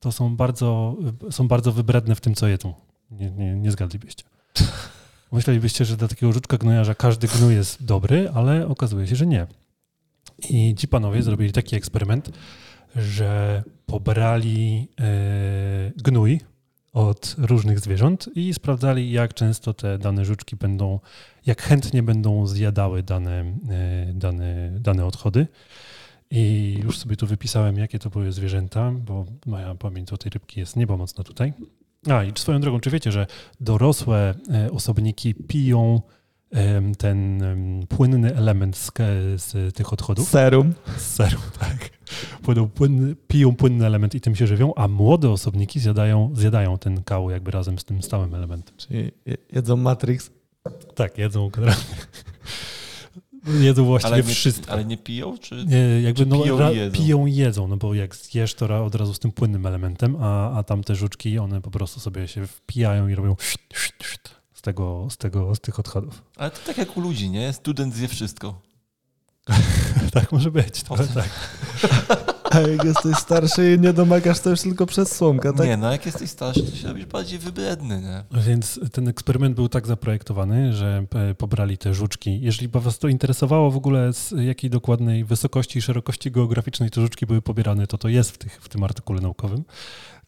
[0.00, 0.96] to są bardzo,
[1.30, 2.74] są bardzo wybredne w tym, co jedzą.
[3.10, 4.24] Nie, nie, nie zgadlibyście.
[5.32, 9.46] Myślelibyście, że dla takiego żuczka gnojarza każdy gnój jest dobry, ale okazuje się, że nie.
[10.50, 12.30] I ci panowie zrobili taki eksperyment,
[12.96, 16.40] że pobrali e, gnój
[16.96, 21.00] od różnych zwierząt i sprawdzali, jak często te dane żuczki będą,
[21.46, 25.46] jak chętnie będą zjadały dane, e, dane, dane odchody.
[26.30, 30.60] I już sobie tu wypisałem, jakie to były zwierzęta, bo moja pamięć o tej rybki
[30.60, 31.52] jest niebo mocno tutaj.
[32.10, 33.26] A i swoją drogą, czy wiecie, że
[33.60, 36.00] dorosłe e, osobniki piją
[36.98, 37.42] ten
[37.88, 38.92] płynny element z,
[39.36, 40.28] z tych odchodów?
[40.28, 40.74] Serum.
[40.96, 41.90] Z seru, tak.
[42.42, 47.02] Płyną płynny, piją płynny element i tym się żywią, a młode osobniki zjadają, zjadają ten
[47.02, 48.74] kał jakby razem z tym stałym elementem.
[48.76, 50.30] Czyli je- jedzą Matrix.
[50.94, 51.84] Tak, jedzą generalnie.
[53.60, 54.72] Jedzą właściwie Ale nie, wszystko.
[54.72, 55.38] ale nie piją?
[55.38, 55.64] Czy...
[55.66, 56.98] Nie, jakby Czy no, piją ra, i jedzą?
[56.98, 60.16] piją i jedzą, no bo jak zjesz, to ra, od razu z tym płynnym elementem,
[60.20, 63.56] a, a tamte żuczki, one po prostu sobie się wpijają i robią z
[64.66, 66.22] tego, z tego, z tych odchodów.
[66.36, 67.52] Ale to tak jak u ludzi, nie?
[67.52, 68.60] Student zje wszystko.
[70.14, 71.30] tak może być, tak.
[72.56, 75.66] A jak jesteś starszy i nie domagasz, to już tylko przez słomkę, tak?
[75.66, 78.40] Nie, no jak jesteś starszy, to się robisz bardziej wybredny, nie?
[78.42, 82.40] Więc ten eksperyment był tak zaprojektowany, że e, pobrali te żuczki.
[82.40, 87.00] Jeżeli by was to interesowało w ogóle z jakiej dokładnej wysokości i szerokości geograficznej te
[87.00, 89.64] żuczki były pobierane, to to jest w, tych, w tym artykule naukowym.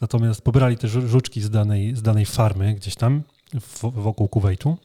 [0.00, 3.22] Natomiast pobrali te żu- żuczki z danej, z danej farmy gdzieś tam
[3.60, 4.76] w, wokół Kuwejtu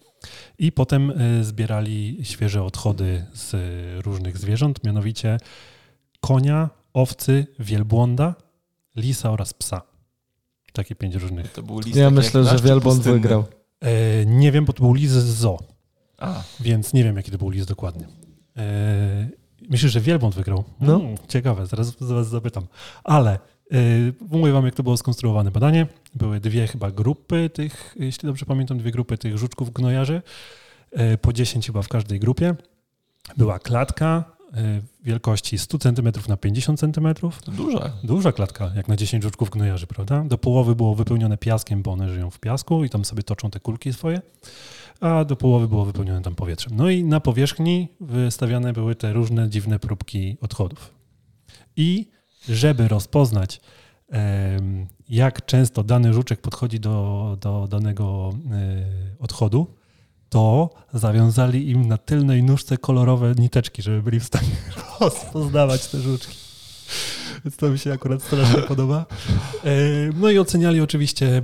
[0.60, 3.56] i potem e, zbierali świeże odchody z
[4.06, 5.38] różnych zwierząt, mianowicie
[6.22, 8.36] konia, owcy, wielbłąda,
[8.95, 9.82] lisa oraz psa.
[10.74, 11.52] Takie pięć różnych.
[11.52, 13.20] To był list Ja myślę, że wielbłąd pustynny?
[13.20, 13.45] wygrał.
[13.82, 15.60] E, nie wiem, bo to był lis z zoo,
[16.18, 18.07] A, więc nie wiem, jaki to był lis dokładnie.
[18.57, 19.30] E,
[19.70, 20.64] myślisz, że wielbłąd wygrał?
[20.82, 20.95] No.
[20.95, 22.68] Mm, ciekawe, zaraz was zapytam.
[23.03, 23.78] Ale e,
[24.30, 25.88] mówię wam, jak to było skonstruowane badanie.
[26.15, 30.22] Były dwie chyba grupy tych, jeśli dobrze pamiętam, dwie grupy tych żuczków gnojarzy.
[30.91, 32.56] E, po 10 chyba w każdej grupie.
[33.38, 37.14] Była klatka e, wielkości 100 cm na 50 cm.
[37.46, 37.92] to duże.
[38.04, 40.24] Duża klatka, jak na 10 żuczków gnojarzy, prawda?
[40.24, 43.60] Do połowy było wypełnione piaskiem, bo one żyją w piasku i tam sobie toczą te
[43.60, 44.22] kulki swoje,
[45.00, 46.74] a do połowy było wypełnione tam powietrzem.
[46.76, 50.94] No i na powierzchni wystawiane były te różne dziwne próbki odchodów.
[51.76, 52.10] I
[52.50, 53.62] żeby rozpoznać,
[55.10, 58.86] jak często dany żuczek podchodzi do, do danego e,
[59.20, 59.68] odchodu,
[60.34, 64.47] to zawiązali im na tylnej nóżce kolorowe niteczki, żeby byli w stanie
[64.99, 66.38] rozpoznawać te żuczki.
[67.45, 69.05] Więc to mi się akurat strasznie podoba.
[69.64, 69.73] E,
[70.15, 71.41] No i oceniali oczywiście, e,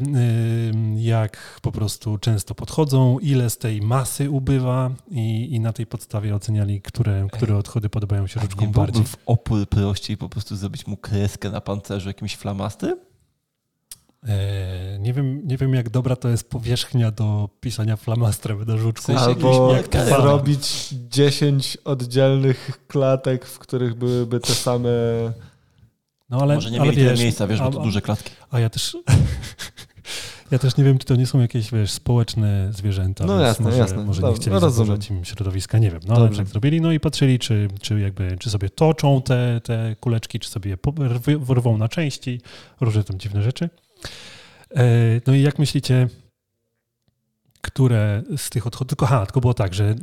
[0.95, 6.35] jak po prostu często podchodzą, ile z tej masy ubywa i, i na tej podstawie
[6.35, 9.03] oceniali, które, które odchody podobają się żuczkom bardziej.
[9.03, 13.09] w opór prościej po prostu zrobić mu kreskę na pancerzu jakimś flamastrem?
[14.27, 19.11] E, Nie wiem, nie wiem, jak dobra to jest powierzchnia do pisania flamastrem na żuczku.
[19.17, 20.07] Albo markerem.
[20.07, 24.89] zrobić 10 oddzielnych klatek, w których byłyby te same...
[26.29, 28.31] No ale, Może nie ale mieli tyle wiesz, miejsca, wiesz, a, bo to duże klatki.
[28.51, 28.97] A ja też.
[30.51, 33.25] Ja też nie wiem, czy to nie są jakieś, wiesz, społeczne zwierzęta.
[33.25, 34.03] No jasne, może, jasne.
[34.03, 35.99] Może nie chcieli zaburzać im środowiska, nie wiem.
[36.07, 36.37] No ale Dobrze.
[36.37, 40.49] tak zrobili, no i patrzyli, czy, czy jakby, czy sobie toczą te, te kuleczki, czy
[40.49, 40.77] sobie je
[41.55, 42.41] rwą na części,
[42.81, 43.69] różne tam dziwne rzeczy.
[44.76, 46.07] E, No i jak myślicie,
[47.61, 49.95] które z tych odchodów, tylko, aha, tylko było tak, że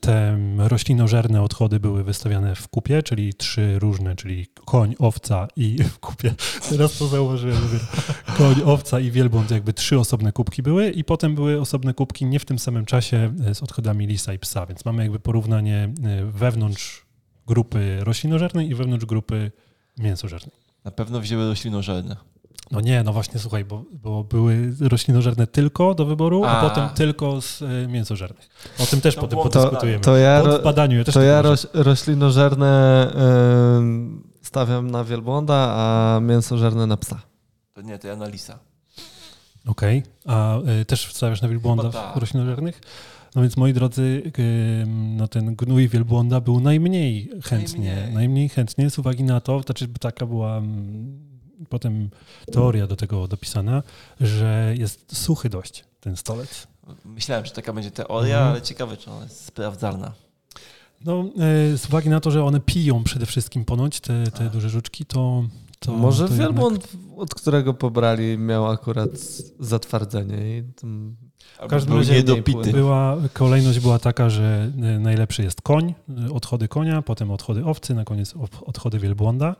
[0.00, 5.98] te roślinożerne odchody były wystawiane w kupie, czyli trzy różne, czyli koń, owca i w
[5.98, 6.34] kupie.
[6.70, 7.58] Teraz to zauważyłem.
[8.38, 12.38] Koń, owca i wielbłąd, jakby trzy osobne kubki były i potem były osobne kubki nie
[12.38, 16.24] w tym samym czasie e, z odchodami lisa i psa, więc mamy jakby porównanie e,
[16.24, 17.06] wewnątrz
[17.46, 19.50] grupy roślinożernej i wewnątrz grupy
[19.98, 20.56] mięsożernej.
[20.84, 22.16] Na pewno wzięły roślinożerne.
[22.70, 26.68] No nie, no właśnie, słuchaj, bo, bo były roślinożerne tylko do wyboru, a, A.
[26.68, 28.48] potem tylko z y, mięsożernych.
[28.78, 30.04] O tym też To potem podyskutujemy.
[30.04, 33.06] To ja, Po badaniu ja też to ja roś, roślinożerne
[33.76, 37.22] em, stawiam na wielbłąda, a mięsożerne na psa.
[37.74, 38.58] To nie, to ja na lisa.
[39.66, 42.16] Okej, a y, też wstawiasz na wielbłąda w tak.
[42.16, 42.80] roślinożernych?
[43.34, 44.84] No więc moi drodzy, y,
[45.16, 48.14] no ten gnój wielbłąda był najmniej chętnie, Najmniej.
[48.14, 51.29] najmniej chętnie z uwagi na to, znaczy taka była mm,
[51.68, 52.10] potem
[52.52, 53.82] teoria do tego dopisana,
[54.20, 56.66] że jest suchy dość ten stolec.
[57.04, 58.50] Myślałem, że taka będzie teoria, Mhm.
[58.52, 60.12] ale ciekawe, czy ona jest sprawdzalna.
[61.04, 61.24] No,
[61.72, 65.04] e, z uwagi na to, że one piją przede wszystkim ponoć, te, te duże żuczki,
[65.04, 65.44] to...
[65.78, 69.10] to Może to wielbłąd, od którego pobrali, miał akurat
[69.60, 71.16] zatwardzenie i tam
[71.58, 72.50] Albo każdym razie niedopity.
[72.58, 75.94] Jednak była, kolejność była taka, że najlepszy jest koń,
[76.32, 78.34] odchody konia, potem odchody owcy, na koniec
[78.66, 79.56] odchody wielbłąda,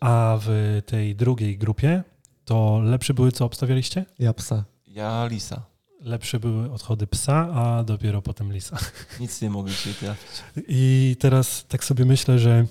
[0.00, 2.02] a w tej drugiej grupie
[2.44, 4.04] to lepsze były, co obstawialiście?
[4.18, 4.64] ja psa.
[4.86, 5.62] Ja lisa.
[6.00, 8.78] Lepsze były odchody psa, a dopiero potem lisa.
[9.20, 10.30] Nic nie mogli się trafić.
[10.68, 12.66] I teraz tak sobie myślę, że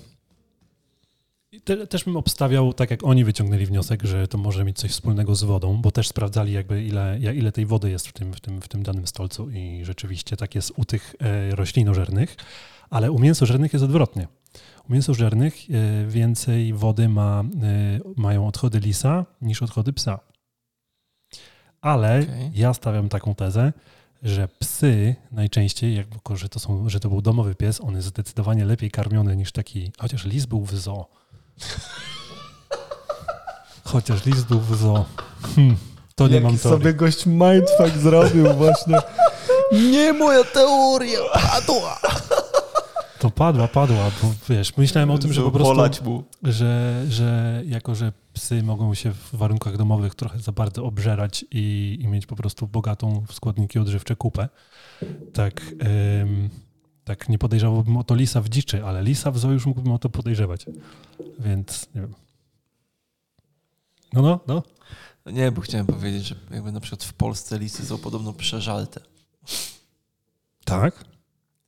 [1.64, 5.34] te, też bym obstawiał, tak jak oni wyciągnęli wniosek, że to może mieć coś wspólnego
[5.34, 8.40] z wodą, bo też sprawdzali jakby ile, ja- ile tej wody jest w tym, w,
[8.40, 12.36] tym, w tym danym stolcu i rzeczywiście tak jest u tych e, roślinożernych,
[12.90, 14.28] ale u mięsożernych jest odwrotnie.
[14.90, 17.44] Mięsożernych e, więcej wody ma, e,
[18.16, 20.20] mają odchody lisa niż odchody psa.
[21.80, 22.50] Ale Okej.
[22.54, 23.72] ja stawiam taką tezę,
[24.22, 28.64] że psy najczęściej, jako że to, są, że to był domowy pies, on jest zdecydowanie
[28.64, 31.06] lepiej karmiony niż taki, chociaż lis był w zoo.
[33.84, 35.04] Chociaż lis był w zoo.
[35.56, 35.76] Hmm,
[36.14, 36.78] to nie Jaki mam teorii.
[36.78, 38.98] sobie gość mindfuck zrobił właśnie.
[39.92, 41.98] Nie moja teoria padła.
[43.20, 48.12] To padła, padła, bo wiesz, myślałem o tym, że po prostu, że, że jako, że
[48.32, 52.66] psy mogą się w warunkach domowych trochę za bardzo obżerać i, i mieć po prostu
[52.66, 54.48] bogatą w składniki odżywcze kupę,
[55.32, 56.50] tak, em,
[57.04, 59.98] tak nie podejrzewałbym o to lisa w dziczy, ale lisa w zoo już mógłbym o
[59.98, 60.66] to podejrzewać.
[61.38, 62.14] Więc nie wiem.
[64.12, 64.62] No, no, no.
[65.24, 69.00] No Nie, bo chciałem powiedzieć, że jakby na przykład w Polsce lisy są podobno przeżalte.
[70.64, 71.04] Tak?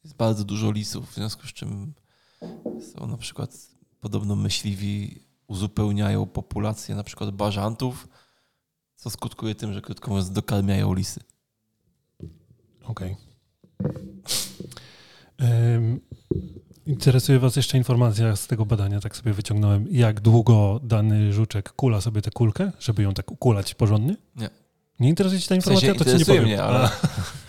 [0.05, 1.93] Jest bardzo dużo lisów, w związku z czym
[2.95, 3.51] są na przykład
[4.01, 8.09] podobno myśliwi uzupełniają populację na przykład bażantów,
[8.97, 11.21] co skutkuje tym, że krótko mówiąc dokarmiają lisy.
[12.85, 13.17] Okej.
[15.39, 16.01] Em,
[16.87, 22.01] Interesuje Was jeszcze informacja z tego badania, tak sobie wyciągnąłem, jak długo dany żuczek kula
[22.01, 24.17] sobie tę kulkę, żeby ją tak ukulać porządnie?
[24.37, 24.51] Nie.
[25.01, 25.89] Nie interesuje Cię ta W informacja?
[25.89, 26.45] sensie to Ci nie powiem.
[26.45, 26.91] mnie, ale,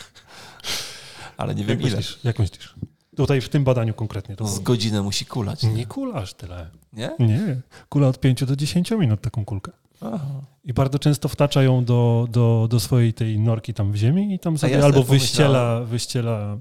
[1.37, 1.97] ale nie jak wiem ile.
[1.97, 2.19] myślisz?
[2.23, 2.75] Jak myślisz?
[3.15, 4.35] Tutaj w tym badaniu konkretnie.
[4.35, 4.63] To z było.
[4.63, 5.63] godzinę musi kulać.
[5.63, 6.69] Nie kulasz tyle.
[6.93, 7.11] Nie?
[7.19, 7.61] Nie.
[7.89, 9.71] Kula od 5 do 10 minut taką kulkę.
[10.01, 10.41] Aha.
[10.65, 14.39] I bardzo często wtacza ją do, do, do swojej tej norki tam w ziemi i
[14.39, 16.57] tam sobie ja albo wyściela, wyściela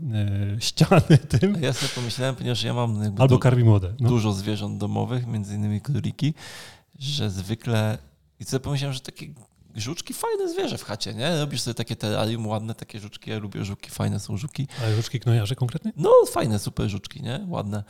[0.56, 3.94] e, ściany tym, A Ja sobie pomyślałem, ponieważ ja mam albo du- karmi młode.
[4.00, 4.08] No.
[4.08, 6.34] dużo zwierząt domowych, między innymi króliki,
[6.98, 7.98] że zwykle...
[8.40, 9.26] I sobie pomyślałem, że takie
[9.76, 11.40] żuczki fajne zwierzę w chacie, nie?
[11.40, 14.66] Robisz sobie takie terrarium ładne, takie żuczki, ja lubię żuki, fajne są żuki.
[14.82, 15.92] Ale żuczki gnojarze konkretnie?
[15.96, 17.46] No fajne, super żuczki, nie?
[17.48, 17.84] Ładne.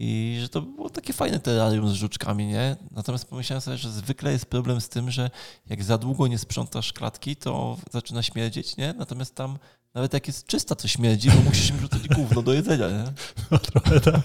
[0.00, 2.76] I że to było takie fajne terrarium z żuczkami, nie?
[2.90, 5.30] Natomiast pomyślałem sobie, że zwykle jest problem z tym, że
[5.66, 8.94] jak za długo nie sprzątasz klatki, to zaczyna śmierdzieć, nie?
[8.98, 9.58] Natomiast tam
[9.94, 13.04] nawet jak jest czysta, to śmierdzi, bo musisz im rzucać gówno do jedzenia, nie?
[13.50, 14.20] No, trochę tak.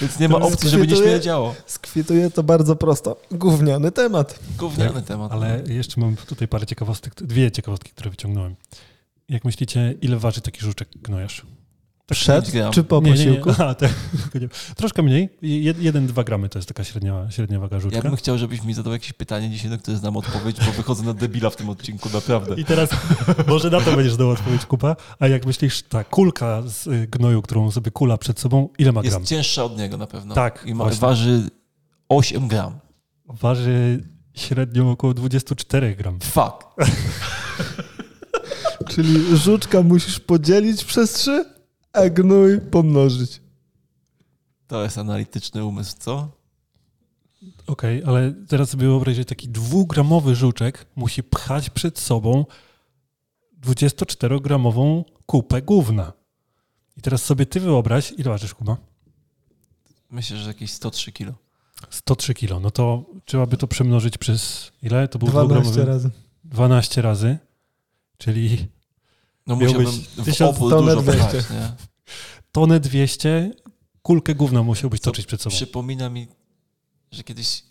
[0.00, 1.54] Więc nie ma opcji, żeby nie śmierdziało.
[1.66, 3.16] Skwituje to bardzo prosto.
[3.30, 4.38] Gówniany temat.
[4.58, 5.32] Gówniany temat.
[5.32, 8.56] Ale jeszcze mam tutaj parę ciekawostek, dwie ciekawostki, które wyciągnąłem.
[9.28, 11.42] Jak myślicie, ile waży taki żuczek gnojarz?
[12.10, 12.72] Przed gram.
[12.72, 13.24] czy po Nie, nie, nie.
[13.24, 13.50] posiłku?
[13.54, 13.90] Aha, tak.
[14.34, 14.48] Nie.
[14.76, 15.28] Troszkę mniej.
[15.42, 17.96] 1-2 gramy to jest taka średnia, średnia waga żuczka.
[17.96, 21.02] Ja bym chciał, żebyś mi zadał jakieś pytanie dzisiaj, na które znam odpowiedź, bo wychodzę
[21.02, 22.54] na debila w tym odcinku, naprawdę.
[22.54, 22.90] I teraz
[23.48, 24.96] może na to będziesz dał odpowiedź, Kupa.
[25.18, 29.02] A jak myślisz, ta kulka z y, gnoju, którą sobie kula przed sobą, ile ma
[29.02, 29.14] gram?
[29.14, 30.34] Jest cięższa od niego na pewno.
[30.34, 31.50] Tak, I ma, waży
[32.08, 32.78] 8 gram.
[33.26, 34.04] Waży
[34.34, 36.18] średnio około 24 gram.
[36.20, 36.64] Fuck.
[38.90, 41.53] Czyli żuczka musisz podzielić przez trzy,
[41.94, 43.40] a gnój pomnożyć.
[44.66, 46.28] To jest analityczny umysł, co?
[47.66, 52.44] Okej, ale teraz sobie wyobraź, że taki dwugramowy żuczek musi pchać przed sobą
[53.62, 56.12] 24-gramową kupę gówna.
[56.96, 58.76] I teraz sobie ty wyobraź, ile ważysz, Kuba?
[60.10, 61.32] Myślę, że jakieś 103 kilo.
[61.90, 62.60] 103 kilo.
[62.60, 65.08] No to trzeba by to przemnożyć przez ile?
[65.08, 65.84] To był 12 dwugramowy?
[65.84, 66.10] razy.
[66.44, 67.38] 12 razy.
[68.18, 68.68] Czyli
[69.46, 71.28] No musiałbym w 1000 opór tonę dużo 200.
[71.28, 71.72] pchać, nie?
[72.52, 73.50] tonę 200,
[74.02, 75.56] kulkę gówna musiałbyś Co toczyć przed sobą.
[75.56, 76.28] Przypomina mi,
[77.12, 77.62] że kiedyś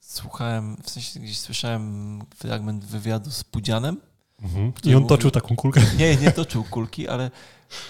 [0.00, 4.00] słuchałem, w sensie gdzieś słyszałem fragment wywiadu z Pudzianem.
[4.42, 4.72] Mhm.
[4.84, 5.80] I on mówił- toczył taką kulkę.
[5.98, 7.30] Nie, nie toczył kulki, ale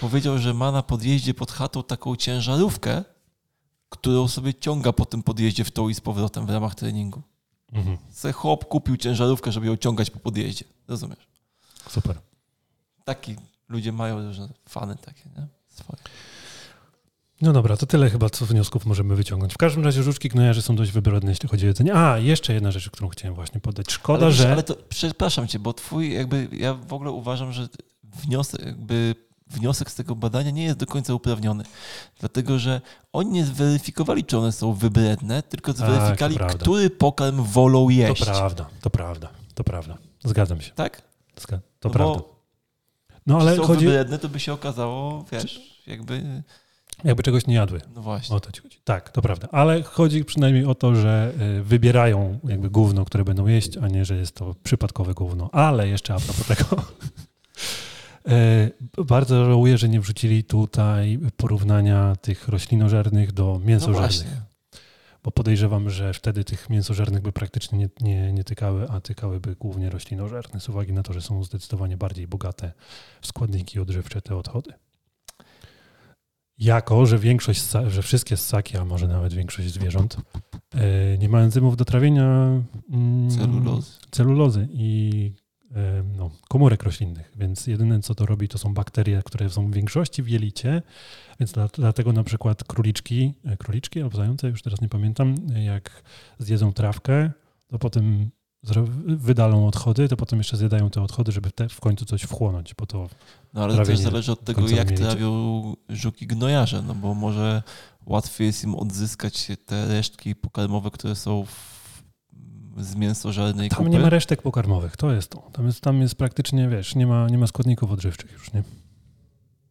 [0.01, 3.03] powiedział, że ma na podjeździe pod chatą taką ciężarówkę,
[3.89, 7.21] którą sobie ciąga po tym podjeździe w tą i z powrotem w ramach treningu.
[7.73, 7.97] Mhm.
[8.11, 10.65] Se chłop kupił ciężarówkę, żeby ją ciągać po podjeździe.
[10.87, 11.27] Rozumiesz?
[11.89, 12.19] Super.
[13.03, 13.35] Taki
[13.69, 15.47] ludzie mają różne fany takie, nie?
[15.69, 15.99] Swoje.
[17.41, 19.53] No dobra, to tyle chyba, co wniosków możemy wyciągnąć.
[19.53, 21.95] W każdym razie żuczki gnojarze są dość wybredne, jeśli chodzi o jedzenie.
[21.95, 23.91] A, jeszcze jedna rzecz, którą chciałem właśnie podać.
[23.91, 24.51] Szkoda, ale, że...
[24.51, 27.67] Ale to przepraszam cię, bo twój jakby, ja w ogóle uważam, że
[28.03, 29.15] wniosek, jakby
[29.47, 31.63] wniosek z tego badania nie jest do końca uprawniony.
[32.19, 32.81] Dlatego, że
[33.13, 36.57] oni nie zweryfikowali, czy one są wybredne, tylko zweryfikowali, prawda.
[36.57, 38.23] który pokarm wolą To jeść.
[38.25, 39.97] prawda, to prawda, to prawda.
[40.23, 40.71] Zgadzam się.
[40.71, 41.01] Tak?
[41.41, 42.32] Zga- To No prawda.
[43.27, 46.43] No ale są chodzi, wybredne, to by się okazało, wiesz, jakby,
[47.03, 47.81] jakby czegoś nie jadły.
[47.95, 48.35] no właśnie.
[48.35, 48.77] O to ci chodzi.
[48.83, 49.47] Tak, to prawda.
[49.51, 54.05] Ale chodzi przynajmniej o to, że y, wybierają jakby gówno, które będą jeść, a nie,
[54.05, 55.49] że jest to przypadkowe gówno.
[55.51, 56.83] Ale jeszcze a propos tego.
[58.97, 64.52] y, Bardzo żałuję, że nie wrzucili tutaj porównania tych roślinożernych do No mięsożernych, właśnie.
[65.23, 69.89] Bo podejrzewam, że wtedy tych mięsożernych by praktycznie nie, nie, nie tykały, a tykałyby głównie
[69.89, 72.71] roślinożerne, z uwagi na to, że są zdecydowanie bardziej bogate
[73.21, 74.73] w składniki odżywcze te odchody.
[76.57, 80.17] Jako, że większość, że wszystkie ssaki, a może nawet większość zwierząt,
[80.75, 83.91] e, nie ma enzymów do trawienia mm, Celulozy.
[84.11, 85.31] celulozy i
[86.17, 90.23] no, komórek roślinnych, więc jedyne co to robi to są bakterie, które są w większości
[90.23, 90.81] w jelicie,
[91.39, 95.63] więc dla, dlatego na przykład króliczki, e, króliczki albo zające, już teraz nie pamiętam, e,
[95.63, 96.03] jak
[96.39, 97.31] zjedzą trawkę,
[97.67, 98.31] to potem
[99.05, 102.85] wydalą odchody, to potem jeszcze zjadają te odchody, żeby te w końcu coś wchłonąć, bo
[102.85, 103.09] to
[103.53, 107.63] No ale to też zależy od tego, jak trawią żuki gnojarze, no bo może
[108.05, 111.72] łatwiej jest im odzyskać te resztki pokarmowe, które są w,
[112.77, 113.89] z mięsożernej tam kupy.
[113.89, 115.49] nie ma resztek pokarmowych, to jest to.
[115.53, 118.63] Tam jest, tam jest praktycznie, wiesz, nie ma, nie ma składników odżywczych już, nie?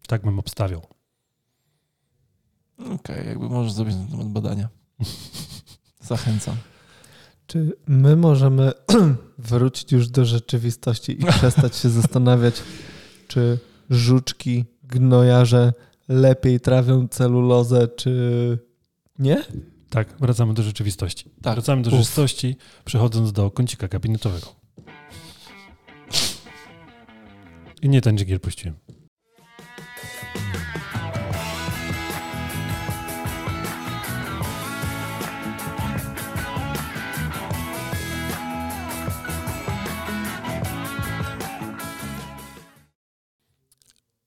[0.07, 0.83] Tak bym obstawiał.
[2.95, 4.69] Okej, jakby możesz zrobić na temat badania.
[6.01, 6.57] Zachęcam.
[7.47, 8.73] Czy my możemy
[9.39, 12.62] wrócić już do rzeczywistości i przestać się zastanawiać,
[13.29, 13.59] czy
[13.91, 15.73] żuczki, gnojarze
[16.09, 18.59] lepiej trawią celulozę, czy
[19.19, 19.45] nie?
[19.93, 21.31] Tak, wracamy do rzeczywistości.
[21.43, 21.55] Tak.
[21.55, 21.93] Wracamy do Uf.
[21.93, 24.47] rzeczywistości, przechodząc do kącika gabinetowego.
[27.82, 28.77] I nie ten dżigiel puściłem.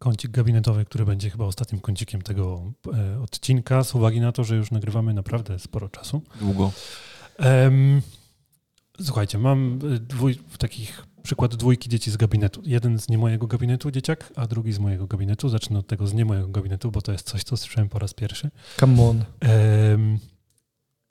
[0.05, 4.55] Kącik gabinetowy, który będzie chyba ostatnim kącikiem tego e, odcinka, z uwagi na to, że
[4.55, 6.21] już nagrywamy naprawdę sporo czasu.
[6.39, 6.71] Długo.
[7.37, 8.01] Em,
[9.01, 12.61] słuchajcie, mam e, dwój, takich przykład dwójki dzieci z gabinetu.
[12.65, 15.49] Jeden z nie mojego gabinetu dzieciak, a drugi z mojego gabinetu.
[15.49, 18.13] Zacznę od tego z nie mojego gabinetu, bo to jest coś, co słyszałem po raz
[18.13, 18.51] pierwszy.
[18.79, 19.25] Come on.
[19.39, 20.19] Em,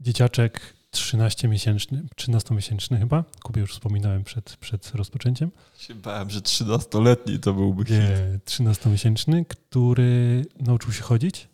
[0.01, 0.61] dzieciaczek
[0.95, 3.25] 13-miesięczny, 13-miesięczny chyba.
[3.43, 5.51] Kubie już wspominałem przed, przed rozpoczęciem.
[5.79, 7.95] Się bałem, że 13-letni to byłby hit.
[7.95, 11.49] Nie, 13-miesięczny, który nauczył się chodzić,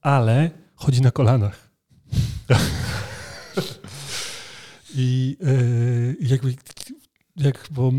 [0.00, 1.70] ale chodzi na kolanach.
[4.94, 6.54] I e, jakby,
[7.36, 7.92] jak, bo,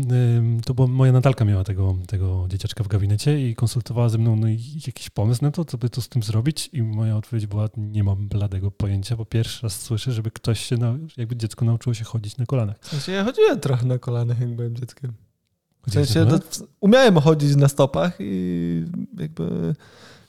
[0.64, 4.46] to była moja Natalka miała tego, tego dzieciaczka w gabinecie i konsultowała ze mną no,
[4.86, 8.04] jakiś pomysł na to, co by to z tym zrobić i moja odpowiedź była, nie
[8.04, 12.04] mam bladego pojęcia, bo pierwszy raz słyszę, żeby ktoś się, nau- jakby dziecko nauczyło się
[12.04, 12.76] chodzić na kolanach.
[12.80, 15.12] W sensie ja chodziłem trochę na kolanach, jak byłem dzieckiem.
[15.82, 16.38] W na sensie to,
[16.80, 18.84] umiałem chodzić na stopach i
[19.18, 19.74] jakby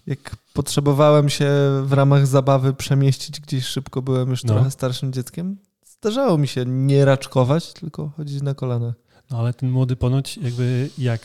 [0.07, 1.49] jak potrzebowałem się
[1.83, 4.53] w ramach zabawy przemieścić gdzieś szybko, byłem już No.
[4.53, 5.57] trochę starszym dzieckiem.
[6.01, 8.95] Zdarzało mi się nie raczkować, tylko chodzić na kolanach.
[9.31, 11.21] No ale ten młody ponoć jakby jak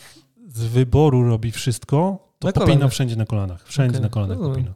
[0.49, 2.91] z wyboru robi wszystko, to Na popina kolanach.
[2.93, 3.65] wszędzie na kolanach.
[3.69, 4.03] Wszędzie Okej.
[4.03, 4.75] na kolanach No, popina.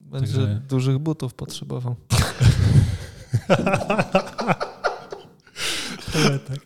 [0.00, 1.94] Będzie Także- dużych butów potrzebował.
[6.14, 6.58] Ale tak.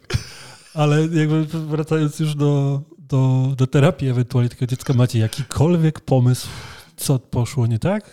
[0.75, 6.49] Ale jakby wracając już do, do, do terapii ewentualnie tego dziecka, macie jakikolwiek pomysł,
[6.97, 8.11] co poszło nie tak?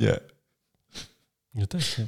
[0.00, 0.20] Nie.
[1.54, 2.06] Nie też nie.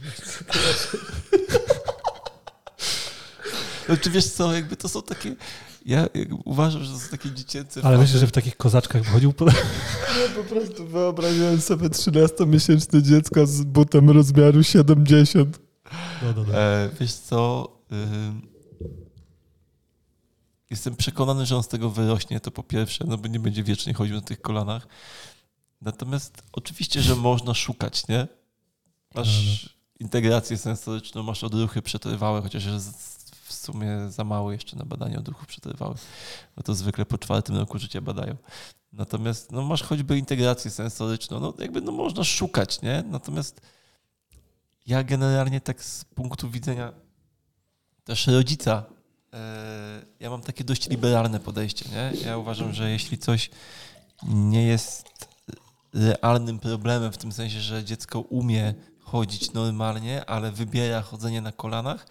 [3.87, 5.37] Znaczy wiesz co, jakby to są takie...
[5.85, 6.09] Ja
[6.45, 9.47] uważam, że to są takie dziecięce Ale myślę, że w takich kozaczkach chodził po...
[9.47, 15.59] Ja po prostu wyobraziłem sobie 13-miesięczne dziecko z butem rozmiaru 70.
[16.23, 16.55] No, no, no.
[16.55, 18.49] E, wiesz co, ym,
[20.71, 23.95] jestem przekonany, że on z tego wyrośnie, to po pierwsze, no bo nie będzie wiecznie
[23.95, 24.87] chodził na tych kolanach.
[25.81, 28.27] Natomiast oczywiście, że można szukać, nie?
[29.17, 32.67] Masz integrację sensoryczną, masz odruchy przetrwałe, chociaż
[33.45, 35.99] w sumie za mało jeszcze na badanie odruchów przetrwałych,
[36.57, 38.37] bo to zwykle po czwartym roku życia badają.
[38.93, 43.05] Natomiast no, masz choćby integrację sensoryczną, no jakby no, można szukać, nie?
[43.07, 43.61] Natomiast
[44.87, 46.93] ja generalnie tak z punktu widzenia
[48.05, 48.85] też rodzica,
[49.33, 52.13] e, ja mam takie dość liberalne podejście, nie?
[52.25, 53.51] Ja uważam, że jeśli coś
[54.23, 55.05] nie jest
[55.93, 58.75] realnym problemem, w tym sensie, że dziecko umie
[59.07, 62.07] chodzić normalnie, ale wybiera chodzenie na kolanach,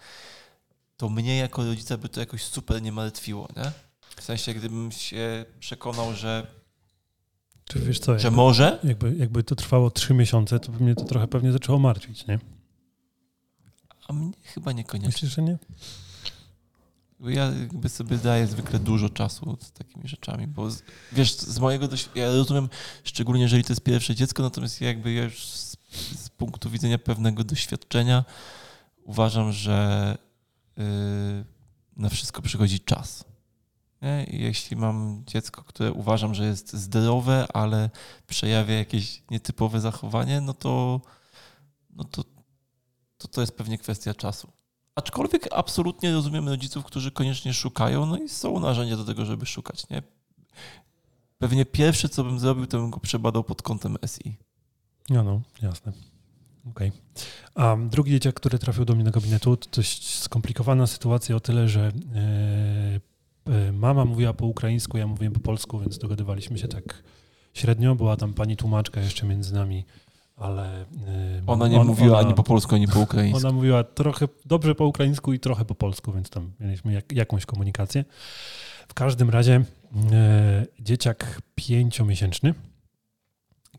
[0.96, 3.72] to mnie jako rodzica by to jakoś super nie martwiło, nie?
[4.16, 6.46] W sensie, gdybym się przekonał, że,
[7.64, 10.94] Czy wiesz co, że jakby, może, jakby, jakby to trwało trzy miesiące, to by mnie
[10.94, 12.38] to trochę pewnie zaczęło martwić, nie?
[14.08, 15.08] a mnie chyba niekoniecznie.
[15.08, 15.58] Myślisz, że nie?
[17.20, 20.82] Ja jakby sobie daję zwykle dużo czasu z takimi rzeczami, bo z,
[21.12, 22.68] wiesz, z mojego doświadczenia, ja rozumiem,
[23.04, 25.46] szczególnie jeżeli to jest pierwsze dziecko, natomiast jakby ja już
[25.90, 28.24] z, punktu widzenia pewnego doświadczenia
[29.04, 30.18] uważam, że
[30.76, 30.84] yy,
[31.96, 33.24] na wszystko przychodzi czas.
[34.26, 37.90] Jeśli mam dziecko, które uważam, że jest zdrowe, ale
[38.26, 41.00] przejawia jakieś nietypowe zachowanie, no to,
[41.90, 42.24] no to,
[43.18, 44.52] to, to jest pewnie kwestia czasu.
[44.94, 49.88] Aczkolwiek absolutnie rozumiem rodziców, którzy koniecznie szukają, no i są narzędzia do tego, żeby szukać.
[49.88, 50.02] Nie?
[51.38, 54.36] Pewnie pierwsze, co bym zrobił, to bym go przebadał pod kątem SI.
[55.10, 55.92] No, no, jasne.
[56.70, 56.92] Okej.
[57.54, 61.68] A drugi dzieciak, który trafił do mnie do gabinetu, to dość skomplikowana sytuacja o tyle,
[61.68, 67.02] że e, e, mama mówiła po ukraińsku, ja mówiłem po polsku, więc dogadywaliśmy się tak
[67.54, 67.94] średnio.
[67.94, 69.84] Była tam pani tłumaczka jeszcze między nami,
[70.36, 70.80] ale...
[70.80, 70.86] e,
[71.46, 73.38] Ona nie on- mówiła ona- ani po polsku, ani po ukraińsku.
[73.46, 77.46] Ona mówiła trochę dobrze po ukraińsku i trochę po polsku, więc tam mieliśmy jak, jakąś
[77.46, 78.04] komunikację.
[78.88, 79.64] W każdym razie
[80.12, 82.54] e, dzieciak pięciomiesięczny,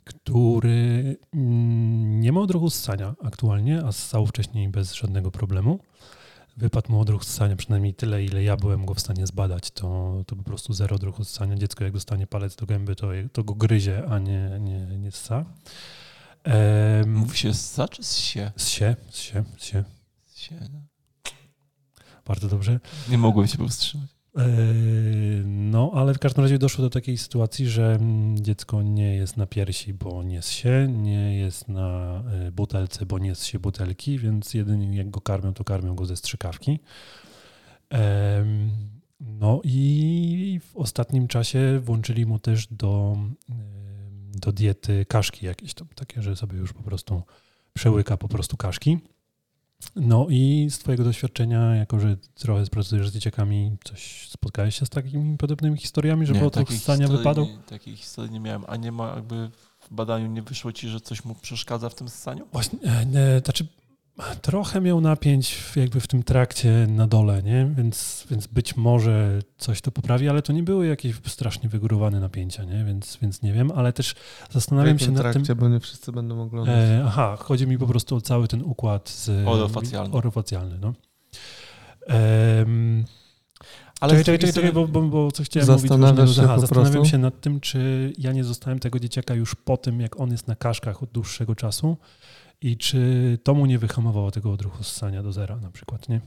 [0.08, 5.80] który mm, nie ma odruchu ssania aktualnie, a ssał wcześniej bez żadnego problemu.
[6.58, 10.36] Wypadł mu odruch ssania, przynajmniej tyle, ile ja byłem go w stanie zbadać, to, to
[10.36, 11.56] po prostu zero odruchu ssania.
[11.56, 15.46] Dziecko jak dostanie palec do gęby, to, to go gryzie, a nie, nie, nie ssa.
[16.44, 18.52] Em, Mówi się ssa czy sie?
[18.58, 19.84] Ssie, ssie, ssie.
[20.36, 20.80] sie no.
[22.26, 22.80] Bardzo dobrze.
[23.10, 24.17] Nie mogłem się powstrzymać.
[24.38, 29.38] Eee, No, ale w każdym razie doszło do takiej sytuacji, że mm, dziecko nie jest
[29.38, 34.54] na piersi, bo nie się, nie jest na e, butelce, bo nie się butelki, więc
[34.54, 36.80] jedynie jak go karmią, to karmią go ze strzykawki.
[39.20, 43.18] No i w ostatnim czasie włączyli mu też do,
[44.36, 47.24] do diety kaszki jakieś tam, takie, że sobie już po prostu
[47.74, 48.98] przełyka po prostu kaszki.
[49.96, 54.90] No i z twojego doświadczenia, jako że trochę pracujesz z dzieciakami, coś spotkałeś się z
[54.90, 57.42] takimi podobnymi historiami, że po takiej odchudzania historii wypadł?
[57.46, 58.64] nie- Takiej historii nie miałem.
[58.68, 59.50] A nie ma jakby
[59.80, 62.48] w badaniu nie wyszło ci, że coś mu przeszkadza w tym ssaniu?
[62.52, 63.68] Właśnie, e, nie, znaczy
[64.42, 67.72] trochę miał napięć w, jakby w tym trakcie na dole, nie?
[67.78, 72.64] Więc, więc być może coś to poprawi, ale to nie były jakieś strasznie wygórowane napięcia,
[72.64, 72.84] nie?
[72.84, 74.14] Więc, więc nie wiem, ale też
[74.50, 75.58] W zastanawiam się nad trakcie, tym...
[75.58, 76.76] bo nie wszyscy będą oglądać.
[76.76, 80.14] E, aha, chodzi mi po prostu o cały ten układ z, Orofacjalny.
[80.16, 80.94] orofacjalny, no.
[82.08, 83.06] Em,
[84.00, 86.36] Ale czekaj, czekaj, czekaj, bo, bo, bo coś chciałem Zastanawiasz mówić.
[86.36, 87.12] się Aha, zastanawiam prostu?
[87.12, 90.48] się nad tym, czy ja nie zostałem tego dzieciaka już po tym, jak on jest
[90.48, 91.98] na kaszkach od dłuższego czasu
[92.62, 96.22] i czy to mu nie wyhamowało tego odruchu ssania do zera na przykład, nie?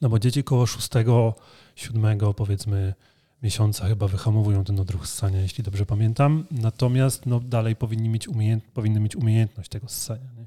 [0.00, 1.34] No bo dzieci koło szóstego,
[1.76, 2.94] siódmego powiedzmy
[3.42, 6.44] miesiąca chyba wyhamowują ten odruch ssania, jeśli dobrze pamiętam.
[6.50, 10.46] Natomiast no, dalej powinni mieć umiejęt, powinny mieć umiejętność tego ssania, nie?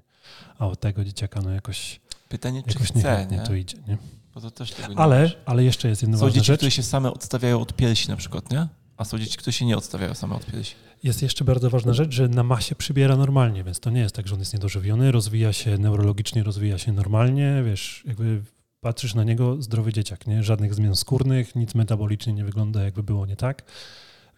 [0.60, 2.00] A od tego dzieciaka no jakoś,
[2.30, 3.40] Pytanie, czy jakoś chce, nie?
[3.40, 3.98] to idzie, nie?
[4.34, 6.60] Bo to też tego nie Ale, ale jeszcze jest jedna Są ważna dzieci, rzecz.
[6.60, 8.68] które się same odstawiają od piersi na przykład, nie?
[8.98, 10.76] A są dzieci, które się nie odstawiają same od piersi.
[11.04, 14.28] Jest jeszcze bardzo ważna rzecz, że na masie przybiera normalnie, więc to nie jest tak,
[14.28, 18.42] że on jest niedożywiony, rozwija się neurologicznie, rozwija się normalnie, wiesz, jakby
[18.82, 20.44] patrzysz na niego, zdrowy dzieciak, nie?
[20.44, 23.64] Żadnych zmian skórnych, nic metabolicznie nie wygląda jakby było nie tak,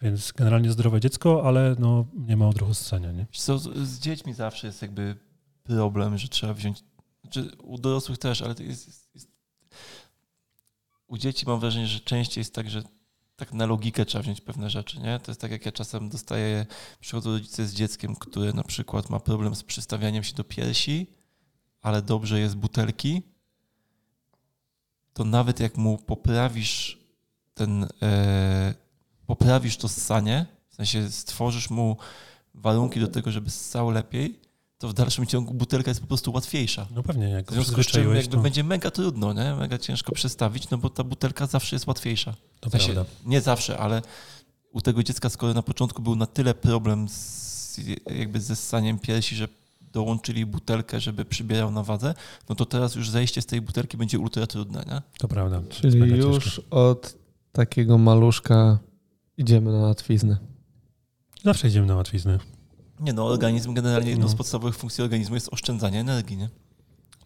[0.02, 3.26] więc generalnie zdrowe dziecko, ale no nie ma odruchu ssania, nie?
[3.32, 5.16] Z, dziećmi zawsze jest jakby
[5.64, 6.84] problem, że trzeba wziąć.
[7.62, 9.28] U dorosłych też, ale jest, jest, jest.
[11.06, 12.82] U dzieci mam wrażenie, że częściej jest tak, że
[13.38, 15.18] tak na logikę trzeba wziąć pewne rzeczy, nie?
[15.18, 16.66] To jest tak, jak ja czasem dostaję,
[17.00, 21.06] przychodzą rodzice z dzieckiem, które na przykład ma problem z przystawianiem się do piersi,
[21.82, 23.22] ale dobrze jest butelki,
[25.12, 26.98] to nawet jak mu poprawisz
[27.54, 28.74] ten, e,
[29.26, 31.96] poprawisz to ssanie, w sensie stworzysz mu
[32.54, 34.40] warunki do tego, żeby ssał lepiej,
[34.78, 36.86] to w dalszym ciągu butelka jest po prostu łatwiejsza.
[36.94, 39.54] No pewnie, jak W go związku z czym jakby to, będzie mega trudno, nie?
[39.54, 42.34] mega ciężko przestawić, no bo ta butelka zawsze jest łatwiejsza.
[42.60, 43.12] to W sensie, prawda.
[43.26, 44.02] nie zawsze, ale
[44.72, 47.80] u tego dziecka, skoro na początku był na tyle problem z,
[48.18, 49.48] jakby ze ssaniem piersi, że
[49.92, 52.14] dołączyli butelkę, żeby przybierał na wadze,
[52.48, 55.02] no to teraz już zejście z tej butelki będzie ultra trudne, nie?
[55.18, 55.62] To prawda.
[55.70, 56.62] Czyli już ciężko.
[56.70, 57.16] od
[57.52, 58.78] takiego maluszka
[59.36, 60.38] idziemy na łatwiznę.
[61.44, 62.38] Zawsze idziemy na łatwiznę.
[63.00, 64.32] Nie no, organizm generalnie, jedną No.
[64.32, 66.48] z podstawowych funkcji organizmu jest oszczędzanie energii, nie?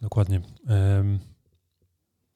[0.01, 0.41] Dokładnie.
[0.67, 1.19] Em,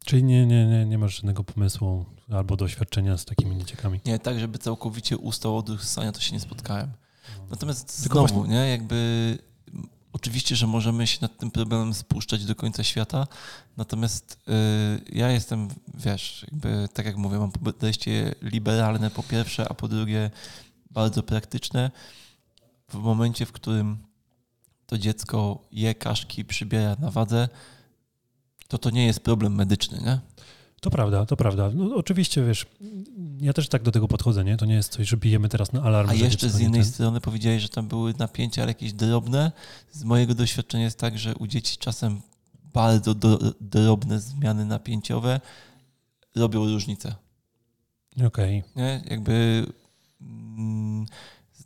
[0.06, 4.00] czyli nie, nie, nie, nie masz żadnego pomysłu albo doświadczenia z takimi dzieciakami.
[4.06, 6.92] Nie, tak, żeby całkowicie ustał odruch ssania, to się nie spotkałem.
[7.50, 9.38] Natomiast Tylko znowu, nie, jakby
[10.14, 13.28] oczywiście, że możemy się nad tym problemem spuszczać do końca świata,
[13.78, 19.74] natomiast y, ja jestem, wiesz, jakby tak jak mówię, mam podejście liberalne po pierwsze, a
[19.74, 20.32] po drugie
[20.92, 21.92] bardzo praktyczne.
[22.90, 23.98] W momencie, w którym
[24.86, 27.50] to dziecko je kaszki, przybiera na wadze,
[28.68, 30.20] to to nie jest problem medyczny, nie?
[30.82, 31.72] To prawda, to prawda.
[31.74, 32.66] No, oczywiście, wiesz,
[33.42, 34.58] ja też tak do tego podchodzę, nie?
[34.58, 36.10] To nie jest coś, że bijemy teraz na alarm.
[36.10, 39.52] A jeszcze z innej ten- strony powiedziałeś, że tam były napięcia, ale jakieś drobne.
[39.92, 42.22] Z mojego doświadczenia jest tak, że u dzieci czasem
[42.74, 45.42] bardzo do, drobne zmiany napięciowe
[46.36, 47.16] robią różnicę.
[48.26, 48.64] Okej.
[48.76, 49.04] Nie?
[49.10, 49.66] Jakby
[50.22, 51.06] mm,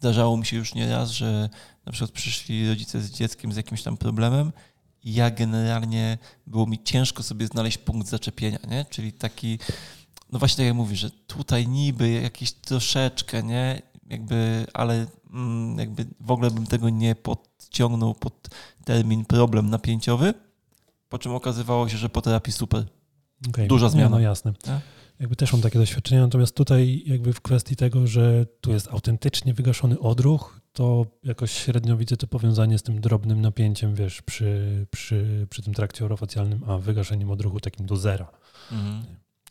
[0.01, 1.49] zdarzało mi się już nieraz, że
[1.85, 4.51] na przykład przyszli rodzice z dzieckiem z jakimś tam problemem
[5.03, 6.17] i ja generalnie
[6.47, 8.85] było mi ciężko sobie znaleźć punkt zaczepienia, nie?
[8.89, 9.59] Czyli taki,
[10.31, 13.81] no właśnie tak jak mówisz, że tutaj niby jakiś troszeczkę, nie?
[14.09, 18.49] Jakby, ale mm, jakby w ogóle bym tego nie podciągnął pod
[18.85, 20.33] termin problem napięciowy,
[21.09, 22.85] po czym okazywało się, że po terapii super.
[23.49, 23.67] okej.
[23.67, 24.09] Duża Nie, zmiana.
[24.09, 24.53] No jasne.
[24.53, 24.81] Tak?
[25.21, 29.53] Jakby też mam takie doświadczenia, natomiast tutaj jakby w kwestii tego, że tu jest autentycznie
[29.53, 35.47] wygaszony odruch, to jakoś średnio widzę to powiązanie z tym drobnym napięciem, wiesz, przy, przy,
[35.49, 38.31] przy tym trakcie orofacjalnym, a wygaszeniem odruchu takim do zera.
[38.71, 39.03] Mhm.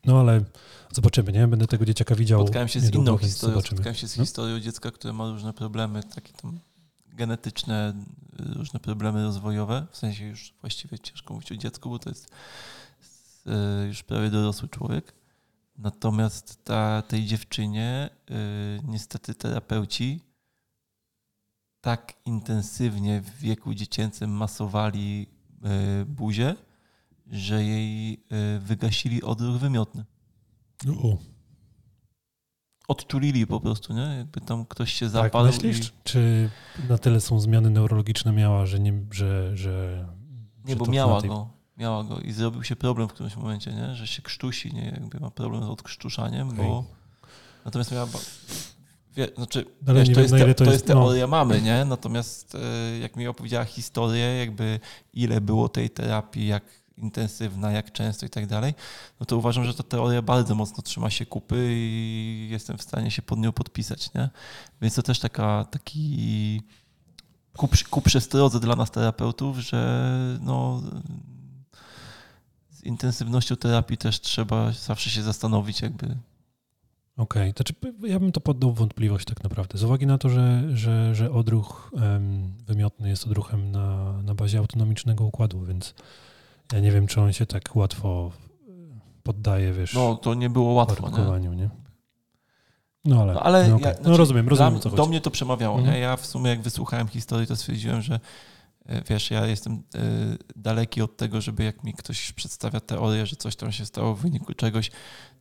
[0.05, 0.45] No ale
[0.93, 1.49] zobaczymy, nie?
[1.49, 3.55] Będę tego dzieciaka widział Spotkałem się z inną historią.
[3.55, 3.77] zobaczymy.
[3.77, 4.25] Spotkałem się z No.
[4.25, 6.61] historią dziecka, które ma różne problemy, takie tam
[7.09, 7.93] genetyczne,
[8.39, 9.87] różne problemy rozwojowe.
[9.91, 12.29] W sensie już właściwie ciężko mówić o dziecku, bo to jest
[13.83, 15.20] y, już prawie dorosły człowiek.
[15.81, 18.35] Natomiast ta, tej dziewczynie y,
[18.85, 20.20] niestety terapeuci
[21.81, 25.27] tak intensywnie w wieku dziecięcym masowali
[26.02, 26.55] y, buzię,
[27.27, 28.19] że jej y,
[28.61, 30.05] wygasili odruch wymiotny
[30.86, 31.16] U,
[32.89, 34.15] odczulili po prostu, nie?
[34.19, 35.89] Jakby tam ktoś się tak zapadł myślisz?
[35.89, 35.93] i...
[36.05, 36.51] Czy
[36.89, 40.07] na tyle są zmiany neurologiczne miała, że nie, że, że
[40.65, 41.60] Nie, że bo miała tej- go.
[41.81, 43.94] Miała go i zrobił się problem w którymś momencie, nie?
[43.94, 44.85] Że się krztusi, nie?
[44.85, 46.65] Jakby ma problem z odkrztuszaniem, Okej.
[46.65, 46.85] bo...
[47.65, 48.07] Natomiast miała...
[49.16, 50.94] Wie, znaczy, wiesz, to, wiem, jest te, to, to jest jest- no.
[50.94, 51.85] teoria mamy, nie?
[51.85, 54.81] Natomiast e, jak mi opowiedziała historię, jakby
[55.15, 56.62] ile było tej terapii, jak
[56.98, 58.74] intensywna, jak często i tak dalej,
[59.20, 63.11] no to uważam, że ta teoria bardzo mocno trzyma się kupy i jestem w stanie
[63.11, 64.31] się pod nią podpisać, nie?
[64.82, 66.62] Więc to też taka, taki
[67.57, 70.82] ku, ku przestrodze dla nas terapeutów, że no,
[72.81, 76.16] z intensywnością terapii też trzeba zawsze się zastanowić, jakby
[77.16, 79.78] Okej, to czy ja bym to poddał wątpliwość tak naprawdę.
[79.78, 81.90] Z uwagi na to, że, że, że odruch
[82.66, 85.94] wymiotny jest odruchem na, na bazie autonomicznego układu, więc
[86.73, 88.32] ja nie wiem, czy on się tak łatwo
[89.23, 91.48] poddaje, wiesz, no to nie było łatwo, nie?
[91.57, 91.70] nie?
[93.05, 93.86] No ale, No, ale no, okej.
[93.86, 95.09] ja- no znaczy, rozumiem, rozumiem, Dla, co do chodzi.
[95.09, 95.78] mnie to przemawiało.
[95.78, 95.94] Mhm.
[95.94, 96.01] Nie?
[96.01, 98.19] Ja w sumie jak wysłuchałem historii, to stwierdziłem, że e,
[99.09, 99.78] wiesz, ja jestem e,
[100.57, 104.20] daleki od tego, żeby jak mi ktoś przedstawia teorię, że coś tam się stało w
[104.20, 104.90] wyniku czegoś,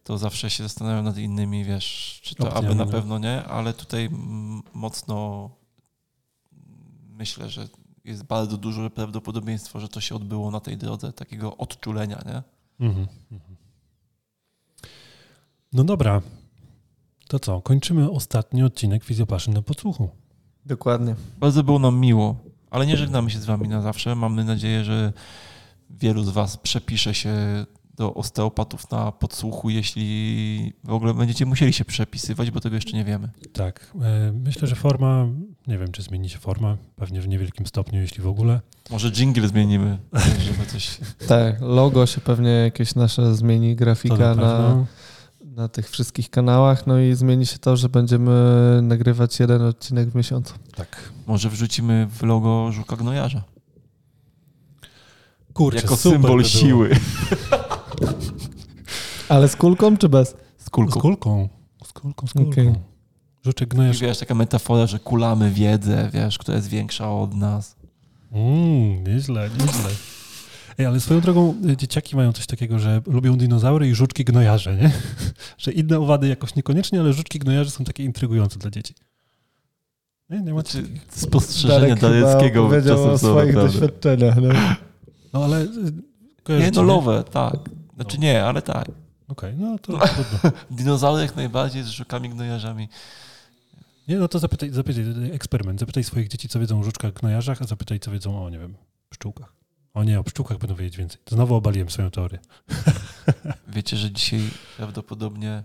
[0.03, 2.91] to zawsze się zastanawiam nad innymi, wiesz, czy to Opcjami, aby na no.
[2.91, 4.09] pewno nie, ale tutaj
[4.73, 5.49] mocno
[7.09, 7.67] myślę, że
[8.05, 12.43] jest bardzo duże prawdopodobieństwo, że to się odbyło na tej drodze takiego odczulenia, nie?
[12.87, 13.55] Mhm, mhm.
[15.73, 16.21] No dobra,
[17.27, 20.09] to co, kończymy ostatni odcinek Fizjopaszy na podsłuchu.
[20.65, 21.15] Dokładnie.
[21.39, 22.35] Bardzo było nam miło,
[22.69, 24.15] ale nie żegnamy się z wami na zawsze.
[24.15, 25.13] Mamy nadzieję, że
[25.89, 27.65] wielu z was przepisze się
[27.99, 33.05] do osteopatów na podsłuchu, jeśli w ogóle będziecie musieli się przepisywać, bo tego jeszcze nie
[33.05, 33.29] wiemy.
[33.53, 35.27] Tak, e, myślę, że forma,
[35.67, 38.61] nie wiem, czy zmieni się forma, pewnie w niewielkim stopniu, jeśli w ogóle.
[38.91, 39.97] Może jingle zmienimy,
[40.39, 40.97] żeby coś...
[41.27, 44.85] Tak, logo się pewnie jakieś nasze zmieni, grafika na na, pewno.
[45.59, 48.31] Na tych wszystkich kanałach, no i zmieni się to, że będziemy
[48.81, 50.53] nagrywać jeden odcinek w miesiącu.
[50.75, 51.09] Tak.
[51.27, 53.43] Może wrzucimy w logo żuka gnojarza.
[55.53, 56.89] Kurczę, jako super symbol siły.
[59.29, 60.29] Ale z kulką czy bez?
[60.57, 60.99] Z Z kulką.
[60.99, 61.49] kulką.
[61.85, 62.51] Z kulką, z kulką.
[62.51, 62.73] Okej.
[63.45, 63.99] Żuczek I gnojesz.
[64.01, 67.75] wiesz, taka metafora, że kulamy wiedzę, wiesz, która jest większa od nas.
[68.31, 69.89] Mm, nieźle, nieźle.
[70.79, 74.75] Ej, ale swoją drogą y, dzieciaki mają coś takiego, że lubią dinozaury i żuczki gnojarze,
[74.75, 74.91] nie?
[75.57, 78.93] Że inne owady jakoś niekoniecznie, ale żuczki gnojarze są takie intrygujące dla dzieci.
[80.29, 83.79] Nie, nie macie Znaczy, Dareckiego powiedział czasem o swoich naprawdę.
[83.79, 84.35] doświadczeniach.
[84.41, 84.49] No.
[85.33, 85.61] No ale...
[86.49, 87.59] y, Nie, no lowe, tak.
[87.95, 88.91] Znaczy nie, ale tak.
[89.27, 90.59] Okej, no to trudno.
[90.71, 92.89] Dinozaury jak najbardziej z żukami gnojarzami.
[94.07, 95.03] Nie, no to zapytaj, zapytaj,
[95.33, 95.79] eksperyment.
[95.79, 98.75] Zapytaj swoich dzieci, co wiedzą o żuczkach gnojarzach, a zapytaj, co wiedzą o, nie wiem,
[99.09, 99.58] pszczółkach.
[99.93, 101.21] O nie, o pszczółkach będą wiedzieć więcej.
[101.29, 102.39] Znowu obaliłem swoją teorię.
[103.67, 104.41] Wiecie, że dzisiaj
[104.77, 105.63] prawdopodobnie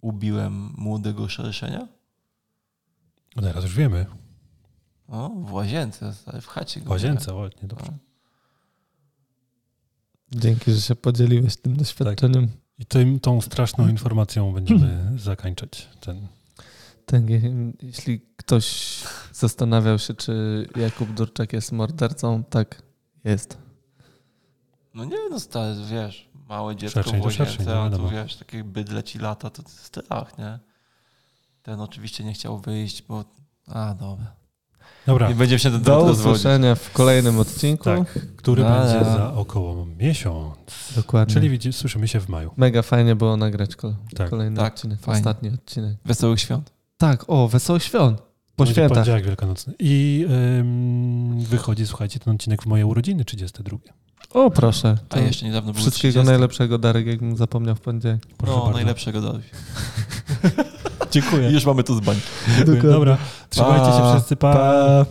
[0.00, 1.88] ubiłem młodego szerszenia?
[3.36, 4.06] No teraz już wiemy.
[5.08, 7.84] O, w łazience, w chacie W łazience, ładnie, dobrze.
[7.84, 7.98] miałem.
[10.32, 12.48] Dzięki, że się podzieliłeś tym doświadczeniem.
[12.78, 16.26] I tym, tą straszną informacją będziemy zakończyć ten.
[17.06, 18.96] Tak, je- jeśli ktoś
[19.32, 22.82] zastanawiał się, czy Jakub Durczak jest mordercą, tak,
[23.24, 23.58] jest.
[24.94, 28.10] No nie, no stary, wiesz, małe dziecko w szerszeń, łazience, no a tu wiadomo.
[28.10, 30.58] wiesz, takie bydle ci lata, to, jest strach, nie?
[31.62, 33.24] Ten oczywiście nie chciał wyjść, bo...
[33.66, 34.32] A, dobra.
[35.06, 36.20] Dobra, Nie będziemy się ten Do rozwodzić.
[36.26, 37.84] usłyszenia w kolejnym odcinku.
[37.84, 40.92] tak, który będzie za około miesiąc.
[40.96, 41.34] Dokładnie.
[41.34, 42.50] Czyli widzi, słyszymy się w maju.
[42.56, 44.30] Mega fajnie było nagrać kol- Tak.
[44.30, 45.18] kolejny Tak, odcinek, fajnie.
[45.18, 45.96] ostatni odcinek.
[46.04, 46.72] Wesołych świąt.
[46.96, 48.22] Tak, o, wesołych świąt.
[48.58, 48.94] Po Będzie świętach.
[48.96, 49.74] Poniedziałek wielkanocny.
[49.78, 50.26] I
[50.60, 53.76] ym, wychodzi, słuchajcie, ten odcinek w moje urodziny 32.
[54.34, 54.98] O, proszę.
[55.10, 56.30] A jeszcze niedawno było Wszystkiego 30.
[56.30, 58.20] najlepszego, Darek, jakbym zapomniał w poniedziałek.
[58.36, 58.76] Proszę No, bardzo.
[58.78, 59.44] najlepszego dałeś.
[61.10, 61.50] Dziękuję.
[61.50, 62.00] Już mamy to z.
[62.82, 63.18] Dobra,
[63.50, 64.14] trzymajcie się Pa.
[64.14, 64.52] wszyscy, pa.
[64.54, 65.06] Pa.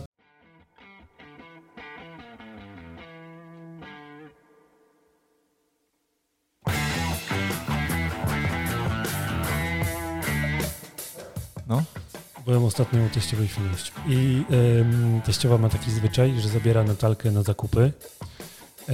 [11.66, 11.82] No.
[12.48, 13.48] Byłem ostatnio u teściowej.
[14.06, 14.44] I
[15.24, 17.92] teściowa ma taki zwyczaj, że zabiera Natalkę na zakupy.
[18.88, 18.92] E,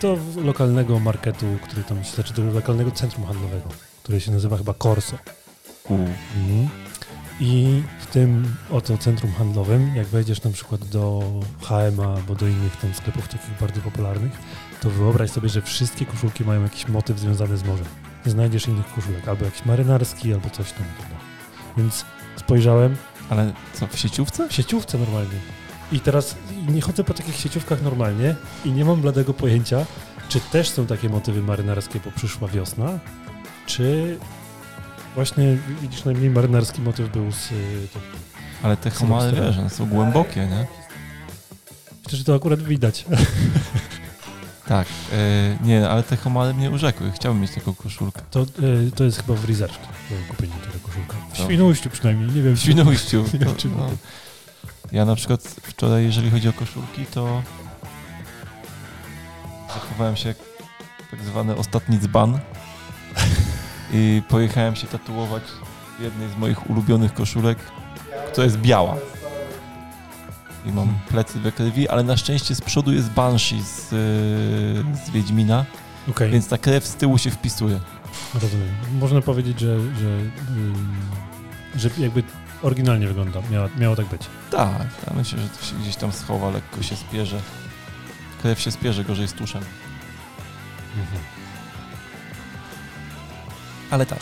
[0.00, 3.68] do lokalnego marketu, który tam się znaczy do lokalnego centrum handlowego,
[4.02, 5.18] które się nazywa chyba Corso.
[5.90, 6.68] Mhm.
[7.40, 12.76] I w tym oto centrum handlowym, jak wejdziesz na przykład do H&M albo do innych
[12.76, 14.32] tam sklepów takich bardzo popularnych,
[14.80, 17.86] to wyobraź sobie, że wszystkie koszulki mają jakiś motyw związany z morzem.
[18.26, 20.84] Nie znajdziesz innych koszulek, albo jakiś marynarski, albo coś tam.
[21.76, 22.04] Więc
[22.36, 22.96] spojrzałem,
[23.30, 24.48] Ale co, w sieciówce?
[24.48, 25.38] w sieciówce normalnie.
[25.92, 26.36] I teraz
[26.68, 28.34] nie chodzę po takich sieciówkach normalnie
[28.64, 29.86] i nie mam bladego pojęcia,
[30.28, 32.98] czy też są takie motywy marynarskie, bo przyszła wiosna,
[33.66, 34.18] czy
[35.14, 37.52] właśnie widzisz, najmniej marynarski motyw był z...
[37.52, 38.00] y, To,
[38.62, 39.36] Ale te Zobaczcie.
[39.42, 40.66] wiesz, są głębokie, nie?
[42.04, 43.04] myślę, że to akurat widać.
[44.68, 44.86] Tak.
[45.12, 47.12] e, nie, ale te homary mnie urzekły.
[47.12, 48.22] Chciałbym mieć taką koszulkę.
[48.30, 49.88] To, y, to jest chyba w Research do
[50.28, 51.16] kupienia tego koszulka.
[51.32, 51.36] W.
[51.36, 52.56] Świnoujściu przynajmniej, nie wiem.
[52.56, 53.24] W Świnoujściu.
[53.44, 53.90] To, czy no.
[54.92, 57.42] Ja na przykład wczoraj, jeżeli chodzi o koszulki, to
[59.68, 60.36] zachowałem się jak
[61.10, 62.38] tak zwany ostatni dzban
[63.92, 65.42] i pojechałem się tatuować
[65.98, 67.58] w jednej z moich ulubionych koszulek,
[68.32, 68.96] która jest biała.
[70.66, 75.10] I mam plecy we krwi, ale na szczęście z przodu jest Banshee z, yy, z
[75.10, 75.64] Wiedźmina,
[76.10, 77.80] Okej, więc ta krew z tyłu się wpisuje.
[78.34, 78.68] rozumiem.
[79.00, 80.06] Można powiedzieć, że, że,
[80.50, 80.96] ym,
[81.76, 82.22] że jakby
[82.62, 83.40] oryginalnie wygląda.
[83.50, 84.22] Miało, miało tak być.
[84.50, 87.40] Tak, ja myślę, że to się gdzieś tam schowa, lekko się spierze.
[88.42, 89.62] Krew się spierze gorzej z tuszem.
[90.96, 91.22] Mhm.
[93.90, 94.20] Ale tak.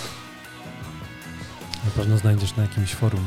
[1.85, 3.25] Na pewno znajdziesz na jakimś forum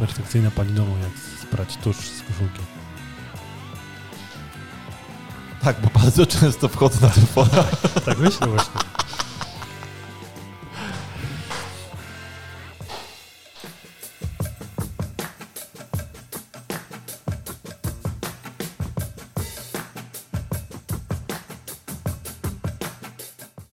[0.00, 2.60] wiesz, perfekcyjną palinową, jak sprać tusz z koszulki.
[5.62, 7.64] Tak, bo bardzo często wchodzę na te fora.
[8.04, 8.80] Tak myślę właśnie.